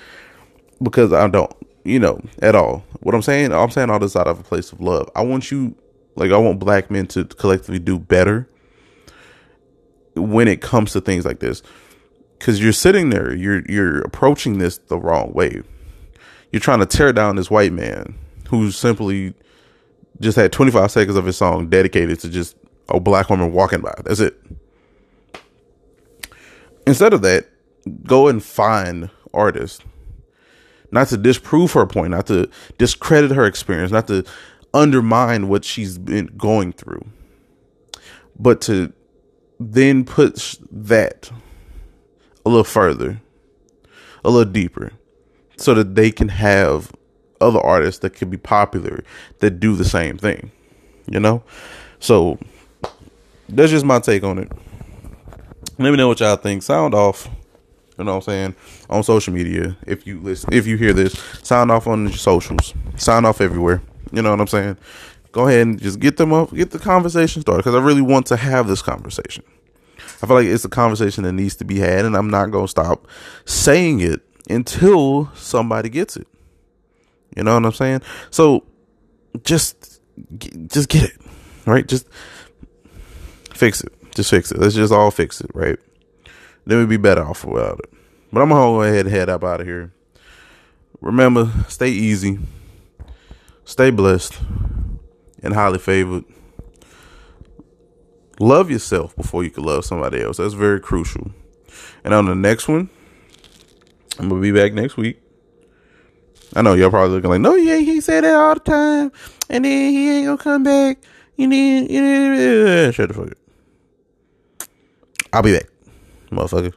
because 0.81 1.11
I 1.11 1.27
don't, 1.27 1.51
you 1.83 1.99
know, 1.99 2.21
at 2.41 2.55
all. 2.55 2.85
What 3.01 3.15
I'm 3.15 3.21
saying, 3.21 3.51
I'm 3.51 3.71
saying 3.71 3.89
all 3.89 3.99
this 3.99 4.15
out 4.15 4.27
of 4.27 4.39
a 4.39 4.43
place 4.43 4.71
of 4.71 4.79
love. 4.79 5.09
I 5.15 5.23
want 5.23 5.51
you, 5.51 5.75
like, 6.15 6.31
I 6.31 6.37
want 6.37 6.59
black 6.59 6.91
men 6.91 7.07
to 7.07 7.25
collectively 7.25 7.79
do 7.79 7.99
better 7.99 8.47
when 10.17 10.47
it 10.47 10.61
comes 10.61 10.91
to 10.93 11.01
things 11.01 11.25
like 11.25 11.39
this 11.39 11.61
because 12.37 12.61
you're 12.61 12.73
sitting 12.73 13.09
there 13.09 13.33
you're 13.33 13.63
you're 13.69 14.01
approaching 14.01 14.57
this 14.57 14.77
the 14.77 14.97
wrong 14.97 15.31
way. 15.33 15.61
You're 16.51 16.59
trying 16.59 16.79
to 16.79 16.85
tear 16.85 17.11
down 17.11 17.35
this 17.35 17.51
white 17.51 17.73
man 17.73 18.15
who 18.49 18.71
simply 18.71 19.33
just 20.19 20.37
had 20.37 20.51
25 20.51 20.89
seconds 20.91 21.17
of 21.17 21.25
his 21.25 21.37
song 21.37 21.69
dedicated 21.69 22.19
to 22.21 22.29
just 22.29 22.55
a 22.89 22.99
black 22.99 23.29
woman 23.29 23.51
walking 23.51 23.81
by. 23.81 23.93
That's 24.03 24.19
it. 24.19 24.39
Instead 26.85 27.13
of 27.13 27.21
that 27.23 27.47
go 28.03 28.27
and 28.27 28.43
find 28.43 29.09
artists 29.33 29.81
not 30.91 31.07
to 31.09 31.17
disprove 31.17 31.71
her 31.73 31.85
point 31.85 32.11
not 32.11 32.27
to 32.27 32.49
discredit 32.77 33.31
her 33.31 33.45
experience 33.45 33.91
not 33.91 34.07
to 34.07 34.23
undermine 34.73 35.47
what 35.47 35.63
she's 35.63 35.97
been 35.97 36.27
going 36.37 36.71
through 36.71 37.05
but 38.39 38.61
to 38.61 38.91
then 39.59 40.05
puts 40.05 40.57
that 40.71 41.31
a 42.45 42.49
little 42.49 42.63
further, 42.63 43.21
a 44.23 44.29
little 44.29 44.51
deeper, 44.51 44.93
so 45.57 45.73
that 45.73 45.95
they 45.95 46.11
can 46.11 46.29
have 46.29 46.91
other 47.41 47.59
artists 47.59 48.01
that 48.01 48.11
can 48.11 48.29
be 48.29 48.37
popular 48.37 49.03
that 49.39 49.59
do 49.59 49.75
the 49.75 49.85
same 49.85 50.17
thing. 50.17 50.51
You 51.09 51.19
know? 51.19 51.43
So 51.99 52.39
that's 53.49 53.71
just 53.71 53.85
my 53.85 53.99
take 53.99 54.23
on 54.23 54.37
it. 54.39 54.51
Let 55.79 55.91
me 55.91 55.97
know 55.97 56.07
what 56.07 56.19
y'all 56.19 56.35
think. 56.35 56.63
Sound 56.63 56.93
off. 56.93 57.29
You 57.97 58.03
know 58.03 58.15
what 58.15 58.27
I'm 58.27 58.31
saying? 58.31 58.55
On 58.89 59.03
social 59.03 59.33
media. 59.33 59.75
If 59.85 60.05
you 60.05 60.19
listen 60.19 60.53
if 60.53 60.67
you 60.67 60.77
hear 60.77 60.93
this, 60.93 61.13
sound 61.43 61.71
off 61.71 61.87
on 61.87 62.03
your 62.03 62.17
socials. 62.17 62.73
Sound 62.95 63.25
off 63.25 63.41
everywhere. 63.41 63.81
You 64.11 64.21
know 64.21 64.31
what 64.31 64.39
I'm 64.39 64.47
saying? 64.47 64.77
Go 65.31 65.47
ahead 65.47 65.61
and 65.61 65.81
just 65.81 65.99
get 65.99 66.17
them 66.17 66.33
up, 66.33 66.53
get 66.53 66.71
the 66.71 66.79
conversation 66.79 67.41
started 67.41 67.63
because 67.63 67.75
I 67.75 67.83
really 67.83 68.01
want 68.01 68.25
to 68.27 68.37
have 68.37 68.67
this 68.67 68.81
conversation. 68.81 69.43
I 70.21 70.25
feel 70.25 70.35
like 70.35 70.47
it's 70.47 70.65
a 70.65 70.69
conversation 70.69 71.23
that 71.25 71.33
needs 71.33 71.55
to 71.57 71.65
be 71.65 71.79
had, 71.79 72.05
and 72.05 72.15
I'm 72.15 72.29
not 72.29 72.51
gonna 72.51 72.67
stop 72.67 73.07
saying 73.45 73.99
it 73.99 74.21
until 74.49 75.31
somebody 75.35 75.89
gets 75.89 76.17
it. 76.17 76.27
You 77.35 77.43
know 77.43 77.53
what 77.53 77.65
I'm 77.65 77.71
saying? 77.71 78.01
So 78.31 78.63
just 79.43 80.01
just 80.67 80.89
get 80.89 81.03
it 81.03 81.17
right. 81.65 81.87
Just 81.87 82.07
fix 83.53 83.81
it. 83.81 83.93
Just 84.15 84.31
fix 84.31 84.51
it. 84.51 84.57
Let's 84.57 84.75
just 84.75 84.93
all 84.93 85.11
fix 85.11 85.39
it, 85.41 85.51
right? 85.53 85.77
Then 86.65 86.79
we'd 86.79 86.89
be 86.89 86.97
better 86.97 87.23
off 87.23 87.45
without 87.45 87.79
it. 87.79 87.93
But 88.33 88.41
I'm 88.41 88.49
gonna 88.49 88.61
go 88.61 88.81
ahead 88.81 89.05
and 89.05 89.13
head 89.13 89.29
up 89.29 89.43
out 89.43 89.61
of 89.61 89.67
here. 89.67 89.93
Remember, 90.99 91.51
stay 91.67 91.89
easy, 91.89 92.39
stay 93.65 93.91
blessed 93.91 94.39
and 95.47 95.55
highly 95.55 95.79
favored. 95.79 96.25
Love 98.39 98.69
yourself 98.69 99.15
before 99.15 99.45
you 99.45 99.49
can 99.49 99.63
love 99.63 99.85
somebody 99.85 100.21
else. 100.21 100.37
That's 100.37 100.53
very 100.53 100.81
crucial. 100.81 101.31
And 102.03 102.13
on 102.13 102.25
the 102.25 102.35
next 102.35 102.67
one, 102.67 102.89
I'm 104.19 104.27
gonna 104.27 104.41
be 104.41 104.51
back 104.51 104.73
next 104.73 104.97
week. 104.97 105.19
I 106.53 106.61
know 106.61 106.73
y'all 106.73 106.89
probably 106.89 107.15
looking 107.15 107.29
like, 107.29 107.39
no, 107.39 107.55
yeah, 107.55 107.77
he 107.77 108.01
said 108.01 108.25
that 108.25 108.35
all 108.35 108.55
the 108.55 108.59
time, 108.59 109.11
and 109.49 109.63
then 109.63 109.91
he 109.91 110.17
ain't 110.17 110.25
gonna 110.27 110.37
come 110.37 110.63
back. 110.63 110.99
You 111.37 111.47
need, 111.47 111.89
you 111.91 112.01
need, 112.01 112.93
shut 112.93 113.07
the 113.07 113.13
fuck 113.13 113.31
up. 113.31 114.67
I'll 115.31 115.43
be 115.43 115.53
back, 115.53 115.67
motherfucker. 116.29 116.73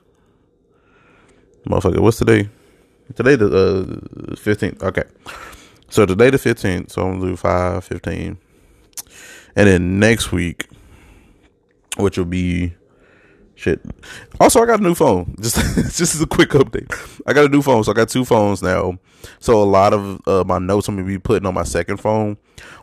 Motherfucker, 1.66 1.98
what's 1.98 2.18
today? 2.18 2.48
Today 3.16 3.34
the 3.34 3.46
uh, 3.46 4.34
15th. 4.36 4.82
Okay. 4.82 5.04
So 5.88 6.06
today 6.06 6.30
the 6.30 6.36
15th, 6.36 6.92
so 6.92 7.02
I'm 7.02 7.18
gonna 7.18 7.32
do 7.32 7.36
5, 7.36 7.84
15. 7.84 8.38
And 9.56 9.68
then 9.68 9.98
next 9.98 10.32
week, 10.32 10.68
which 11.96 12.18
will 12.18 12.24
be 12.24 12.74
shit. 13.54 13.80
Also, 14.40 14.62
I 14.62 14.66
got 14.66 14.80
a 14.80 14.82
new 14.82 14.94
phone. 14.94 15.34
Just 15.40 15.56
just 15.96 16.14
as 16.14 16.20
a 16.20 16.26
quick 16.26 16.50
update, 16.50 16.90
I 17.26 17.32
got 17.32 17.44
a 17.44 17.48
new 17.48 17.62
phone, 17.62 17.84
so 17.84 17.92
I 17.92 17.94
got 17.94 18.08
two 18.08 18.24
phones 18.24 18.62
now. 18.62 18.98
So 19.38 19.62
a 19.62 19.64
lot 19.64 19.92
of 19.92 20.20
uh, 20.26 20.44
my 20.46 20.58
notes 20.58 20.88
I'm 20.88 20.96
gonna 20.96 21.06
be 21.06 21.18
putting 21.18 21.46
on 21.46 21.54
my 21.54 21.64
second 21.64 21.98
phone, 21.98 22.38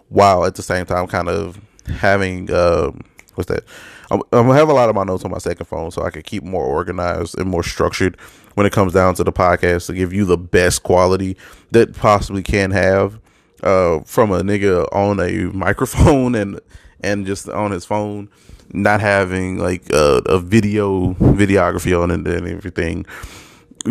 while 0.09 0.45
at 0.45 0.55
the 0.55 0.63
same 0.63 0.86
time 0.86 1.07
kind 1.07 1.30
of 1.30 1.59
having 1.88 2.51
uh, 2.51 2.91
what's 3.36 3.49
that? 3.49 3.63
I'm, 4.09 4.22
I'm, 4.32 4.47
gonna 4.47 4.53
have 4.53 4.70
a 4.70 4.74
lot 4.74 4.89
of 4.89 4.95
my 4.95 5.03
notes 5.03 5.26
on 5.26 5.32
my 5.32 5.38
second 5.39 5.65
phone, 5.65 5.91
so 5.91 6.03
I 6.03 6.11
can 6.11 6.22
keep 6.22 6.43
more 6.43 6.63
organized 6.63 7.38
and 7.38 7.49
more 7.49 7.63
structured 7.63 8.18
when 8.55 8.65
it 8.65 8.74
comes 8.74 8.93
down 8.93 9.15
to 9.15 9.24
the 9.24 9.34
podcast 9.34 9.88
to 9.88 9.93
give 9.93 10.13
you 10.13 10.26
the 10.26 10.38
best 10.38 10.84
quality 10.84 11.38
that 11.72 11.95
possibly 11.95 12.43
can 12.43 12.72
have 12.72 13.20
uh, 13.63 13.99
from 14.01 14.31
a 14.31 14.41
nigga 14.41 14.87
on 14.93 15.19
a 15.19 15.51
microphone 15.53 16.35
and 16.35 16.59
and 17.01 17.25
just 17.25 17.47
on 17.49 17.71
his 17.71 17.85
phone, 17.85 18.29
not 18.73 19.01
having 19.01 19.59
like 19.59 19.83
a, 19.93 20.21
a 20.25 20.39
video 20.39 21.13
videography 21.15 21.99
on 21.99 22.11
it 22.11 22.27
and 22.27 22.47
everything, 22.47 23.05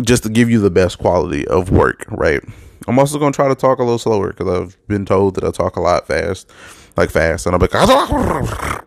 just 0.01 0.23
to 0.23 0.29
give 0.29 0.49
you 0.49 0.59
the 0.59 0.69
best 0.69 0.97
quality 0.99 1.47
of 1.47 1.71
work. 1.71 2.05
Right. 2.09 2.41
I'm 2.87 2.99
also 2.99 3.19
gonna 3.19 3.33
try 3.33 3.47
to 3.47 3.55
talk 3.55 3.79
a 3.79 3.83
little 3.83 3.99
slower 3.99 4.29
because 4.29 4.47
I've 4.47 4.87
been 4.87 5.05
told 5.05 5.35
that 5.35 5.43
I 5.43 5.51
talk 5.51 5.75
a 5.75 5.81
lot 5.81 6.07
fast, 6.07 6.49
like 6.95 7.09
fast, 7.09 7.45
and 7.45 7.55
I'm 7.55 7.61
like, 7.61 7.73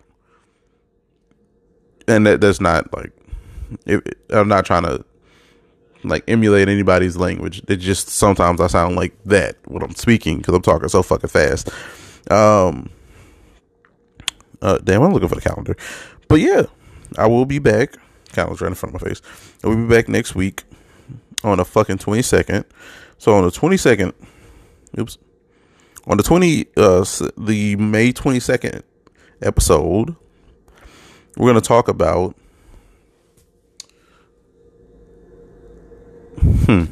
and 2.09 2.27
that 2.27 2.41
that's 2.41 2.61
not 2.61 2.93
like, 2.95 3.13
I'm 4.31 4.49
not 4.49 4.65
trying 4.65 4.85
to 4.85 5.05
like 6.05 6.25
emulate 6.29 6.69
anybody's 6.69 7.17
language. 7.17 7.63
It 7.69 7.77
just 7.77 8.09
sometimes 8.09 8.61
I 8.61 8.67
sound 8.67 8.97
like 8.97 9.15
that 9.25 9.57
when 9.67 9.83
I'm 9.83 9.95
speaking 9.95 10.39
because 10.39 10.55
I'm 10.55 10.63
talking 10.63 10.89
so 10.89 11.03
fucking 11.03 11.31
fast. 11.31 11.71
Um, 12.31 12.91
uh, 14.63 14.79
damn, 14.79 15.03
I'm 15.03 15.13
looking 15.13 15.29
for 15.29 15.35
the 15.35 15.41
calendar, 15.41 15.77
but 16.29 16.41
yeah, 16.41 16.65
I 17.17 17.27
will 17.27 17.47
be 17.47 17.59
back 17.59 17.97
Calendar's 18.33 18.61
right 18.61 18.69
in 18.69 18.75
front 18.75 18.95
of 18.95 19.03
my 19.03 19.09
face. 19.09 19.23
And 19.63 19.75
we'll 19.75 19.87
be 19.87 19.95
back 19.95 20.09
next 20.09 20.35
week 20.35 20.65
on 21.45 21.59
the 21.59 21.65
fucking 21.65 21.99
22nd. 21.99 22.65
So 23.19 23.35
on 23.35 23.45
the 23.45 23.51
22nd, 23.51 24.13
oops, 24.99 25.19
on 26.07 26.17
the 26.17 26.23
20, 26.23 26.67
uh, 26.77 27.05
the 27.37 27.77
May 27.77 28.13
22nd 28.13 28.83
episode, 29.43 30.17
we're 31.37 31.53
to 31.53 31.61
talk 31.61 31.89
about, 31.89 32.35
hmm. 36.41 36.85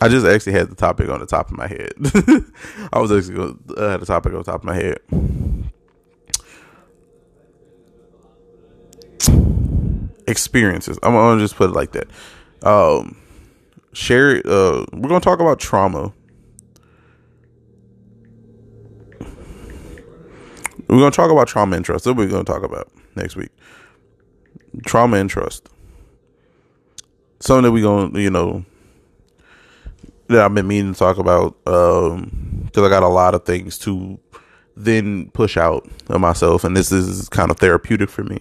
I 0.00 0.08
just 0.08 0.26
actually 0.26 0.52
had 0.52 0.68
the 0.68 0.74
topic 0.74 1.08
on 1.08 1.20
the 1.20 1.26
top 1.26 1.50
of 1.50 1.56
my 1.56 1.66
head. 1.66 1.92
I 2.92 3.00
was 3.00 3.10
actually 3.10 3.56
I 3.78 3.92
had 3.92 4.00
the 4.00 4.06
topic 4.06 4.32
on 4.32 4.38
the 4.38 4.44
top 4.44 4.60
of 4.60 4.64
my 4.64 4.74
head. 4.74 4.98
Experiences. 10.26 10.98
I'm 11.02 11.12
gonna 11.12 11.40
just 11.40 11.56
put 11.56 11.70
it 11.70 11.72
like 11.72 11.92
that. 11.92 12.08
Um, 12.62 13.16
share. 13.94 14.42
Uh, 14.44 14.84
we're 14.92 15.08
gonna 15.08 15.20
talk 15.20 15.40
about 15.40 15.58
trauma. 15.58 16.12
We're 20.88 20.98
gonna 20.98 21.10
talk 21.12 21.30
about 21.30 21.48
trauma 21.48 21.76
and 21.76 21.84
trust. 21.84 22.04
That's 22.04 22.14
what 22.14 22.26
we're 22.26 22.30
gonna 22.30 22.44
talk 22.44 22.62
about 22.62 22.90
next 23.16 23.36
week. 23.36 23.50
Trauma 24.84 25.16
and 25.16 25.30
trust. 25.30 25.70
Something 27.44 27.64
that 27.64 27.72
we 27.72 27.82
gonna, 27.82 28.18
you 28.18 28.30
know, 28.30 28.64
that 30.28 30.40
I've 30.40 30.54
been 30.54 30.66
meaning 30.66 30.94
to 30.94 30.98
talk 30.98 31.18
about 31.18 31.56
um 31.66 32.62
because 32.64 32.82
I 32.84 32.88
got 32.88 33.02
a 33.02 33.08
lot 33.08 33.34
of 33.34 33.44
things 33.44 33.78
to 33.80 34.18
then 34.76 35.30
push 35.30 35.56
out 35.56 35.86
of 36.08 36.20
myself, 36.20 36.64
and 36.64 36.76
this 36.76 36.90
is 36.90 37.28
kind 37.28 37.50
of 37.50 37.58
therapeutic 37.58 38.08
for 38.08 38.24
me 38.24 38.40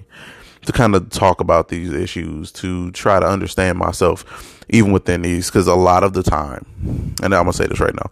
to 0.65 0.71
kind 0.71 0.95
of 0.95 1.09
talk 1.09 1.41
about 1.41 1.67
these 1.67 1.91
issues 1.91 2.51
to 2.53 2.91
try 2.91 3.19
to 3.19 3.25
understand 3.25 3.77
myself 3.77 4.63
even 4.69 4.91
within 4.91 5.21
these 5.21 5.47
because 5.47 5.67
a 5.67 5.75
lot 5.75 6.03
of 6.03 6.13
the 6.13 6.23
time 6.23 6.65
and 7.21 7.33
i'm 7.35 7.43
gonna 7.43 7.53
say 7.53 7.67
this 7.67 7.81
right 7.81 7.95
now 7.95 8.09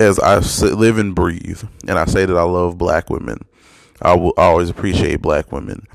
as 0.00 0.18
i 0.20 0.38
live 0.68 0.98
and 0.98 1.14
breathe 1.14 1.62
and 1.86 1.98
i 1.98 2.04
say 2.04 2.24
that 2.24 2.36
i 2.36 2.42
love 2.42 2.78
black 2.78 3.10
women 3.10 3.38
i 4.02 4.14
will 4.14 4.32
always 4.36 4.70
appreciate 4.70 5.20
black 5.20 5.52
women 5.52 5.86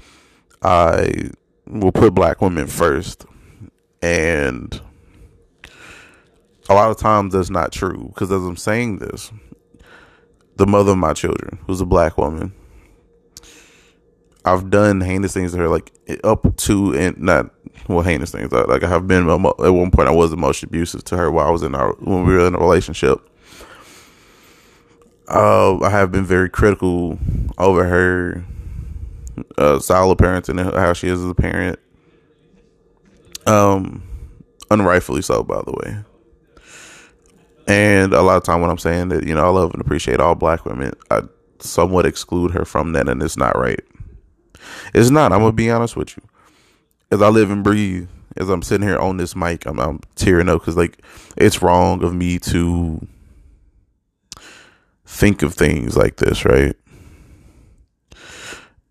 i 0.61 1.29
will 1.65 1.91
put 1.91 2.13
black 2.13 2.41
women 2.41 2.67
first 2.67 3.25
and 4.01 4.81
a 6.69 6.73
lot 6.73 6.89
of 6.89 6.97
times 6.97 7.33
that's 7.33 7.49
not 7.49 7.71
true 7.71 8.05
because 8.07 8.31
as 8.31 8.43
I'm 8.43 8.57
saying 8.57 8.99
this, 8.99 9.31
the 10.55 10.65
mother 10.65 10.91
of 10.91 10.97
my 10.97 11.13
children, 11.13 11.59
who's 11.67 11.81
a 11.81 11.85
black 11.85 12.17
woman, 12.17 12.53
I've 14.43 14.69
done 14.69 15.01
heinous 15.01 15.33
things 15.33 15.51
to 15.51 15.57
her, 15.59 15.69
like 15.69 15.91
up 16.23 16.55
to 16.57 16.93
and 16.95 17.17
not 17.19 17.51
well 17.87 18.01
heinous 18.01 18.31
things. 18.31 18.51
Like 18.51 18.83
I 18.83 18.87
have 18.87 19.07
been 19.07 19.29
at 19.29 19.39
one 19.39 19.91
point, 19.91 20.07
I 20.07 20.11
was 20.11 20.33
emotionally 20.33 20.69
abusive 20.69 21.03
to 21.05 21.17
her 21.17 21.29
while 21.31 21.47
I 21.47 21.51
was 21.51 21.63
in 21.63 21.75
our 21.75 21.93
when 21.99 22.25
we 22.25 22.33
were 22.33 22.47
in 22.47 22.55
a 22.55 22.59
relationship. 22.59 23.19
Uh, 25.27 25.79
I 25.79 25.89
have 25.89 26.11
been 26.11 26.25
very 26.25 26.49
critical 26.49 27.17
over 27.57 27.85
her 27.85 28.43
uh, 29.57 29.79
style 29.79 30.11
of 30.11 30.17
parenting 30.17 30.59
and 30.59 30.73
how 30.73 30.93
she 30.93 31.07
is 31.07 31.23
as 31.23 31.29
a 31.29 31.35
parent. 31.35 31.79
Um, 33.47 34.03
unrightfully 34.69 35.21
so, 35.21 35.43
by 35.43 35.61
the 35.61 35.71
way. 35.71 36.03
And 37.67 38.13
a 38.13 38.21
lot 38.21 38.37
of 38.37 38.43
time 38.43 38.61
when 38.61 38.69
I'm 38.69 38.77
saying 38.77 39.09
that, 39.09 39.25
you 39.25 39.35
know, 39.35 39.45
I 39.45 39.49
love 39.49 39.73
and 39.73 39.81
appreciate 39.81 40.19
all 40.19 40.35
black 40.35 40.65
women, 40.65 40.93
I 41.09 41.21
somewhat 41.59 42.05
exclude 42.05 42.51
her 42.51 42.65
from 42.65 42.93
that, 42.93 43.07
and 43.07 43.21
it's 43.21 43.37
not 43.37 43.57
right. 43.57 43.79
It's 44.93 45.09
not. 45.09 45.31
I'm 45.31 45.39
gonna 45.39 45.51
be 45.51 45.69
honest 45.69 45.95
with 45.95 46.17
you. 46.17 46.23
As 47.11 47.21
I 47.21 47.29
live 47.29 47.51
and 47.51 47.63
breathe, 47.63 48.07
as 48.37 48.49
I'm 48.49 48.61
sitting 48.61 48.87
here 48.87 48.97
on 48.97 49.17
this 49.17 49.35
mic, 49.35 49.65
I'm, 49.65 49.79
I'm 49.79 49.99
tearing 50.15 50.49
up 50.49 50.61
because 50.61 50.77
like 50.77 51.01
it's 51.37 51.61
wrong 51.61 52.03
of 52.03 52.13
me 52.13 52.39
to 52.39 53.05
think 55.05 55.41
of 55.41 55.53
things 55.53 55.97
like 55.97 56.17
this, 56.17 56.45
right? 56.45 56.75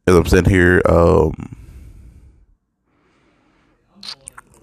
As 0.07 0.15
I'm 0.15 0.27
sitting 0.27 0.51
here, 0.51 0.83
um, 0.87 1.57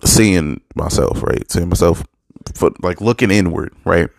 seeing 0.08 0.62
myself, 0.76 1.24
right? 1.24 1.50
Seeing 1.52 1.70
myself 1.70 2.04
for 2.54 2.72
like 2.82 3.02
looking 3.02 3.32
inward, 3.32 3.74
right? 3.86 4.10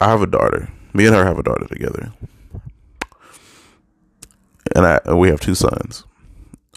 I 0.00 0.08
have 0.08 0.22
a 0.22 0.26
daughter. 0.26 0.70
Me 0.94 1.06
and 1.06 1.14
her 1.14 1.24
have 1.24 1.38
a 1.38 1.42
daughter 1.42 1.66
together, 1.68 2.12
and 4.74 4.86
I 4.86 5.00
and 5.04 5.18
we 5.18 5.28
have 5.28 5.40
two 5.40 5.54
sons. 5.54 6.04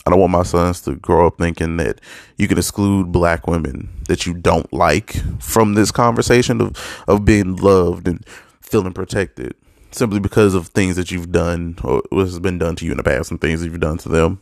I 0.06 0.10
don't 0.10 0.20
want 0.20 0.34
my 0.34 0.44
sons 0.44 0.82
to 0.82 0.96
grow 0.96 1.28
up 1.28 1.38
thinking 1.38 1.78
that 1.78 2.02
you 2.38 2.48
can 2.48 2.58
exclude 2.58 3.12
black 3.14 3.48
women 3.48 3.90
that 4.10 4.26
you 4.26 4.34
don't 4.34 4.72
like 4.74 5.14
from 5.42 5.76
this 5.76 5.92
conversation 5.92 6.62
of 6.62 7.04
of 7.08 7.26
being 7.26 7.56
loved 7.56 8.08
and 8.08 8.26
feeling 8.62 8.94
protected 8.94 9.56
simply 9.92 10.20
because 10.20 10.56
of 10.56 10.68
things 10.70 10.96
that 10.96 11.12
you've 11.12 11.32
done 11.32 11.78
or 11.84 12.04
what 12.10 12.26
has 12.26 12.40
been 12.40 12.58
done 12.58 12.76
to 12.76 12.86
you 12.86 12.92
in 12.92 12.98
the 12.98 13.04
past 13.04 13.32
and 13.32 13.40
things 13.40 13.62
that 13.62 13.68
you've 13.68 13.80
done 13.80 13.98
to 14.00 14.10
them. 14.10 14.42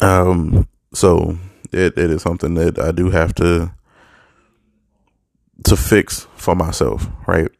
Um, 0.00 0.68
so 0.94 1.38
it, 1.72 1.96
it 1.98 2.10
is 2.10 2.22
something 2.22 2.54
that 2.54 2.78
I 2.78 2.92
do 2.92 3.10
have 3.10 3.34
to 3.36 3.72
to 5.64 5.76
fix 5.76 6.26
for 6.36 6.54
myself, 6.54 7.06
right? 7.26 7.50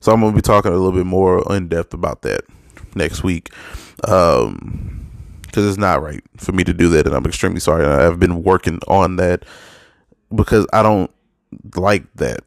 So 0.00 0.12
I'm 0.12 0.20
gonna 0.20 0.34
be 0.36 0.42
talking 0.42 0.72
a 0.72 0.76
little 0.76 0.92
bit 0.92 1.06
more 1.06 1.44
in 1.54 1.68
depth 1.68 1.92
about 1.92 2.22
that 2.22 2.42
next 2.94 3.24
week, 3.24 3.50
um, 4.06 5.10
because 5.42 5.66
it's 5.66 5.78
not 5.78 6.02
right 6.02 6.22
for 6.36 6.52
me 6.52 6.62
to 6.64 6.72
do 6.72 6.88
that, 6.90 7.06
and 7.06 7.16
I'm 7.16 7.26
extremely 7.26 7.60
sorry. 7.60 7.84
I've 7.84 8.20
been 8.20 8.42
working 8.42 8.78
on 8.86 9.16
that 9.16 9.44
because 10.34 10.66
I 10.72 10.82
don't 10.82 11.10
like 11.76 12.12
that. 12.14 12.40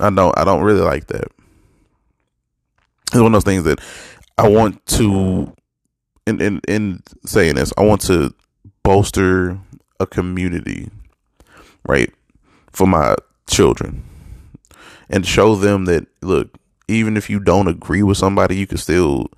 I 0.00 0.10
don't. 0.10 0.36
I 0.38 0.44
don't 0.44 0.62
really 0.62 0.80
like 0.80 1.06
that. 1.08 1.28
It's 3.08 3.16
one 3.16 3.26
of 3.26 3.32
those 3.32 3.44
things 3.44 3.64
that 3.64 3.80
I 4.36 4.48
want 4.48 4.84
to. 4.86 5.52
In 6.28 6.40
in 6.40 6.60
in 6.68 7.02
saying 7.24 7.54
this, 7.54 7.72
I 7.78 7.82
want 7.82 8.02
to 8.02 8.34
bolster 8.82 9.58
a 9.98 10.06
community, 10.06 10.90
right, 11.86 12.12
for 12.70 12.86
my 12.86 13.16
children 13.48 14.04
and 15.10 15.26
show 15.26 15.54
them 15.54 15.86
that 15.86 16.06
look, 16.22 16.54
even 16.86 17.16
if 17.16 17.30
you 17.30 17.40
don't 17.40 17.68
agree 17.68 18.02
with 18.02 18.18
somebody, 18.18 18.56
you 18.56 18.66
can 18.66 18.78
still 18.78 19.28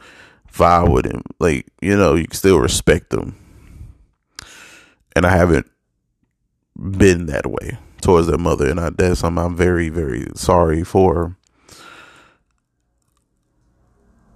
vibe 0.53 0.93
with 0.93 1.05
them. 1.05 1.23
Like, 1.39 1.67
you 1.81 1.97
know, 1.97 2.15
you 2.15 2.27
can 2.27 2.37
still 2.37 2.59
respect 2.59 3.11
them. 3.11 3.37
And 5.15 5.27
I 5.27 5.37
haven't 5.37 5.71
been 6.77 7.27
that 7.27 7.47
way 7.47 7.79
towards 8.01 8.27
their 8.27 8.39
mother, 8.39 8.69
and 8.69 8.81
I, 8.81 8.91
that's 8.91 9.21
something 9.21 9.45
I'm 9.45 9.57
very, 9.57 9.89
very 9.89 10.27
sorry 10.35 10.85
for. 10.85 11.37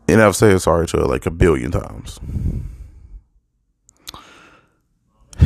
And 0.09 0.20
I've 0.20 0.36
said 0.36 0.61
sorry 0.61 0.86
to 0.88 0.98
her 0.98 1.05
like 1.05 1.26
a 1.26 1.30
billion 1.30 1.70
times. 1.70 2.20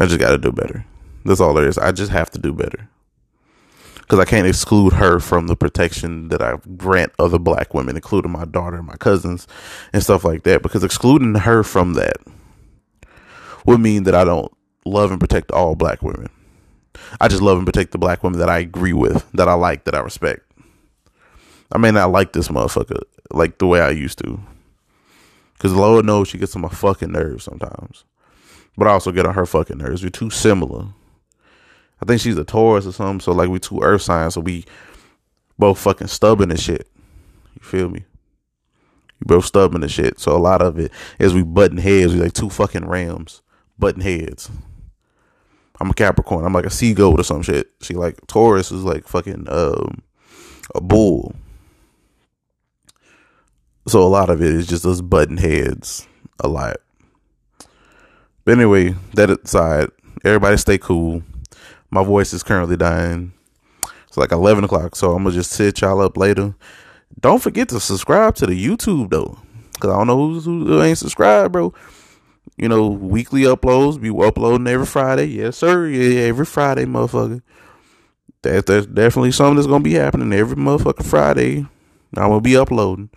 I 0.00 0.06
just 0.06 0.18
got 0.18 0.30
to 0.30 0.38
do 0.38 0.52
better. 0.52 0.84
That's 1.24 1.40
all 1.40 1.54
there 1.54 1.68
is. 1.68 1.78
I 1.78 1.92
just 1.92 2.12
have 2.12 2.30
to 2.32 2.38
do 2.38 2.52
better. 2.52 2.88
Because 3.96 4.20
I 4.20 4.24
can't 4.24 4.46
exclude 4.46 4.94
her 4.94 5.20
from 5.20 5.48
the 5.48 5.56
protection 5.56 6.28
that 6.28 6.40
I 6.40 6.56
grant 6.76 7.12
other 7.18 7.38
black 7.38 7.74
women, 7.74 7.94
including 7.94 8.32
my 8.32 8.46
daughter, 8.46 8.82
my 8.82 8.96
cousins, 8.96 9.46
and 9.92 10.02
stuff 10.02 10.24
like 10.24 10.44
that. 10.44 10.62
Because 10.62 10.82
excluding 10.82 11.34
her 11.34 11.62
from 11.62 11.92
that 11.94 12.16
would 13.66 13.80
mean 13.80 14.04
that 14.04 14.14
I 14.14 14.24
don't 14.24 14.50
love 14.86 15.10
and 15.10 15.20
protect 15.20 15.52
all 15.52 15.74
black 15.74 16.02
women. 16.02 16.28
I 17.20 17.28
just 17.28 17.42
love 17.42 17.58
and 17.58 17.66
protect 17.66 17.92
the 17.92 17.98
black 17.98 18.22
women 18.22 18.38
that 18.40 18.48
I 18.48 18.58
agree 18.58 18.94
with, 18.94 19.30
that 19.32 19.48
I 19.48 19.54
like, 19.54 19.84
that 19.84 19.94
I 19.94 20.00
respect. 20.00 20.47
I 21.72 21.78
may 21.78 21.90
not 21.90 22.10
like 22.10 22.32
this 22.32 22.48
motherfucker 22.48 23.02
like 23.30 23.58
the 23.58 23.66
way 23.66 23.80
I 23.80 23.90
used 23.90 24.18
to. 24.24 24.40
Because 25.54 25.74
Lord 25.74 26.06
knows 26.06 26.28
she 26.28 26.38
gets 26.38 26.54
on 26.54 26.62
my 26.62 26.68
fucking 26.68 27.12
nerves 27.12 27.44
sometimes. 27.44 28.04
But 28.76 28.86
I 28.86 28.92
also 28.92 29.10
get 29.10 29.26
on 29.26 29.34
her 29.34 29.44
fucking 29.44 29.78
nerves. 29.78 30.02
We're 30.02 30.10
too 30.10 30.30
similar. 30.30 30.86
I 32.00 32.06
think 32.06 32.20
she's 32.20 32.38
a 32.38 32.44
Taurus 32.44 32.86
or 32.86 32.92
something. 32.92 33.20
So 33.20 33.32
like 33.32 33.48
we 33.48 33.58
two 33.58 33.80
earth 33.82 34.02
signs, 34.02 34.34
so 34.34 34.40
we 34.40 34.64
both 35.58 35.78
fucking 35.78 36.06
stubborn 36.06 36.50
and 36.50 36.60
shit. 36.60 36.88
You 37.54 37.62
feel 37.62 37.88
me? 37.88 38.04
You 39.20 39.26
both 39.26 39.46
stubborn 39.46 39.82
and 39.82 39.90
shit. 39.90 40.20
So 40.20 40.36
a 40.36 40.38
lot 40.38 40.62
of 40.62 40.78
it 40.78 40.92
is 41.18 41.34
we 41.34 41.42
button 41.42 41.78
heads. 41.78 42.14
We 42.14 42.20
like 42.20 42.34
two 42.34 42.50
fucking 42.50 42.86
rams 42.86 43.42
button 43.78 44.00
heads. 44.00 44.50
I'm 45.80 45.90
a 45.90 45.94
Capricorn. 45.94 46.44
I'm 46.44 46.52
like 46.52 46.66
a 46.66 46.70
seagull 46.70 47.20
or 47.20 47.24
some 47.24 47.42
shit. 47.42 47.70
She 47.82 47.94
like 47.94 48.26
Taurus 48.26 48.72
is 48.72 48.84
like 48.84 49.06
fucking 49.06 49.46
um 49.48 50.02
a 50.74 50.80
bull. 50.80 51.34
So 53.88 54.02
a 54.02 54.04
lot 54.04 54.28
of 54.28 54.42
it 54.42 54.52
is 54.52 54.66
just 54.66 54.84
us 54.84 55.00
button 55.00 55.38
heads 55.38 56.06
a 56.40 56.46
lot. 56.46 56.76
But 58.44 58.52
anyway, 58.52 58.94
that 59.14 59.30
aside, 59.30 59.88
everybody 60.24 60.58
stay 60.58 60.76
cool. 60.76 61.22
My 61.90 62.04
voice 62.04 62.34
is 62.34 62.42
currently 62.42 62.76
dying. 62.76 63.32
It's 64.06 64.18
like 64.18 64.30
eleven 64.30 64.64
o'clock, 64.64 64.94
so 64.94 65.12
I'm 65.12 65.22
gonna 65.24 65.34
just 65.34 65.52
sit 65.52 65.80
y'all 65.80 66.02
up 66.02 66.18
later. 66.18 66.54
Don't 67.18 67.42
forget 67.42 67.70
to 67.70 67.80
subscribe 67.80 68.34
to 68.36 68.46
the 68.46 68.62
YouTube 68.62 69.08
though, 69.08 69.38
cause 69.80 69.90
I 69.90 69.96
don't 69.96 70.06
know 70.06 70.28
who's, 70.28 70.44
who 70.44 70.82
ain't 70.82 70.98
subscribed, 70.98 71.52
bro. 71.52 71.72
You 72.58 72.68
know, 72.68 72.88
weekly 72.88 73.42
uploads. 73.42 73.98
Be 73.98 74.10
uploading 74.10 74.66
every 74.66 74.86
Friday. 74.86 75.26
Yes, 75.26 75.56
sir. 75.56 75.86
Yeah, 75.86 76.24
every 76.24 76.44
Friday, 76.44 76.84
motherfucker. 76.84 77.40
That 78.42 78.66
that's 78.66 78.86
definitely 78.86 79.32
something 79.32 79.56
that's 79.56 79.66
gonna 79.66 79.82
be 79.82 79.94
happening 79.94 80.34
every 80.34 80.56
motherfucking 80.56 81.06
Friday. 81.06 81.66
I'm 82.16 82.28
gonna 82.28 82.40
be 82.40 82.56
uploading 82.56 83.10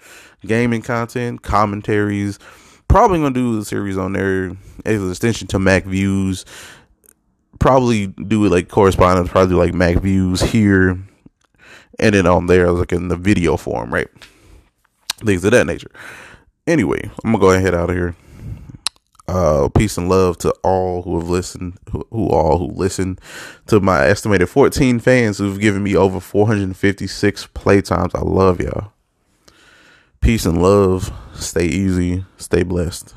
gaming 0.45 0.81
content, 0.81 1.41
commentaries. 1.41 2.39
Probably 2.87 3.19
gonna 3.19 3.33
do 3.33 3.59
a 3.59 3.65
series 3.65 3.97
on 3.97 4.13
there 4.13 4.51
as 4.85 5.01
an 5.01 5.09
extension 5.09 5.47
to 5.49 5.59
Mac 5.59 5.85
Views. 5.85 6.45
Probably 7.59 8.07
do 8.07 8.45
it 8.45 8.49
like 8.49 8.69
correspondence. 8.69 9.29
Probably 9.29 9.55
like 9.55 9.73
Mac 9.73 9.97
Views 9.97 10.41
here, 10.41 10.99
and 11.99 12.15
then 12.15 12.27
on 12.27 12.47
there 12.47 12.71
like 12.71 12.91
in 12.91 13.07
the 13.07 13.15
video 13.15 13.55
form, 13.57 13.93
right? 13.93 14.09
Things 15.17 15.45
of 15.45 15.51
that 15.51 15.67
nature. 15.67 15.91
Anyway, 16.67 17.09
I'm 17.23 17.31
gonna 17.31 17.39
go 17.39 17.51
ahead 17.51 17.75
out 17.75 17.89
of 17.89 17.95
here. 17.95 18.15
Uh, 19.31 19.69
peace 19.69 19.97
and 19.97 20.09
love 20.09 20.37
to 20.37 20.51
all 20.61 21.03
who 21.03 21.17
have 21.17 21.29
listened, 21.29 21.77
who, 21.89 22.05
who 22.11 22.27
all 22.27 22.57
who 22.57 22.67
listen 22.67 23.17
to 23.65 23.79
my 23.79 24.05
estimated 24.05 24.49
14 24.49 24.99
fans 24.99 25.37
who've 25.37 25.57
given 25.57 25.81
me 25.81 25.95
over 25.95 26.19
456 26.19 27.47
playtimes. 27.55 28.13
I 28.13 28.23
love 28.23 28.59
y'all. 28.59 28.91
Peace 30.19 30.45
and 30.45 30.61
love. 30.61 31.13
Stay 31.33 31.63
easy. 31.65 32.25
Stay 32.35 32.63
blessed. 32.63 33.13